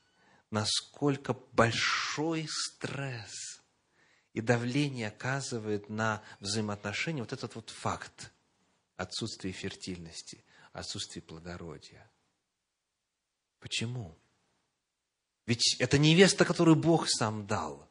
насколько 0.50 1.34
большой 1.52 2.46
стресс 2.48 3.62
и 4.32 4.40
давление 4.40 5.08
оказывает 5.08 5.88
на 5.88 6.22
взаимоотношения 6.40 7.22
вот 7.22 7.32
этот 7.32 7.54
вот 7.54 7.70
факт 7.70 8.32
отсутствия 8.96 9.52
фертильности, 9.52 10.44
отсутствия 10.72 11.22
плодородия. 11.22 12.10
Почему? 13.60 14.16
Ведь 15.46 15.76
это 15.78 15.98
невеста, 15.98 16.44
которую 16.44 16.76
Бог 16.76 17.08
сам 17.08 17.46
дал. 17.46 17.88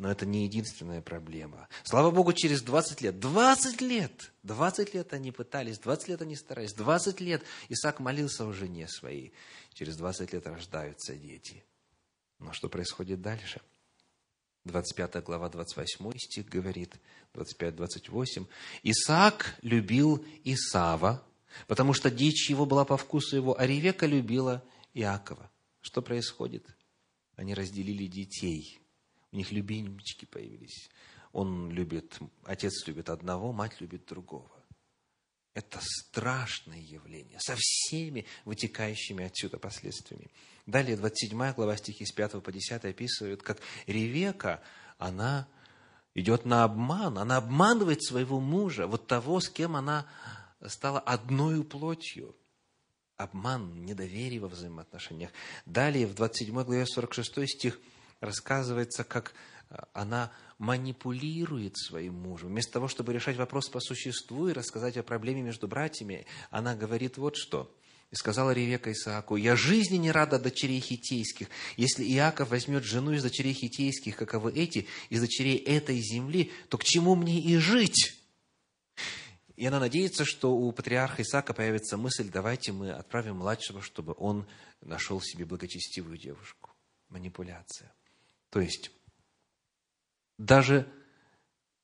Но 0.00 0.10
это 0.10 0.24
не 0.24 0.44
единственная 0.44 1.02
проблема. 1.02 1.68
Слава 1.84 2.10
Богу, 2.10 2.32
через 2.32 2.62
20 2.62 3.02
лет, 3.02 3.20
20 3.20 3.82
лет, 3.82 4.32
20 4.44 4.94
лет 4.94 5.12
они 5.12 5.30
пытались, 5.30 5.78
20 5.78 6.08
лет 6.08 6.22
они 6.22 6.36
старались, 6.36 6.72
20 6.72 7.20
лет 7.20 7.42
Исаак 7.68 8.00
молился 8.00 8.48
о 8.48 8.52
жене 8.54 8.88
своей. 8.88 9.34
Через 9.74 9.98
20 9.98 10.32
лет 10.32 10.46
рождаются 10.46 11.14
дети. 11.14 11.62
Но 12.38 12.54
что 12.54 12.70
происходит 12.70 13.20
дальше? 13.20 13.60
25 14.64 15.22
глава, 15.22 15.50
28 15.50 16.12
стих 16.16 16.48
говорит, 16.48 16.94
25-28. 17.34 18.46
«Исаак 18.82 19.54
любил 19.60 20.24
Исава, 20.44 21.22
потому 21.66 21.92
что 21.92 22.10
дичь 22.10 22.48
его 22.48 22.64
была 22.64 22.86
по 22.86 22.96
вкусу 22.96 23.36
его, 23.36 23.60
а 23.60 23.66
Ревека 23.66 24.06
любила 24.06 24.64
Иакова». 24.94 25.50
Что 25.82 26.00
происходит? 26.00 26.64
Они 27.36 27.52
разделили 27.52 28.06
детей– 28.06 28.80
у 29.32 29.36
них 29.36 29.52
любимчики 29.52 30.24
появились. 30.24 30.90
Он 31.32 31.70
любит, 31.70 32.18
отец 32.44 32.86
любит 32.86 33.08
одного, 33.08 33.52
мать 33.52 33.80
любит 33.80 34.06
другого. 34.06 34.50
Это 35.54 35.80
страшное 35.82 36.80
явление, 36.80 37.38
со 37.40 37.54
всеми 37.58 38.24
вытекающими 38.44 39.24
отсюда 39.24 39.58
последствиями. 39.58 40.30
Далее, 40.66 40.96
27 40.96 41.52
глава 41.54 41.76
стихи 41.76 42.04
с 42.04 42.12
5 42.12 42.42
по 42.42 42.52
10 42.52 42.84
описывают, 42.84 43.42
как 43.42 43.58
Ревека, 43.86 44.62
она 44.98 45.48
идет 46.14 46.44
на 46.44 46.64
обман, 46.64 47.18
она 47.18 47.36
обманывает 47.36 48.02
своего 48.02 48.40
мужа, 48.40 48.86
вот 48.86 49.06
того, 49.06 49.40
с 49.40 49.48
кем 49.48 49.76
она 49.76 50.06
стала 50.66 51.00
одной 51.00 51.64
плотью. 51.64 52.36
Обман, 53.16 53.84
недоверие 53.84 54.40
во 54.40 54.48
взаимоотношениях. 54.48 55.30
Далее, 55.66 56.06
в 56.06 56.14
27 56.14 56.62
главе 56.62 56.86
46 56.86 57.48
стих– 57.50 57.78
рассказывается, 58.20 59.04
как 59.04 59.32
э, 59.70 59.76
она 59.92 60.32
манипулирует 60.58 61.76
своим 61.78 62.14
мужем. 62.14 62.50
Вместо 62.50 62.74
того, 62.74 62.88
чтобы 62.88 63.12
решать 63.12 63.36
вопрос 63.36 63.68
по 63.68 63.80
существу 63.80 64.48
и 64.48 64.52
рассказать 64.52 64.96
о 64.96 65.02
проблеме 65.02 65.42
между 65.42 65.66
братьями, 65.66 66.26
она 66.50 66.74
говорит 66.74 67.16
вот 67.16 67.36
что. 67.36 67.74
И 68.10 68.16
сказала 68.16 68.50
Ревека 68.50 68.90
Исааку, 68.90 69.36
«Я 69.36 69.54
жизни 69.54 69.96
не 69.96 70.10
рада 70.10 70.38
дочерей 70.38 70.80
хитейских. 70.80 71.48
Если 71.76 72.04
Иаков 72.04 72.50
возьмет 72.50 72.82
жену 72.82 73.12
из 73.12 73.22
дочерей 73.22 73.54
хитейских, 73.54 74.16
каковы 74.16 74.52
эти, 74.52 74.86
из 75.10 75.20
дочерей 75.20 75.56
этой 75.56 75.98
земли, 76.00 76.50
то 76.68 76.76
к 76.76 76.84
чему 76.84 77.14
мне 77.14 77.40
и 77.40 77.56
жить?» 77.56 78.16
И 79.60 79.66
она 79.66 79.78
надеется, 79.78 80.24
что 80.24 80.56
у 80.56 80.72
патриарха 80.72 81.22
Исаака 81.22 81.52
появится 81.52 81.98
мысль, 81.98 82.30
давайте 82.32 82.72
мы 82.72 82.92
отправим 82.92 83.36
младшего, 83.36 83.82
чтобы 83.82 84.14
он 84.16 84.46
нашел 84.80 85.20
себе 85.20 85.44
благочестивую 85.44 86.16
девушку. 86.16 86.70
Манипуляция. 87.10 87.92
То 88.50 88.60
есть, 88.60 88.90
даже 90.38 90.90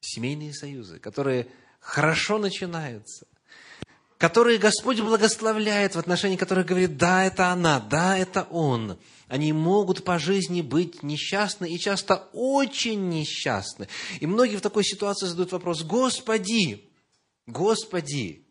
семейные 0.01 0.53
союзы, 0.53 0.99
которые 0.99 1.49
хорошо 1.81 2.39
начинаются, 2.39 3.27
которые 4.19 4.59
Господь 4.59 5.01
благословляет, 5.01 5.95
в 5.95 5.99
отношении 5.99 6.37
которых 6.37 6.67
говорит, 6.67 6.97
да, 6.97 7.25
это 7.25 7.49
она, 7.49 7.81
да, 7.81 8.19
это 8.19 8.45
он, 8.51 8.99
они 9.29 9.53
могут 9.53 10.05
по 10.05 10.19
жизни 10.19 10.63
быть 10.63 11.03
несчастны 11.03 11.71
и 11.71 11.79
часто 11.79 12.29
очень 12.33 13.09
несчастны. 13.09 13.89
И 14.21 14.27
многие 14.27 14.57
в 14.57 14.63
такой 14.63 14.85
ситуации 14.85 15.27
задают 15.27 15.53
вопрос, 15.53 15.83
Господи, 15.83 16.91
Господи, 17.47 18.45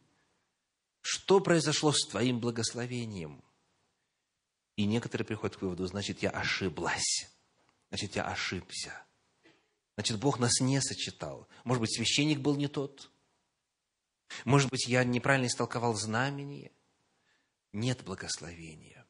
что 1.01 1.39
произошло 1.39 1.91
с 1.91 2.07
Твоим 2.07 2.39
благословением? 2.39 3.43
И 4.77 4.85
некоторые 4.85 5.25
приходят 5.25 5.57
к 5.57 5.61
выводу, 5.61 5.85
значит, 5.87 6.21
я 6.21 6.29
ошиблась 6.29 7.34
значит, 7.95 8.17
я 8.17 8.25
ошибся. 8.25 8.91
Значит, 9.95 10.19
Бог 10.19 10.37
нас 10.37 10.59
не 10.59 10.81
сочетал. 10.81 11.47
Может 11.63 11.79
быть, 11.79 11.95
священник 11.95 12.39
был 12.39 12.57
не 12.57 12.67
тот. 12.67 13.09
Может 14.43 14.69
быть, 14.69 14.87
я 14.87 15.05
неправильно 15.05 15.47
истолковал 15.47 15.93
знамение. 15.93 16.73
Нет 17.71 18.03
благословения. 18.03 19.05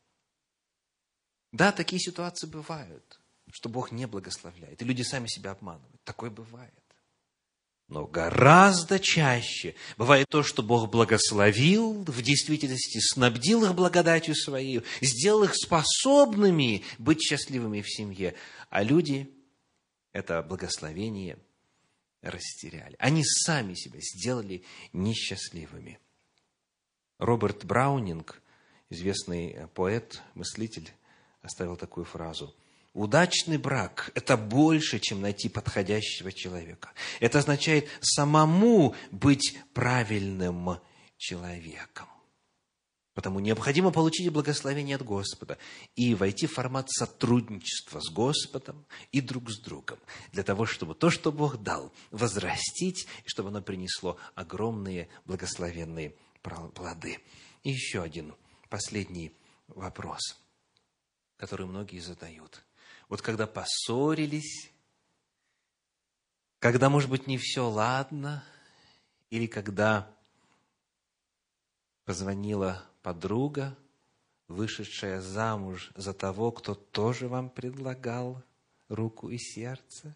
Да, 1.52 1.72
такие 1.72 2.00
ситуации 2.00 2.46
бывают. 2.46 3.20
что 3.52 3.70
Бог 3.70 3.92
не 3.92 4.06
благословляет, 4.06 4.82
и 4.82 4.86
люди 4.86 5.02
сами 5.02 5.28
себя 5.28 5.52
обманывают. 5.52 6.04
Такое 6.04 6.30
бывает. 6.30 6.86
Но 7.88 8.08
гораздо 8.08 9.00
чаще 9.00 9.76
бывает 9.96 10.28
то, 10.30 10.42
что 10.42 10.64
Бог 10.64 10.90
благословил, 10.90 12.04
в 12.04 12.22
действительности 12.24 13.00
снабдил 13.00 13.64
их 13.64 13.76
благодатью 13.76 14.34
своей, 14.36 14.82
сделал 15.02 15.44
их 15.44 15.56
способными 15.56 16.84
быть 16.98 17.22
счастливыми 17.22 17.82
в 17.82 17.90
семье, 17.90 18.34
а 18.76 18.84
люди 18.84 19.34
это 20.12 20.44
благословение 20.44 21.40
растеряли. 22.22 22.98
Они 23.00 23.24
сами 23.24 23.74
себя 23.74 24.02
сделали 24.02 24.66
несчастливыми. 24.92 25.98
Роберт 27.18 27.64
Браунинг, 27.64 28.42
известный 28.90 29.70
поэт, 29.76 30.22
мыслитель, 30.34 30.92
оставил 31.42 31.78
такую 31.78 32.06
фразу– 32.06 32.54
Удачный 32.94 33.58
брак– 33.58 34.12
это 34.16 34.38
больше, 34.38 35.00
чем 35.00 35.20
найти 35.20 35.50
подходящего 35.50 36.32
человека. 36.32 36.94
Это 37.20 37.40
означает 37.40 37.90
самому 38.00 38.96
быть 39.12 39.58
правильным 39.74 40.80
человеком. 41.18 42.08
Потому 43.16 43.40
необходимо 43.40 43.92
получить 43.92 44.30
благословение 44.30 44.98
от 44.98 45.02
Господа 45.02 45.58
и 45.96 46.14
войти 46.14 46.48
в 46.48 46.54
формат 46.54 46.92
сотрудничества 46.92 48.02
с 48.02 48.12
Господом 48.12 48.86
и 49.14 49.22
друг 49.22 49.50
с 49.50 49.58
другом, 49.58 49.98
для 50.34 50.44
того, 50.44 50.66
чтобы 50.66 50.96
то, 50.96 51.10
что 51.10 51.32
Бог 51.32 51.64
дал, 51.64 51.94
возрастить, 52.12 53.08
и 53.24 53.30
чтобы 53.30 53.50
оно 53.50 53.62
принесло 53.62 54.18
огромные 54.36 55.08
благословенные 55.24 56.14
плоды. 56.42 57.20
И 57.64 57.72
еще 57.72 58.02
один 58.02 58.36
последний 58.70 59.32
вопрос, 59.68 60.38
который 61.38 61.66
многие 61.66 62.00
задают. 62.00 62.66
Вот 63.08 63.22
когда 63.22 63.48
поссорились, 63.48 64.70
когда, 66.60 66.90
может 66.90 67.10
быть, 67.10 67.28
не 67.28 67.38
все 67.38 67.66
ладно, 67.70 68.44
или 69.30 69.48
когда 69.48 70.14
позвонила 72.04 72.86
подруга, 73.06 73.78
вышедшая 74.48 75.22
замуж 75.22 75.92
за 75.96 76.12
того, 76.12 76.52
кто 76.52 76.74
тоже 76.74 77.28
вам 77.28 77.52
предлагал 77.52 78.42
руку 78.90 79.30
и 79.30 79.38
сердце, 79.38 80.16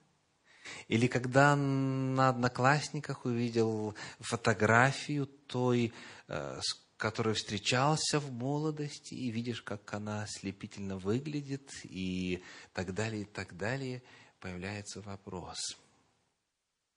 или 0.87 1.05
когда 1.05 1.55
на 1.55 2.29
одноклассниках 2.29 3.25
увидел 3.25 3.93
фотографию 4.19 5.27
той, 5.27 5.93
э, 6.27 6.59
с 6.63 6.73
которой 6.97 7.35
встречался 7.35 8.19
в 8.19 8.31
молодости, 8.31 9.13
и 9.13 9.29
видишь, 9.29 9.61
как 9.61 9.93
она 9.93 10.23
ослепительно 10.23 10.97
выглядит, 10.97 11.69
и 11.83 12.41
так 12.73 12.95
далее, 12.95 13.21
и 13.21 13.25
так 13.25 13.55
далее, 13.55 14.01
появляется 14.39 15.01
вопрос. 15.01 15.59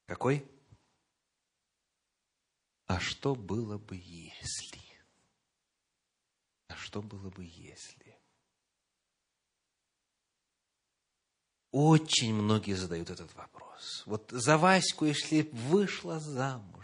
Какой? 0.07 0.43
А 2.87 2.99
что 2.99 3.35
было 3.35 3.77
бы, 3.77 4.01
если? 4.03 4.82
Что 6.83 7.01
было 7.01 7.31
бы, 7.31 7.45
если? 7.45 8.19
Очень 11.71 12.35
многие 12.35 12.75
задают 12.75 13.09
этот 13.09 13.33
вопрос. 13.35 14.03
Вот 14.05 14.29
за 14.31 14.59
Ваську, 14.59 15.07
если 15.07 15.49
вышла 15.53 16.19
замуж, 16.19 16.83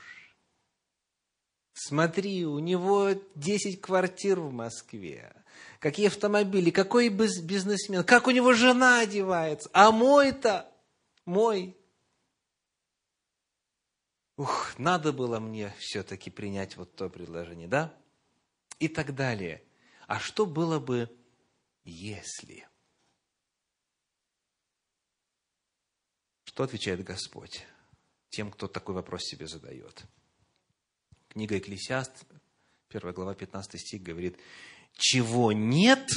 Смотри, 1.80 2.44
у 2.44 2.58
него 2.58 3.10
10 3.36 3.80
квартир 3.80 4.40
в 4.40 4.52
Москве. 4.52 5.32
Какие 5.78 6.08
автомобили, 6.08 6.70
какой 6.70 7.08
бизнесмен, 7.08 8.02
как 8.02 8.26
у 8.26 8.32
него 8.32 8.52
жена 8.52 9.00
одевается. 9.00 9.70
А 9.72 9.92
мой-то, 9.92 10.68
мой. 11.24 11.76
Ух, 14.36 14.76
надо 14.76 15.12
было 15.12 15.38
мне 15.38 15.72
все-таки 15.78 16.30
принять 16.30 16.76
вот 16.76 16.96
то 16.96 17.08
предложение, 17.08 17.68
да? 17.68 17.94
И 18.80 18.88
так 18.88 19.14
далее. 19.14 19.62
А 20.08 20.18
что 20.18 20.46
было 20.46 20.80
бы, 20.80 21.14
если? 21.84 22.66
Что 26.44 26.62
отвечает 26.64 27.04
Господь 27.04 27.66
тем, 28.30 28.50
кто 28.50 28.68
такой 28.68 28.94
вопрос 28.94 29.24
себе 29.24 29.46
задает? 29.46 30.02
Книга 31.28 31.58
Экклесиаст, 31.58 32.24
1 32.88 33.12
глава, 33.12 33.34
15 33.34 33.78
стих 33.78 34.02
говорит, 34.02 34.38
«Чего 34.94 35.52
нет, 35.52 36.08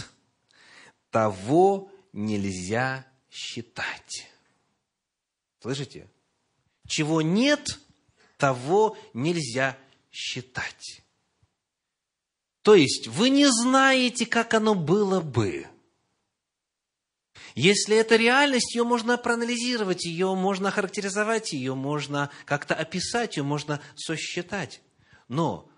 того 1.09 1.91
нельзя 2.13 3.05
считать». 3.29 4.31
Слышите? 5.59 6.09
Чего 6.87 7.21
нет, 7.21 7.77
того 8.37 8.97
нельзя 9.13 9.77
считать. 10.13 11.00
То 12.61 12.75
есть, 12.75 13.07
вы 13.07 13.29
не 13.29 13.47
знаете, 13.47 14.25
как 14.25 14.53
оно 14.53 14.75
было 14.75 15.19
бы. 15.19 15.67
Если 17.55 17.97
это 17.97 18.15
реальность, 18.15 18.75
ее 18.75 18.83
можно 18.83 19.17
проанализировать, 19.17 20.05
ее 20.05 20.35
можно 20.35 20.71
характеризовать, 20.71 21.53
ее 21.53 21.75
можно 21.75 22.29
как-то 22.45 22.75
описать, 22.75 23.37
ее 23.37 23.43
можно 23.43 23.81
сосчитать. 23.95 24.81
Но 25.27 25.69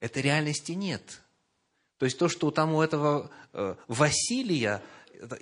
этой 0.00 0.22
реальности 0.22 0.72
нет. 0.72 1.22
То 1.98 2.04
есть 2.04 2.18
то, 2.18 2.28
что 2.28 2.50
там 2.50 2.74
у 2.74 2.82
этого 2.82 3.30
э, 3.52 3.74
Василия 3.88 4.82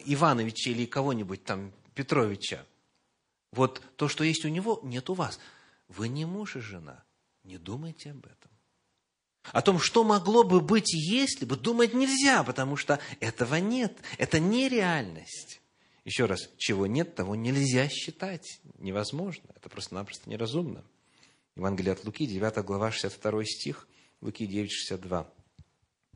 Ивановича 0.07 0.71
или 0.71 0.87
кого-нибудь 0.87 1.45
там 1.45 1.73
Петровича, 1.95 2.65
вот 3.53 3.83
то, 3.97 4.09
что 4.09 4.25
есть 4.25 4.45
у 4.45 4.49
него, 4.49 4.81
нет 4.83 5.11
у 5.11 5.15
вас. 5.15 5.39
Вы 5.89 6.09
не 6.09 6.25
муж 6.25 6.57
и 6.57 6.61
жена. 6.61 7.05
Не 7.45 7.59
думайте 7.59 8.13
об 8.13 8.25
этом. 8.25 8.51
О 9.53 9.63
том, 9.63 9.79
что 9.79 10.05
могло 10.05 10.45
бы 10.45 10.61
быть, 10.61 10.93
если 10.93 11.45
бы, 11.45 11.57
думать 11.57 11.95
нельзя, 11.95 12.43
потому 12.43 12.77
что 12.77 12.99
этого 13.21 13.57
нет. 13.57 13.97
Это 14.19 14.39
не 14.39 14.69
реальность. 14.69 15.61
Еще 16.05 16.27
раз, 16.27 16.49
чего 16.57 16.87
нет, 16.87 17.15
того 17.15 17.35
нельзя 17.35 17.89
считать. 17.89 18.61
Невозможно. 18.79 19.45
Это 19.57 19.69
просто-напросто 19.69 20.31
неразумно. 20.31 20.85
Евангелие 21.57 21.93
от 21.93 22.05
Луки, 22.05 22.27
9 22.27 22.65
глава, 22.65 22.93
62 22.93 23.45
стих, 23.45 23.89
Луки 24.21 24.47
9, 24.47 24.71
62. 24.71 25.27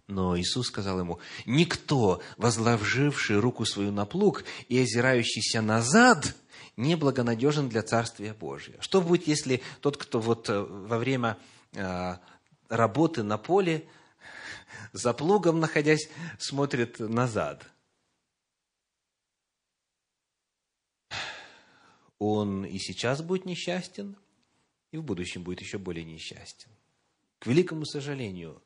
Но 0.07 0.39
Иисус 0.39 0.67
сказал 0.67 1.01
ему, 1.01 1.19
«Никто, 1.47 2.21
возложивший 2.37 3.39
руку 3.39 3.65
свою 3.65 3.91
на 3.91 4.05
плуг 4.07 4.45
и 4.69 4.79
озирающийся 4.79 5.63
назад, 5.63 6.37
не 6.77 6.97
благонадежен 6.97 7.69
для 7.69 7.83
Царствия 7.83 8.35
Божия». 8.35 8.77
Что 8.81 9.01
будет, 9.01 9.27
если 9.27 9.63
тот, 9.81 9.97
кто 9.97 10.21
вот 10.21 10.51
э, 10.51 10.61
во 10.61 10.99
время 10.99 11.39
э, 11.73 12.17
работы 12.71 13.23
на 13.23 13.37
поле, 13.37 13.87
за 14.93 15.13
плугом 15.13 15.61
находясь, 15.61 16.09
смотрит 16.39 16.99
назад? 16.99 17.67
Он 22.19 22.65
и 22.65 22.79
сейчас 22.79 23.21
будет 23.21 23.45
несчастен– 23.45 24.17
и 24.93 24.97
в 24.97 25.03
будущем 25.03 25.43
будет 25.43 25.61
еще 25.61 25.79
более 25.79 26.05
несчастен. 26.05 26.69
К 27.39 27.47
великому 27.47 27.85
сожалению, 27.85 28.61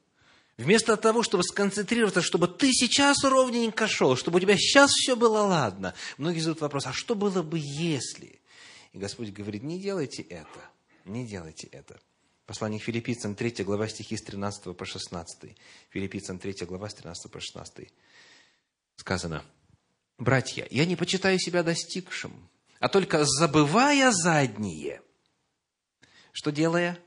вместо 0.57 0.97
того, 0.97 1.23
чтобы 1.23 1.45
сконцентрироваться, 1.45 2.23
чтобы 2.23 2.49
ты 2.49 2.73
сейчас 2.73 3.23
ровненько 3.23 3.87
шел, 3.87 4.17
чтобы 4.17 4.39
у 4.39 4.41
тебя 4.41 4.57
сейчас 4.57 4.91
все 4.91 5.17
было 5.17 5.43
ладно, 5.43 5.95
многие 6.19 6.41
задают 6.41 6.61
вопрос, 6.61 6.87
а 6.87 6.93
что 6.93 7.15
было 7.15 7.43
бы, 7.43 7.59
если? 7.63 8.41
И 8.93 8.99
Господь 8.99 9.31
говорит, 9.31 9.63
не 9.63 9.79
делайте 9.79 10.23
это, 10.23 10.71
не 11.05 11.27
делайте 11.27 11.67
это. 11.69 12.01
Послание 12.47 12.79
к 12.79 12.83
филиппийцам, 12.83 13.35
3 13.35 13.65
глава 13.65 13.89
стихи 13.89 14.17
с 14.17 14.23
13 14.23 14.77
по 14.77 14.85
16. 14.85 15.57
Филиппийцам 15.91 16.39
3 16.39 16.67
глава 16.67 16.91
с 16.91 16.95
13 16.95 17.31
по 17.31 17.41
16. 17.41 17.89
Сказано, 18.97 19.45
«Братья, 20.19 20.67
я 20.71 20.85
не 20.85 20.95
почитаю 20.95 21.39
себя 21.39 21.63
достигшим, 21.63 22.51
а 22.81 22.89
только 22.89 23.25
забывая 23.25 24.13
задние, 24.13 25.01
что 26.33 26.53
делая? 26.53 26.99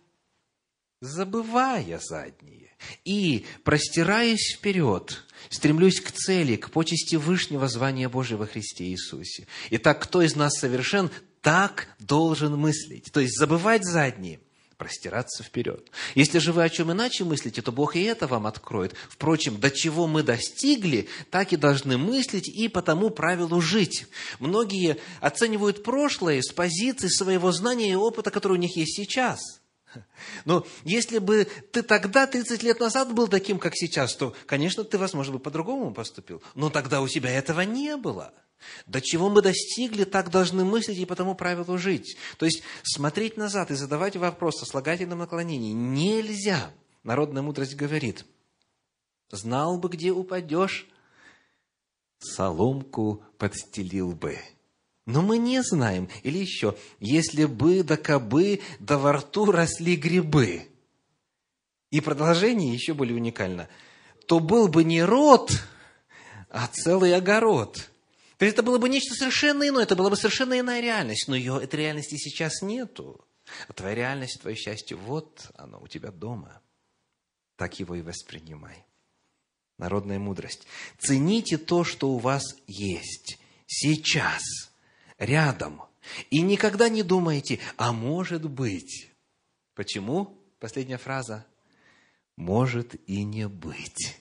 Забывая 1.01 1.99
задние. 1.99 2.75
И, 3.05 3.45
простираясь 3.63 4.55
вперед, 4.55 5.23
стремлюсь 5.49 6.01
к 6.01 6.11
цели, 6.11 6.55
к 6.55 6.71
почести 6.71 7.15
Вышнего 7.15 7.67
звания 7.67 8.09
Божьего 8.09 8.39
во 8.39 8.47
Христе 8.47 8.85
Иисусе. 8.85 9.45
Итак, 9.69 10.01
кто 10.01 10.23
из 10.23 10.35
нас 10.35 10.57
совершен, 10.57 11.11
так 11.41 11.89
должен 11.99 12.57
мыслить. 12.57 13.11
То 13.11 13.19
есть, 13.19 13.37
забывать 13.37 13.85
задние 13.85 14.39
простираться 14.77 15.43
вперед. 15.43 15.89
Если 16.15 16.39
же 16.39 16.53
вы 16.53 16.63
о 16.63 16.69
чем 16.69 16.91
иначе 16.91 17.23
мыслите, 17.23 17.61
то 17.61 17.71
Бог 17.71 17.95
и 17.95 18.03
это 18.03 18.27
вам 18.27 18.45
откроет. 18.45 18.93
Впрочем, 19.09 19.59
до 19.59 19.71
чего 19.71 20.07
мы 20.07 20.23
достигли, 20.23 21.09
так 21.31 21.51
и 21.51 21.57
должны 21.57 21.97
мыслить 21.97 22.47
и 22.47 22.67
по 22.67 22.81
тому 22.81 23.09
правилу 23.09 23.59
жить. 23.59 24.05
Многие 24.39 24.97
оценивают 25.19 25.83
прошлое 25.83 26.41
с 26.41 26.51
позиции 26.51 27.07
своего 27.07 27.51
знания 27.51 27.91
и 27.91 27.95
опыта, 27.95 28.29
который 28.29 28.53
у 28.53 28.61
них 28.61 28.77
есть 28.77 28.95
сейчас. 28.95 29.39
Но 30.45 30.67
если 30.83 31.17
бы 31.17 31.47
ты 31.71 31.81
тогда, 31.81 32.27
30 32.27 32.61
лет 32.61 32.79
назад, 32.79 33.13
был 33.13 33.27
таким, 33.27 33.57
как 33.57 33.73
сейчас, 33.75 34.15
то, 34.15 34.35
конечно, 34.45 34.83
ты, 34.83 34.97
возможно, 34.97 35.33
бы 35.33 35.39
по-другому 35.39 35.91
поступил. 35.91 36.43
Но 36.53 36.69
тогда 36.69 37.01
у 37.01 37.07
тебя 37.07 37.31
этого 37.31 37.61
не 37.61 37.97
было– 37.97 38.33
До 38.85 39.01
чего 39.01 39.29
мы 39.29 39.41
достигли, 39.41 40.03
так 40.03 40.29
должны 40.29 40.65
мыслить 40.65 40.97
и 40.97 41.05
по 41.05 41.15
тому 41.15 41.35
правилу 41.35 41.77
жить. 41.77 42.17
То 42.37 42.45
есть, 42.45 42.63
смотреть 42.83 43.37
назад 43.37 43.71
и 43.71 43.75
задавать 43.75 44.15
вопрос 44.15 44.61
о 44.61 44.65
слагательном 44.65 45.19
наклонении 45.19 45.73
нельзя. 45.73 46.71
Народная 47.03 47.41
мудрость 47.41 47.75
говорит, 47.75 48.25
знал 49.29 49.77
бы, 49.77 49.89
где 49.89 50.11
упадешь, 50.11 50.87
соломку 52.19 53.23
подстелил 53.37 54.13
бы. 54.13 54.37
Но 55.05 55.21
мы 55.21 55.37
не 55.37 55.63
знаем. 55.63 56.09
Или 56.23 56.39
еще, 56.39 56.75
если 56.99 57.45
бы 57.45 57.83
да 57.83 57.95
кобы, 57.95 58.59
да 58.79 58.97
во 58.97 59.13
рту 59.13 59.49
росли 59.51 59.95
грибы. 59.95 60.67
И 61.91 62.01
продолжение 62.01 62.73
еще 62.73 62.93
более 62.93 63.15
уникально. 63.15 63.69
То 64.25 64.41
был 64.41 64.67
бы 64.67 64.83
не 64.83 65.01
род, 65.01 65.51
а 66.49 66.67
целый 66.67 67.15
огород. 67.15 67.89
То 68.37 68.45
есть 68.45 68.53
это 68.53 68.63
было 68.63 68.77
бы 68.77 68.87
нечто 68.87 69.15
совершенно 69.15 69.67
иное, 69.67 69.83
это 69.83 69.95
была 69.95 70.09
бы 70.09 70.15
совершенно 70.15 70.59
иная 70.59 70.79
реальность, 70.79 71.27
но 71.27 71.35
ее, 71.35 71.59
этой 71.61 71.79
реальности 71.79 72.15
сейчас 72.17 72.61
нету. 72.61 73.25
А 73.67 73.73
твоя 73.73 73.95
реальность, 73.95 74.41
твое 74.41 74.55
счастье, 74.55 74.95
вот 74.95 75.49
оно 75.55 75.81
у 75.81 75.87
тебя 75.87 76.11
дома. 76.11 76.61
Так 77.55 77.79
его 77.79 77.95
и 77.95 78.01
воспринимай. 78.01 78.85
Народная 79.77 80.19
мудрость. 80.19 80.67
Цените 80.99 81.57
то, 81.57 81.83
что 81.83 82.09
у 82.11 82.17
вас 82.17 82.43
есть 82.67 83.39
сейчас, 83.65 84.43
рядом. 85.17 85.83
И 86.29 86.41
никогда 86.41 86.89
не 86.89 87.03
думайте, 87.03 87.59
а 87.77 87.91
может 87.91 88.49
быть. 88.49 89.11
Почему? 89.73 90.37
Последняя 90.59 90.97
фраза. 90.97 91.45
Может 92.35 92.95
и 93.09 93.23
не 93.23 93.47
быть. 93.47 94.17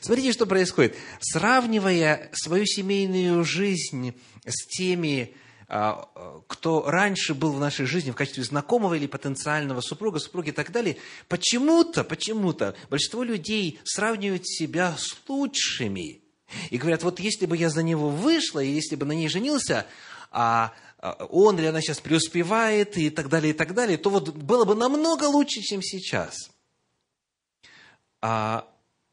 Смотрите, 0.00 0.32
что 0.32 0.46
происходит. 0.46 0.96
Сравнивая 1.20 2.30
свою 2.32 2.66
семейную 2.66 3.44
жизнь 3.44 4.14
с 4.44 4.66
теми, 4.66 5.34
а, 5.68 6.08
кто 6.46 6.84
раньше 6.90 7.34
был 7.34 7.52
в 7.52 7.60
нашей 7.60 7.86
жизни 7.86 8.10
в 8.10 8.14
качестве 8.14 8.44
знакомого 8.44 8.94
или 8.94 9.06
потенциального 9.06 9.80
супруга, 9.80 10.18
супруги 10.18 10.50
и 10.50 10.52
так 10.52 10.70
далее, 10.70 10.98
почему-то, 11.28 12.04
почему-то 12.04 12.74
большинство 12.90 13.22
людей 13.22 13.80
сравнивают 13.84 14.46
себя 14.46 14.94
с 14.98 15.16
лучшими. 15.28 16.20
И 16.70 16.76
говорят, 16.76 17.02
вот 17.02 17.20
если 17.20 17.46
бы 17.46 17.56
я 17.56 17.70
за 17.70 17.82
него 17.82 18.10
вышла, 18.10 18.60
и 18.60 18.70
если 18.70 18.96
бы 18.96 19.06
на 19.06 19.12
ней 19.12 19.28
женился, 19.28 19.86
а, 20.30 20.72
а 20.98 21.24
он 21.30 21.58
или 21.58 21.66
она 21.66 21.80
сейчас 21.80 22.00
преуспевает 22.00 22.96
и 22.98 23.10
так 23.10 23.28
далее, 23.28 23.54
и 23.54 23.56
так 23.56 23.74
далее, 23.74 23.96
то 23.96 24.10
вот 24.10 24.28
было 24.28 24.64
бы 24.64 24.74
намного 24.74 25.24
лучше, 25.24 25.60
чем 25.62 25.82
сейчас. 25.82 26.50
А 28.20 28.68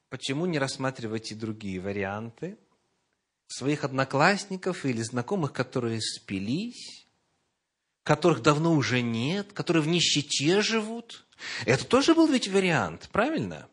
почему 0.10 0.46
не 0.46 0.60
рассматривать 0.60 1.32
и 1.32 1.36
другие 1.36 1.80
варианты? 1.80 2.58
Своих 3.48 3.84
одноклассников 3.84 4.86
или 4.86 5.02
знакомых, 5.02 5.54
которые 5.54 6.02
спились, 6.02 7.08
которых 8.04 8.42
давно 8.42 8.74
уже 8.74 9.02
нет, 9.02 9.54
которые 9.54 9.84
в 9.84 9.88
нищете 9.88 10.62
живут. 10.62 11.26
Это 11.66 11.86
тоже 11.86 12.14
был 12.16 12.28
ведь 12.28 12.48
вариант, 12.48 13.10
правильно? 13.12 13.68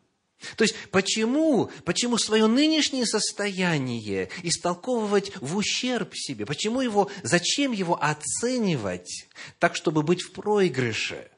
То 0.55 0.63
есть, 0.63 0.75
почему, 0.91 1.71
почему 1.83 2.17
свое 2.17 2.45
нынешнее 2.45 3.07
состояние 3.07 4.29
истолковывать 4.43 5.35
в 5.41 5.57
ущерб 5.57 6.15
себе? 6.15 6.45
Почему 6.45 6.81
его, 6.81 7.09
зачем 7.23 7.71
его 7.71 8.01
оценивать 8.01 9.27
так, 9.57 9.75
чтобы 9.75 10.03
быть 10.03 10.21
в 10.21 10.31
проигрыше? 10.33 11.31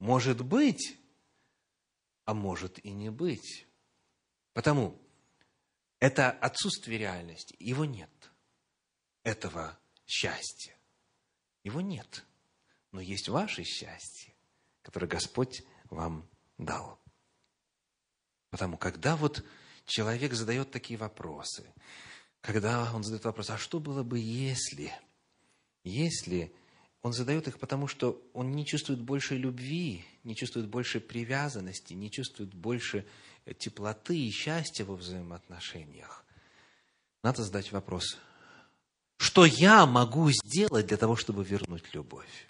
Может 0.00 0.44
быть, 0.44 0.96
а 2.24 2.34
может 2.34 2.84
и 2.84 2.90
не 2.90 3.10
быть. 3.10 3.67
Потому 4.58 5.00
это 6.00 6.32
отсутствие 6.32 6.98
реальности, 6.98 7.54
его 7.60 7.84
нет. 7.84 8.10
Этого 9.22 9.78
счастья. 10.04 10.76
Его 11.62 11.80
нет. 11.80 12.24
Но 12.90 13.00
есть 13.00 13.28
ваше 13.28 13.62
счастье, 13.62 14.34
которое 14.82 15.06
Господь 15.06 15.62
вам 15.90 16.28
дал. 16.58 16.98
Потому 18.50 18.76
когда 18.78 19.14
вот 19.14 19.44
человек 19.86 20.32
задает 20.32 20.72
такие 20.72 20.98
вопросы, 20.98 21.72
когда 22.40 22.92
он 22.92 23.04
задает 23.04 23.26
вопрос, 23.26 23.50
а 23.50 23.58
что 23.58 23.78
было 23.78 24.02
бы, 24.02 24.18
если, 24.18 24.92
если 25.84 26.52
он 27.02 27.12
задает 27.12 27.46
их 27.46 27.60
потому, 27.60 27.86
что 27.86 28.20
он 28.32 28.50
не 28.50 28.66
чувствует 28.66 29.00
больше 29.00 29.36
любви, 29.36 30.04
не 30.24 30.34
чувствует 30.34 30.66
больше 30.66 30.98
привязанности, 30.98 31.92
не 31.92 32.10
чувствует 32.10 32.52
больше 32.52 33.06
теплоты 33.54 34.18
и 34.18 34.30
счастья 34.30 34.84
во 34.84 34.94
взаимоотношениях. 34.94 36.24
Надо 37.22 37.42
задать 37.42 37.72
вопрос, 37.72 38.18
что 39.16 39.44
я 39.44 39.86
могу 39.86 40.30
сделать 40.30 40.86
для 40.86 40.96
того, 40.96 41.16
чтобы 41.16 41.44
вернуть 41.44 41.92
любовь? 41.92 42.48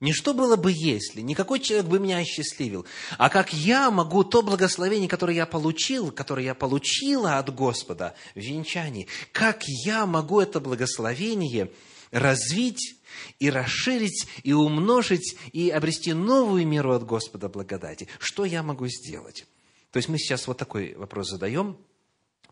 Не 0.00 0.12
что 0.12 0.34
было 0.34 0.56
бы, 0.56 0.72
если, 0.74 1.22
никакой 1.22 1.58
человек 1.58 1.86
бы 1.86 1.98
меня 1.98 2.18
осчастливил, 2.18 2.84
а 3.16 3.30
как 3.30 3.54
я 3.54 3.90
могу 3.90 4.24
то 4.24 4.42
благословение, 4.42 5.08
которое 5.08 5.34
я 5.34 5.46
получил, 5.46 6.12
которое 6.12 6.44
я 6.44 6.54
получила 6.54 7.38
от 7.38 7.54
Господа 7.54 8.14
в 8.34 8.40
венчании, 8.40 9.08
как 9.32 9.62
я 9.66 10.04
могу 10.04 10.40
это 10.40 10.60
благословение 10.60 11.72
развить 12.10 12.96
и 13.38 13.48
расширить, 13.48 14.26
и 14.42 14.52
умножить, 14.52 15.36
и 15.52 15.70
обрести 15.70 16.12
новую 16.12 16.66
меру 16.66 16.92
от 16.92 17.04
Господа 17.04 17.48
благодати. 17.48 18.06
Что 18.18 18.44
я 18.44 18.62
могу 18.62 18.88
сделать? 18.88 19.46
То 19.96 19.98
есть 19.98 20.10
мы 20.10 20.18
сейчас 20.18 20.46
вот 20.46 20.58
такой 20.58 20.92
вопрос 20.92 21.30
задаем. 21.30 21.78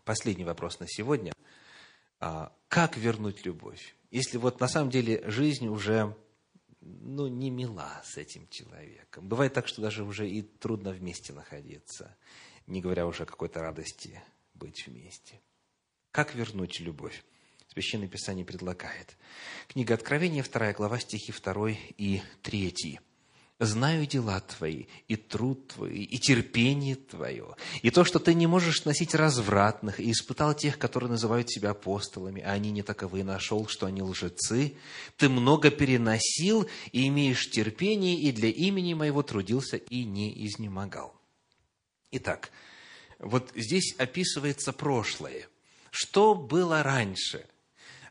Последний 0.03 0.43
вопрос 0.43 0.79
на 0.79 0.87
сегодня. 0.87 1.31
А, 2.19 2.51
как 2.69 2.97
вернуть 2.97 3.45
любовь? 3.45 3.95
Если 4.09 4.39
вот 4.39 4.59
на 4.59 4.67
самом 4.67 4.89
деле 4.89 5.21
жизнь 5.29 5.67
уже 5.67 6.17
ну, 6.81 7.27
не 7.27 7.51
мила 7.51 8.01
с 8.03 8.17
этим 8.17 8.47
человеком. 8.47 9.29
Бывает 9.29 9.53
так, 9.53 9.67
что 9.67 9.83
даже 9.83 10.03
уже 10.03 10.27
и 10.27 10.41
трудно 10.41 10.89
вместе 10.89 11.33
находиться, 11.33 12.17
не 12.65 12.81
говоря 12.81 13.05
уже 13.05 13.21
о 13.21 13.27
какой-то 13.27 13.59
радости 13.59 14.23
быть 14.55 14.87
вместе. 14.87 15.39
Как 16.09 16.33
вернуть 16.33 16.79
любовь? 16.79 17.23
Священное 17.67 18.07
Писание 18.07 18.43
предлагает. 18.43 19.15
Книга 19.67 19.93
Откровения, 19.93 20.43
2 20.43 20.73
глава, 20.73 20.97
стихи 20.97 21.31
2 21.31 21.69
и 21.99 22.23
3. 22.41 22.99
«Знаю 23.57 24.05
дела 24.05 24.41
твои, 24.41 24.85
и 25.07 25.15
труд 25.15 25.69
твой, 25.69 25.95
и 25.95 26.17
терпение 26.17 26.95
твое, 26.95 27.55
и 27.81 27.89
то, 27.89 28.03
что 28.03 28.19
ты 28.19 28.33
не 28.33 28.47
можешь 28.47 28.83
носить 28.83 29.15
развратных, 29.15 30.01
и 30.01 30.11
испытал 30.11 30.53
тех, 30.53 30.77
которые 30.77 31.09
называют 31.09 31.49
себя 31.49 31.69
апостолами, 31.69 32.41
а 32.41 32.51
они 32.51 32.71
не 32.71 32.83
таковы, 32.83 33.23
нашел, 33.23 33.67
что 33.67 33.85
они 33.85 34.01
лжецы. 34.01 34.75
Ты 35.15 35.29
много 35.29 35.71
переносил, 35.71 36.67
и 36.91 37.07
имеешь 37.07 37.49
терпение, 37.49 38.19
и 38.19 38.33
для 38.33 38.49
имени 38.49 38.93
моего 38.93 39.23
трудился, 39.23 39.77
и 39.77 40.03
не 40.03 40.45
изнемогал». 40.45 41.15
Итак, 42.11 42.51
вот 43.19 43.51
здесь 43.55 43.95
описывается 43.97 44.73
прошлое. 44.73 45.47
Что 45.91 46.35
было 46.35 46.83
раньше– 46.83 47.45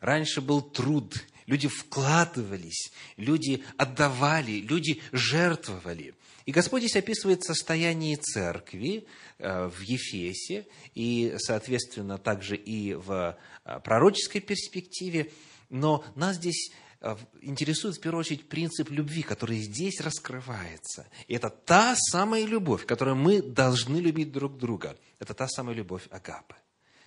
Раньше 0.05 0.43
был 0.43 0.61
труд, 0.61 1.15
люди 1.47 1.69
вкладывались, 1.69 2.93
люди 3.17 3.65
отдавали, 3.77 4.61
люди 4.61 5.01
жертвовали. 5.13 6.15
И 6.47 6.53
Господь 6.53 6.83
здесь 6.83 6.97
описывает 6.97 7.43
состояние 7.43 8.17
церкви 8.17 9.07
э, 9.39 9.67
в 9.69 9.81
Ефесе 9.81 10.67
и, 10.95 11.37
соответственно, 11.39 12.19
также 12.19 12.57
и 12.57 12.95
в 12.95 13.39
э, 13.65 13.81
пророческой 13.81 14.43
перспективе. 14.43 15.33
Но 15.71 16.05
нас 16.15 16.37
здесь 16.37 16.71
э, 17.01 17.17
интересует 17.41 17.97
в 17.97 18.01
первую 18.01 18.21
очередь 18.21 18.47
принцип 18.47 18.91
любви, 18.91 19.23
который 19.23 19.59
здесь 19.59 20.03
раскрывается. 20.03 21.07
И 21.29 21.35
это 21.35 21.49
та 21.49 21.95
самая 21.97 22.45
любовь, 22.45 22.85
которую 22.85 23.17
мы 23.17 23.41
должны 23.41 23.97
любить 23.97 24.31
друг 24.31 24.59
друга. 24.59 24.99
Это 25.21 25.33
та 25.33 25.49
самая 25.49 25.75
любовь 25.75 26.07
Агапы. 26.11 26.57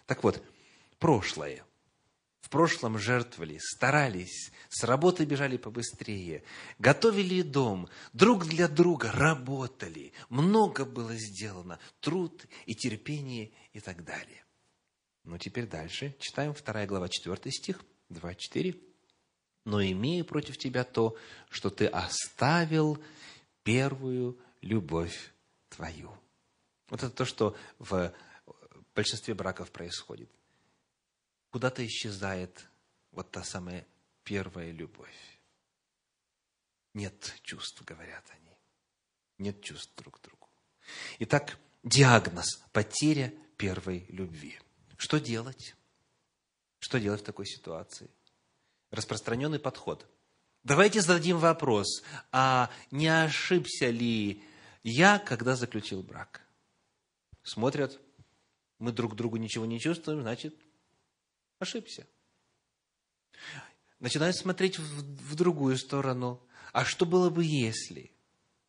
Так 0.07 0.23
вот, 0.23 0.41
прошлое– 0.97 1.63
в 2.41 2.49
прошлом 2.49 2.97
жертвовали, 2.97 3.59
старались, 3.59 4.51
с 4.69 4.83
работы 4.83 5.25
бежали 5.25 5.57
побыстрее, 5.57 6.43
готовили 6.79 7.41
дом, 7.41 7.89
друг 8.13 8.45
для 8.45 8.67
друга 8.67 9.11
работали, 9.11 10.13
много 10.29 10.85
было 10.85 11.15
сделано, 11.15 11.79
труд 11.99 12.45
и 12.65 12.75
терпение 12.75 13.51
и 13.73 13.79
так 13.79 14.03
далее. 14.03 14.43
Но 15.23 15.37
теперь 15.37 15.67
дальше, 15.67 16.15
читаем 16.19 16.53
2 16.53 16.85
глава 16.85 17.09
4 17.09 17.51
стих, 17.51 17.83
2-4. 18.09 18.81
«Но 19.65 19.83
имею 19.83 20.23
против 20.23 20.57
тебя 20.57 20.85
то, 20.85 21.17
что 21.49 21.69
ты 21.69 21.87
оставил 21.87 22.97
первую 23.63 24.39
любовь 24.61 25.33
твою». 25.67 26.09
Вот 26.87 27.03
это 27.03 27.09
то, 27.09 27.25
что 27.25 27.57
в 27.77 28.13
большинстве 28.95 29.33
браков 29.33 29.71
происходит 29.71 30.29
куда-то 31.49 31.85
исчезает 31.85 32.67
вот 33.11 33.31
та 33.31 33.43
самая 33.43 33.85
первая 34.23 34.71
любовь. 34.71 35.39
Нет 36.93 37.35
чувств, 37.43 37.81
говорят 37.83 38.23
они. 38.31 38.57
Нет 39.37 39.61
чувств 39.61 39.93
друг 39.95 40.19
к 40.19 40.23
другу. 40.23 40.47
Итак, 41.19 41.57
диагноз– 41.83 42.63
потеря 42.71 43.33
первой 43.57 44.05
любви. 44.09 44.59
Что 44.97 45.19
делать? 45.19 45.75
Что 46.79 46.99
делать 46.99 47.21
в 47.21 47.25
такой 47.25 47.45
ситуации? 47.45 48.09
Распространенный 48.91 49.59
подход. 49.59 50.07
Давайте 50.63 51.01
зададим 51.01 51.37
вопрос, 51.37 52.03
а 52.31 52.71
не 52.91 53.07
ошибся 53.07 53.89
ли 53.89 54.43
я, 54.83 55.19
когда 55.19 55.55
заключил 55.55 56.03
брак? 56.03 56.41
Смотрят, 57.43 57.99
мы 58.79 58.91
друг 58.91 59.15
другу 59.15 59.37
ничего 59.37 59.65
не 59.65 59.79
чувствуем, 59.79 60.21
значит, 60.21 60.55
ошибся. 61.59 62.07
Начинают 63.99 64.35
смотреть 64.35 64.77
в, 64.77 65.31
в 65.31 65.35
другую 65.35 65.77
сторону. 65.77 66.41
А 66.71 66.85
что 66.85 67.05
было 67.05 67.29
бы, 67.29 67.43
если? 67.43 68.11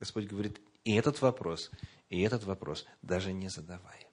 Господь 0.00 0.26
говорит, 0.26 0.60
и 0.84 0.94
этот 0.94 1.20
вопрос, 1.20 1.70
и 2.08 2.20
этот 2.22 2.44
вопрос 2.44 2.86
даже 3.02 3.32
не 3.32 3.48
задавай. 3.48 4.06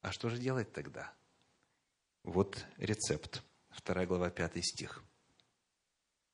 А 0.00 0.12
что 0.12 0.28
же 0.28 0.38
делать 0.38 0.72
тогда? 0.72 1.12
Вот 2.22 2.64
рецепт. 2.76 3.42
Вторая 3.70 4.06
глава, 4.06 4.30
пятый 4.30 4.62
стих. 4.62 5.02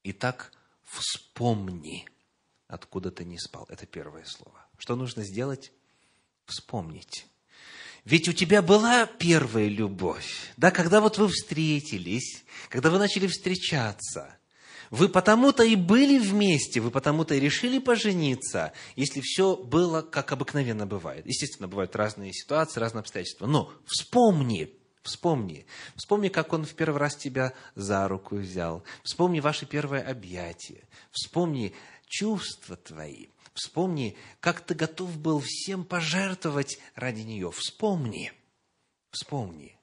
Итак, 0.03 0.53
вспомни, 0.83 2.07
откуда 2.67 3.11
ты 3.11 3.25
не 3.25 3.39
спал. 3.39 3.67
Это 3.69 3.87
первое 3.87 4.25
слово. 4.25 4.67
Что 4.77 4.97
нужно 4.97 5.25
сделать? 5.25 5.73
Вспомнить. 6.47 7.27
Ведь 8.05 8.29
у 8.29 8.33
тебя 8.33 8.61
была 8.61 9.07
первая 9.07 9.67
любовь, 9.67 10.53
да, 10.57 10.71
когда 10.71 11.01
вот 11.01 11.17
вы 11.17 11.29
встретились, 11.29 12.45
когда 12.69 12.91
вы 12.91 12.99
начали 12.99 13.27
встречаться. 13.27 14.37
Вы 14.91 15.09
потому-то 15.09 15.65
и 15.65 15.75
были 15.75 16.19
вместе, 16.19 16.81
вы 16.81 16.91
потому-то 16.91 17.35
и 17.35 17.41
решили 17.41 17.79
пожениться, 17.79 18.73
если 18.95 19.21
все 19.23 19.57
было, 19.57 20.03
как 20.03 20.31
обыкновенно 20.33 20.87
бывает. 20.87 21.27
Естественно, 21.27 21.67
бывают 21.67 21.97
разные 21.97 22.33
ситуации, 22.33 22.79
разные 22.79 23.01
обстоятельства. 23.01 23.47
Но 23.47 23.73
вспомни, 23.87 24.71
Вспомни. 25.05 25.67
Вспомни, 25.97 26.29
как 26.29 26.55
он 26.55 26.65
в 26.65 26.73
первый 26.73 26.97
раз 26.97 27.15
тебя 27.15 27.53
за 27.75 28.09
руку 28.09 28.37
взял. 28.37 28.83
Вспомни 29.03 29.39
ваше 29.41 29.67
первое 29.67 30.01
объятие. 30.01 30.81
Вспомни 31.11 31.75
чувства 32.07 32.77
твои. 32.77 33.27
Вспомни, 33.55 34.17
как 34.41 34.61
ты 34.61 34.75
готов 34.75 35.17
был 35.19 35.41
всем 35.41 35.85
пожертвовать 35.85 36.79
ради 36.97 37.21
нее. 37.21 37.53
Вспомни. 37.53 38.33
Вспомни. 39.11 39.79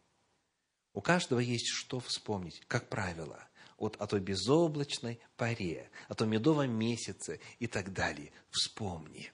У 0.94 1.02
каждого 1.02 1.40
есть 1.40 1.68
что 1.68 2.02
вспомнить, 2.02 2.62
как 2.68 2.90
правило, 2.90 3.48
от, 3.78 3.96
о 3.96 4.08
той 4.08 4.20
безоблачной 4.20 5.20
паре, 5.38 5.90
о 6.10 6.16
том 6.16 6.30
медовом 6.30 6.72
месяце 6.72 7.40
и 7.60 7.68
так 7.68 7.94
далее. 7.94 8.34
Вспомни. 8.50 9.32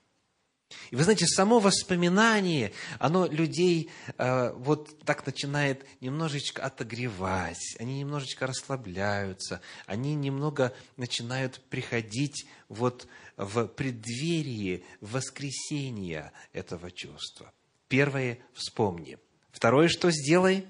И 0.91 0.95
вы 0.95 1.03
знаете, 1.03 1.25
само 1.25 1.59
воспоминание, 1.59 2.73
оно 2.99 3.25
людей 3.25 3.89
э, 4.17 4.51
вот 4.51 4.99
так 5.05 5.25
начинает 5.25 5.85
немножечко 6.01 6.61
отогревать, 6.63 7.75
они 7.79 7.99
немножечко 7.99 8.47
расслабляются, 8.47 9.61
они 9.85 10.13
немного 10.13 10.73
начинают 10.97 11.61
приходить 11.69 12.47
вот 12.67 13.07
в 13.37 13.67
преддверии 13.67 14.83
воскресения 14.99 16.33
этого 16.51 16.91
чувства. 16.91 17.53
Первое– 17.87 18.43
вспомни. 18.53 19.17
Второе, 19.51 19.87
что 19.87 20.11
сделай? 20.11 20.67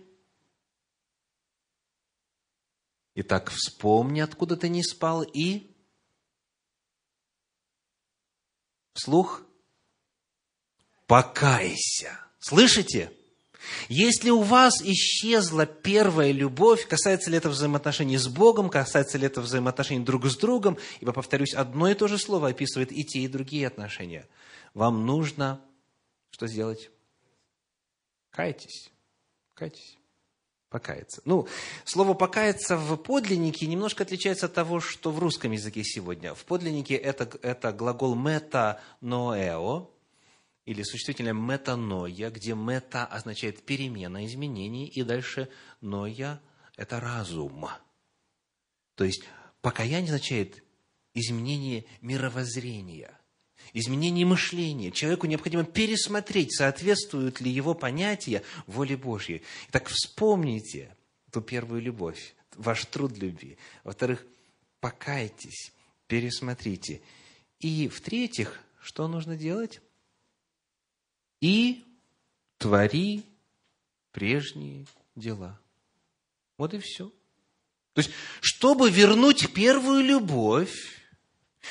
Итак, 3.15 3.49
вспомни, 3.49 4.19
откуда 4.19 4.55
ты 4.55 4.69
не 4.69 4.83
спал, 4.83 5.23
и 5.23 5.75
вслух 8.93 9.43
покайся. 11.07 12.19
Слышите? 12.37 13.16
Если 13.89 14.29
у 14.29 14.41
вас 14.41 14.81
исчезла 14.81 15.65
первая 15.65 16.31
любовь, 16.31 16.87
касается 16.87 17.29
ли 17.29 17.37
это 17.37 17.49
взаимоотношений 17.49 18.17
с 18.17 18.27
Богом, 18.27 18.69
касается 18.69 19.17
ли 19.17 19.27
это 19.27 19.41
взаимоотношений 19.41 20.03
друг 20.03 20.25
с 20.25 20.37
другом, 20.37 20.77
ибо, 20.99 21.13
повторюсь, 21.13 21.53
одно 21.53 21.89
и 21.89 21.93
то 21.93 22.07
же 22.07 22.17
слово 22.17 22.49
описывает 22.49 22.91
и 22.91 23.03
те, 23.03 23.19
и 23.19 23.27
другие 23.27 23.67
отношения, 23.67 24.27
вам 24.73 25.05
нужно 25.05 25.61
что 26.37 26.45
сделать? 26.45 26.91
Кайтесь. 28.29 28.91
Кайтесь. 29.55 29.97
Покаяться. 30.69 31.21
Ну, 31.25 31.47
слово 31.85 32.13
«покаяться» 32.13 32.77
в 32.77 32.95
подлиннике 32.97 33.65
немножко 33.65 34.03
отличается 34.03 34.47
от 34.47 34.53
того, 34.53 34.79
что 34.79 35.11
в 35.11 35.17
русском 35.17 35.53
языке 35.53 35.83
сегодня. 35.83 36.35
В 36.35 36.43
подлиннике 36.45 36.95
это, 36.95 37.27
это 37.41 37.71
глагол 37.71 38.13
«мета 38.15 38.81
ноэо», 39.01 39.89
или 40.67 40.83
существительное 40.83 41.31
метаноя, 41.33 42.29
где 42.29 42.53
мета 42.53 43.05
означает 43.05 43.63
перемена, 43.63 44.25
изменение, 44.25 44.85
и 44.85 45.01
дальше 45.01 45.49
ноя– 45.79 46.41
это 46.75 46.99
разум. 46.99 47.69
То 48.95 49.05
есть 49.05 49.23
покаяние 49.61 50.07
означает 50.07 50.61
изменение 51.13 51.85
мировоззрения, 52.01 53.17
изменение 53.71 54.25
мышления. 54.25 54.91
Человеку 54.91 55.27
необходимо 55.27 55.63
пересмотреть, 55.63 56.53
соответствуют 56.53 57.39
ли 57.39 57.49
его 57.49 57.73
понятия 57.73 58.43
воле 58.65 58.97
Божьей. 58.97 59.43
Итак, 59.69 59.87
вспомните 59.87 60.93
ту 61.31 61.39
первую 61.39 61.81
любовь, 61.81 62.35
ваш 62.55 62.83
труд 62.87 63.17
любви. 63.17 63.57
Во-вторых, 63.85 64.25
покайтесь, 64.81 65.71
пересмотрите. 66.07 67.01
И 67.61 67.87
в-третьих, 67.87 68.59
что 68.81 69.07
нужно 69.07 69.37
делать? 69.37 69.79
И 71.41 71.83
твори 72.57 73.23
прежние 74.11 74.85
дела. 75.15 75.59
Вот 76.57 76.73
и 76.73 76.79
все. 76.79 77.09
То 77.93 77.99
есть, 78.01 78.11
чтобы 78.41 78.89
вернуть 78.89 79.53
первую 79.53 80.03
любовь, 80.03 80.75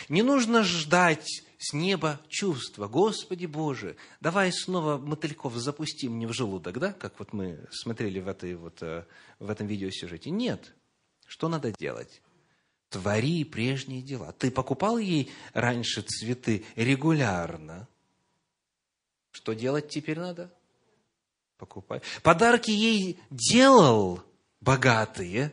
не 0.09 0.23
нужно 0.23 0.65
ждать 0.65 1.45
с 1.59 1.73
неба 1.73 2.21
чувства. 2.29 2.89
Господи 2.89 3.47
Боже, 3.47 3.97
давай 4.21 4.53
снова 4.53 4.99
мотыльков 4.99 5.55
запустим 5.55 6.13
мне 6.13 6.27
в 6.27 6.33
желудок, 6.33 6.79
да? 6.79 6.93
Как 6.93 7.19
вот 7.19 7.33
мы 7.33 7.67
смотрели 7.71 8.21
в, 8.21 8.29
этой 8.29 8.55
вот, 8.55 8.83
э, 8.83 9.05
в 9.39 9.51
этом 9.51 9.67
видеосюжете. 9.67 10.31
Нет. 10.31 10.75
Что 11.27 11.49
надо 11.49 11.73
делать? 11.73 12.23
Твори 12.89 13.45
прежние 13.45 14.03
дела. 14.03 14.33
Ты 14.33 14.51
покупал 14.51 14.99
ей 14.99 15.31
раньше 15.55 16.03
цветы 16.03 16.65
регулярно, 16.77 17.89
что 19.37 19.53
делать 19.53 19.91
теперь 19.91 20.19
надо? 20.19 20.51
Покупать. 21.59 22.03
Подарки 22.23 22.71
ей 22.71 23.21
делал 23.29 24.23
богатые, 24.63 25.53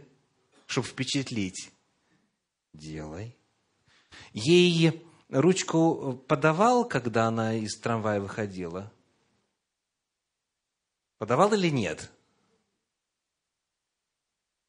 чтобы 0.67 0.87
впечатлить. 0.87 1.69
Делай. 2.71 3.35
Ей 4.31 5.03
ручку 5.27 6.13
подавал, 6.29 6.87
когда 6.87 7.25
она 7.27 7.55
из 7.55 7.77
трамвая 7.77 8.21
выходила? 8.21 8.89
Подавал 11.17 11.53
или 11.53 11.69
нет? 11.69 12.09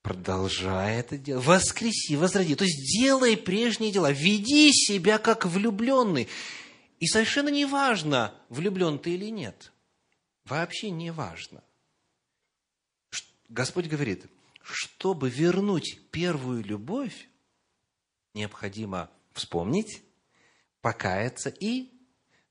Продолжай 0.03 0.97
это 0.97 1.17
делать. 1.17 1.47
Воскреси, 1.47 2.17
возроди. 2.17 2.57
То 2.57 2.65
есть 2.65 2.81
делай 2.93 3.37
прежние 3.37 3.93
дела. 3.93 4.11
Веди 4.11 4.73
себя 4.73 5.19
как 5.19 5.47
влюбленный. 5.47 6.29
И 7.05 7.07
совершенно 7.07 7.51
не 7.51 7.67
важно, 7.67 8.35
влюблен 8.49 8.99
ты 8.99 9.13
или 9.13 9.31
нет. 9.31 9.73
Вообще 10.47 10.89
не 10.89 11.13
важно. 11.13 11.63
Господь 13.51 13.89
говорит, 13.89 14.25
чтобы 14.63 15.29
вернуть 15.29 16.01
первую 16.11 16.65
любовь, 16.65 17.29
необходимо 18.33 19.11
вспомнить, 19.35 20.03
покаяться 20.81 21.51
и 21.51 21.93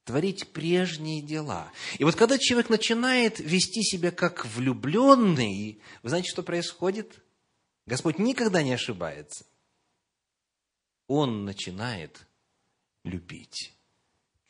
творить 0.04 0.54
прежние 0.54 1.24
дела. 1.24 1.72
И 1.98 2.04
вот 2.04 2.16
когда 2.16 2.38
человек 2.38 2.70
начинает 2.70 3.40
вести 3.40 3.82
себя 3.82 4.12
как 4.12 4.46
влюбленный, 4.46 5.82
вы 6.04 6.10
знаете, 6.10 6.30
что 6.30 6.44
происходит? 6.44 7.24
Господь 7.88 8.20
никогда 8.20 8.62
не 8.62 8.74
ошибается. 8.74 9.48
Он 11.08 11.44
начинает 11.44 12.28
любить 13.04 13.74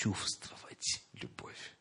чувствовать 0.03 1.01
любовь. 1.13 1.75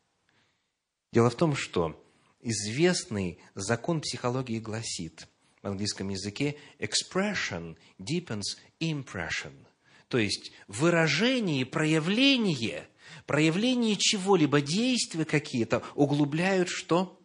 Дело 1.12 1.28
в 1.28 1.34
том, 1.34 1.56
что 1.56 2.00
известный 2.40 3.38
закон 3.56 4.00
психологии 4.00 4.60
гласит 4.60 5.26
в 5.60 5.66
английском 5.66 6.08
языке 6.08 6.56
expression 6.78 7.76
deepens 7.98 8.58
impression. 8.80 9.66
То 10.06 10.18
есть 10.18 10.52
выражение, 10.68 11.66
проявление, 11.66 12.88
проявление 13.26 13.96
чего-либо, 13.96 14.60
действия 14.60 15.24
какие-то 15.24 15.82
углубляют 15.96 16.68
что? 16.68 17.20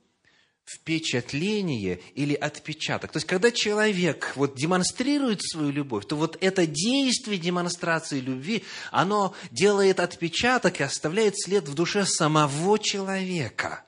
Впечатление 0.68 2.02
или 2.14 2.34
отпечаток. 2.34 3.11
То 3.14 3.18
есть, 3.18 3.27
когда 3.27 3.52
человек 3.52 4.34
вот 4.35 4.56
демонстрирует 4.56 5.41
свою 5.41 5.72
любовь, 5.72 6.06
то 6.06 6.18
вот 6.18 6.38
это 6.41 6.68
действие 6.68 7.39
демонстрации 7.39 8.19
любви, 8.19 8.65
оно 8.91 9.34
делает 9.49 10.02
отпечаток 10.02 10.81
и 10.81 10.84
оставляет 10.84 11.39
след 11.39 11.69
в 11.69 11.73
душе 11.73 12.06
самого 12.06 12.77
человека. 12.77 13.85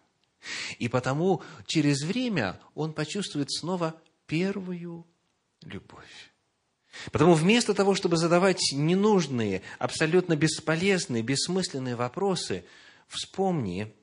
И 0.77 0.87
потому 0.87 1.43
через 1.65 2.01
время 2.01 2.59
он 2.75 2.93
почувствует 2.93 3.51
снова 3.51 4.01
первую 4.25 5.05
любовь. 5.61 6.31
Потому 7.11 7.33
вместо 7.33 7.73
того, 7.73 7.93
чтобы 7.93 8.15
задавать 8.15 8.71
ненужные, 8.71 9.63
абсолютно 9.79 10.37
бесполезные, 10.37 11.23
бессмысленные 11.23 11.95
вопросы, 11.97 12.63
вспомни, 13.07 13.93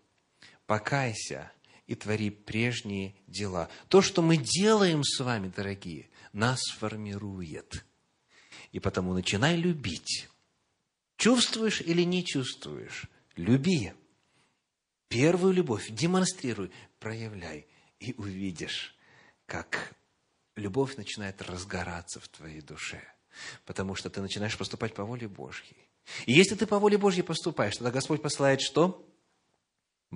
покайся 0.67 1.51
и 1.87 1.95
твори 1.95 2.31
прежние 2.31 3.15
дела. 3.27 3.69
То, 3.89 4.03
что 4.03 4.23
мы 4.23 4.37
делаем 4.37 5.05
с 5.05 5.21
вами, 5.21 5.53
дорогие, 5.55 6.11
нас 6.33 6.61
формирует. 6.79 7.85
И 8.73 8.81
потому 8.81 9.13
начинай 9.15 9.57
любить. 9.57 10.29
Чувствуешь 11.17 11.81
или 11.81 12.03
не 12.03 12.25
чувствуешь? 12.25 13.05
Люби. 13.37 13.93
Первую 15.09 15.53
любовь 15.53 15.89
демонстрируй, 15.91 16.71
проявляй, 16.99 17.67
и 18.01 18.13
увидишь, 18.15 18.95
как 19.47 19.95
любовь 20.57 20.97
начинает 20.97 21.41
разгораться 21.43 22.19
в 22.19 22.29
твоей 22.29 22.61
душе, 22.61 23.03
потому 23.65 23.95
что 23.95 24.11
ты 24.11 24.21
начинаешь 24.21 24.59
поступать 24.59 24.95
по 24.95 25.05
воле 25.05 25.29
Божьей. 25.29 25.77
И 26.27 26.33
если 26.33 26.57
ты 26.57 26.67
по 26.67 26.79
воле 26.79 26.99
Божьей 26.99 27.23
поступаешь, 27.23 27.77
тогда 27.77 27.91
Господь 27.93 28.23
посылает 28.23 28.61
что? 28.61 29.09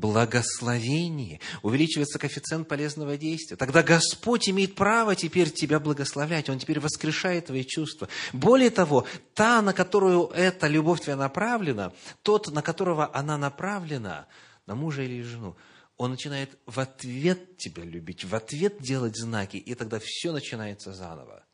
Благословение. 0.00 1.40
Увеличивается 1.62 2.18
коэффициент 2.18 2.66
полезного 2.66 3.18
действия. 3.18 3.58
Тогда 3.58 3.82
Господь 3.82 4.48
имеет 4.48 4.74
право 4.74 5.14
теперь 5.14 5.50
тебя 5.50 5.78
благословлять. 5.78 6.48
Он 6.48 6.58
теперь 6.58 6.80
воскрешает 6.80 7.46
твои 7.46 7.64
чувства. 7.64 8.08
Более 8.32 8.70
того, 8.70 9.06
та, 9.34 9.60
на 9.60 9.74
которую 9.74 10.28
эта 10.28 10.68
любовь 10.68 11.02
твоя 11.02 11.18
направлена, 11.18 11.92
тот, 12.22 12.48
на 12.48 12.62
которого 12.62 13.14
она 13.14 13.36
направлена, 13.36 14.26
на 14.64 14.74
мужа 14.74 15.02
или 15.02 15.20
жену, 15.20 15.54
он 15.98 16.12
начинает 16.12 16.58
в 16.64 16.80
ответ 16.80 17.58
тебя 17.58 17.84
любить, 17.84 18.24
в 18.24 18.34
ответ 18.34 18.80
делать 18.80 19.18
знаки, 19.18 19.58
и 19.58 19.74
тогда 19.74 19.98
все 20.02 20.32
начинается 20.32 20.94
заново. 20.94 21.44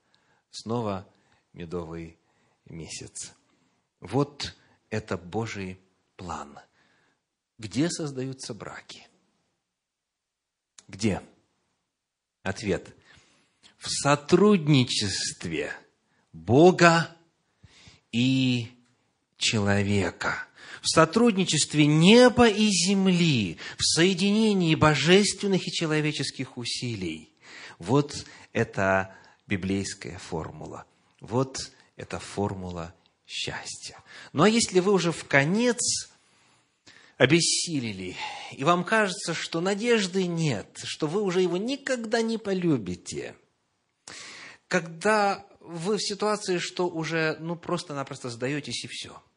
Снова 0.52 1.04
медовый 1.52 2.16
месяц. 2.66 3.32
Вот 3.98 4.54
это 4.88 5.16
Божий 5.16 5.80
план. 6.16 6.60
Где 7.58 7.88
создаются 7.90 8.54
браки? 8.54 9.06
Где? 10.88 11.22
Ответ. 12.42 12.94
В 13.78 13.88
сотрудничестве 13.88 15.72
Бога 16.32 17.16
и 18.12 18.70
человека 19.36 20.46
в 20.86 20.88
сотрудничестве 20.88 21.86
неба 21.86 22.48
и 22.48 22.68
земли, 22.68 23.58
в 23.76 23.82
соединении 23.82 24.76
божественных 24.76 25.66
и 25.66 25.72
человеческих 25.72 26.56
усилий. 26.56 27.32
Вот 27.80 28.24
это 28.52 29.12
библейская 29.48 30.18
формула. 30.18 30.86
Вот 31.20 31.72
это 31.96 32.20
формула 32.20 32.94
счастья. 33.26 33.98
Ну 34.32 34.44
а 34.44 34.48
если 34.48 34.78
вы 34.78 34.92
уже 34.92 35.10
в 35.10 35.24
конец 35.24 36.08
обессилели, 37.16 38.16
и 38.52 38.64
вам 38.64 38.84
кажется, 38.84 39.34
что 39.34 39.60
надежды 39.60 40.26
нет, 40.26 40.80
что 40.84 41.06
вы 41.06 41.22
уже 41.22 41.40
его 41.42 41.56
никогда 41.56 42.22
не 42.22 42.38
полюбите, 42.38 43.36
когда 44.68 45.46
вы 45.60 45.96
в 45.96 46.02
ситуации, 46.02 46.58
что 46.58 46.88
уже 46.88 47.36
ну, 47.40 47.56
просто-напросто 47.56 48.30
сдаетесь 48.30 48.84
и 48.84 48.88
все– 48.88 49.22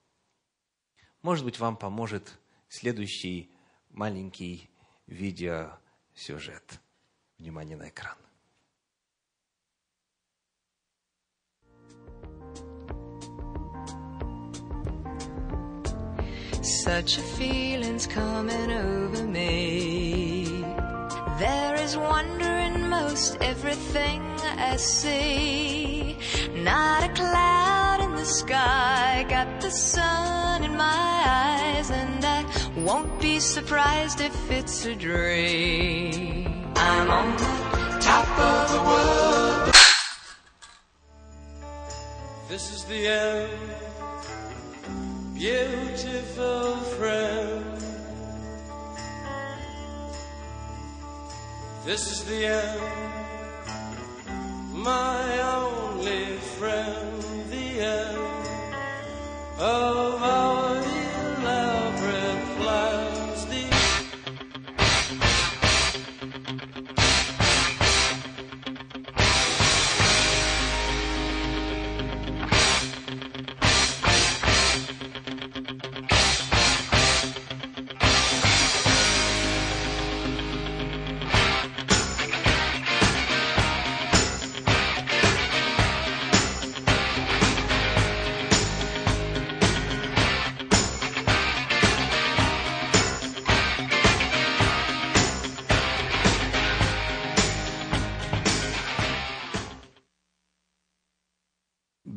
может 1.22 1.43
быть, 1.43 1.60
вам 1.60 1.76
поможет 1.76 2.39
следующий 2.69 3.51
маленький 3.89 4.69
видеосюжет. 5.06 6.80
Внимание 7.38 7.76
на 7.76 7.89
экран. 7.89 8.15
Such 16.61 17.18
a 17.18 17.22
feeling's 17.22 18.06
coming 18.06 18.72
over 18.72 19.23
me. 19.23 20.64
There 21.40 21.76
is 21.76 21.95
wonder 21.95 22.52
in 22.68 22.90
most 22.90 23.38
everything 23.41 24.22
I 24.57 24.76
see. 24.76 26.18
Not 26.53 27.03
a 27.03 27.14
cloud 27.14 28.02
in 28.02 28.11
the 28.11 28.26
sky, 28.26 29.26
got 29.30 29.61
the 29.61 29.72
sun 29.72 30.64
in 30.64 30.76
my 30.76 31.23
eyes, 31.26 31.90
and 31.91 32.26
I 32.26 32.45
won't 32.77 33.22
be 33.22 33.40
surprised 33.40 34.19
if 34.19 34.52
it's 34.52 34.86
a 34.86 34.95
dream. 34.95 36.73
I'm 36.76 37.10
on 37.10 37.38
the 37.38 37.99
top 38.02 38.27
of 38.38 38.72
the 38.73 38.81
world. 38.90 39.76
This 42.49 42.73
is 42.73 42.84
the 42.86 43.07
end, 43.07 43.98
beautiful 45.40 46.76
friend. 46.98 47.64
This 51.86 52.11
is 52.11 52.26
the 52.26 52.45
end, 52.45 52.82
my 54.74 55.40
only 55.40 56.26
friend, 56.57 57.24
the 57.49 57.80
end 57.80 58.18
of 59.57 60.22
our 60.22 60.89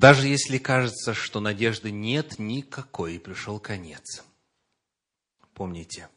Даже 0.02 0.26
если 0.26 0.58
кажется, 0.58 1.14
что 1.14 1.38
надежды 1.38 1.92
нет 1.92 2.40
никакой, 2.40 3.14
и 3.14 3.18
пришел 3.20 3.60
конец. 3.60 4.24
Помните, 5.54 6.08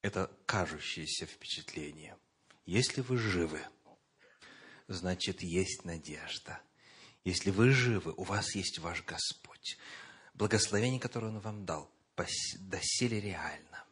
это 0.00 0.30
кажущееся 0.46 1.26
впечатление. 1.26 2.16
Если 2.66 3.00
вы 3.00 3.18
живы, 3.18 3.60
значит, 4.86 5.42
есть 5.42 5.84
надежда. 5.84 6.60
Если 7.24 7.50
вы 7.50 7.70
живы, 7.70 8.14
у 8.16 8.22
вас 8.22 8.54
есть 8.54 8.78
ваш 8.78 9.02
Господь. 9.04 9.76
Благословение, 10.34 11.00
которое 11.00 11.32
Он 11.32 11.40
вам 11.40 11.66
дал, 11.66 11.90
доселе 12.60 13.18
реально. 13.20 13.84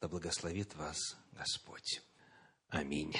Да 0.00 0.08
благословит 0.08 0.74
вас 0.74 0.98
Господь. 1.30 2.02
Аминь. 2.68 3.14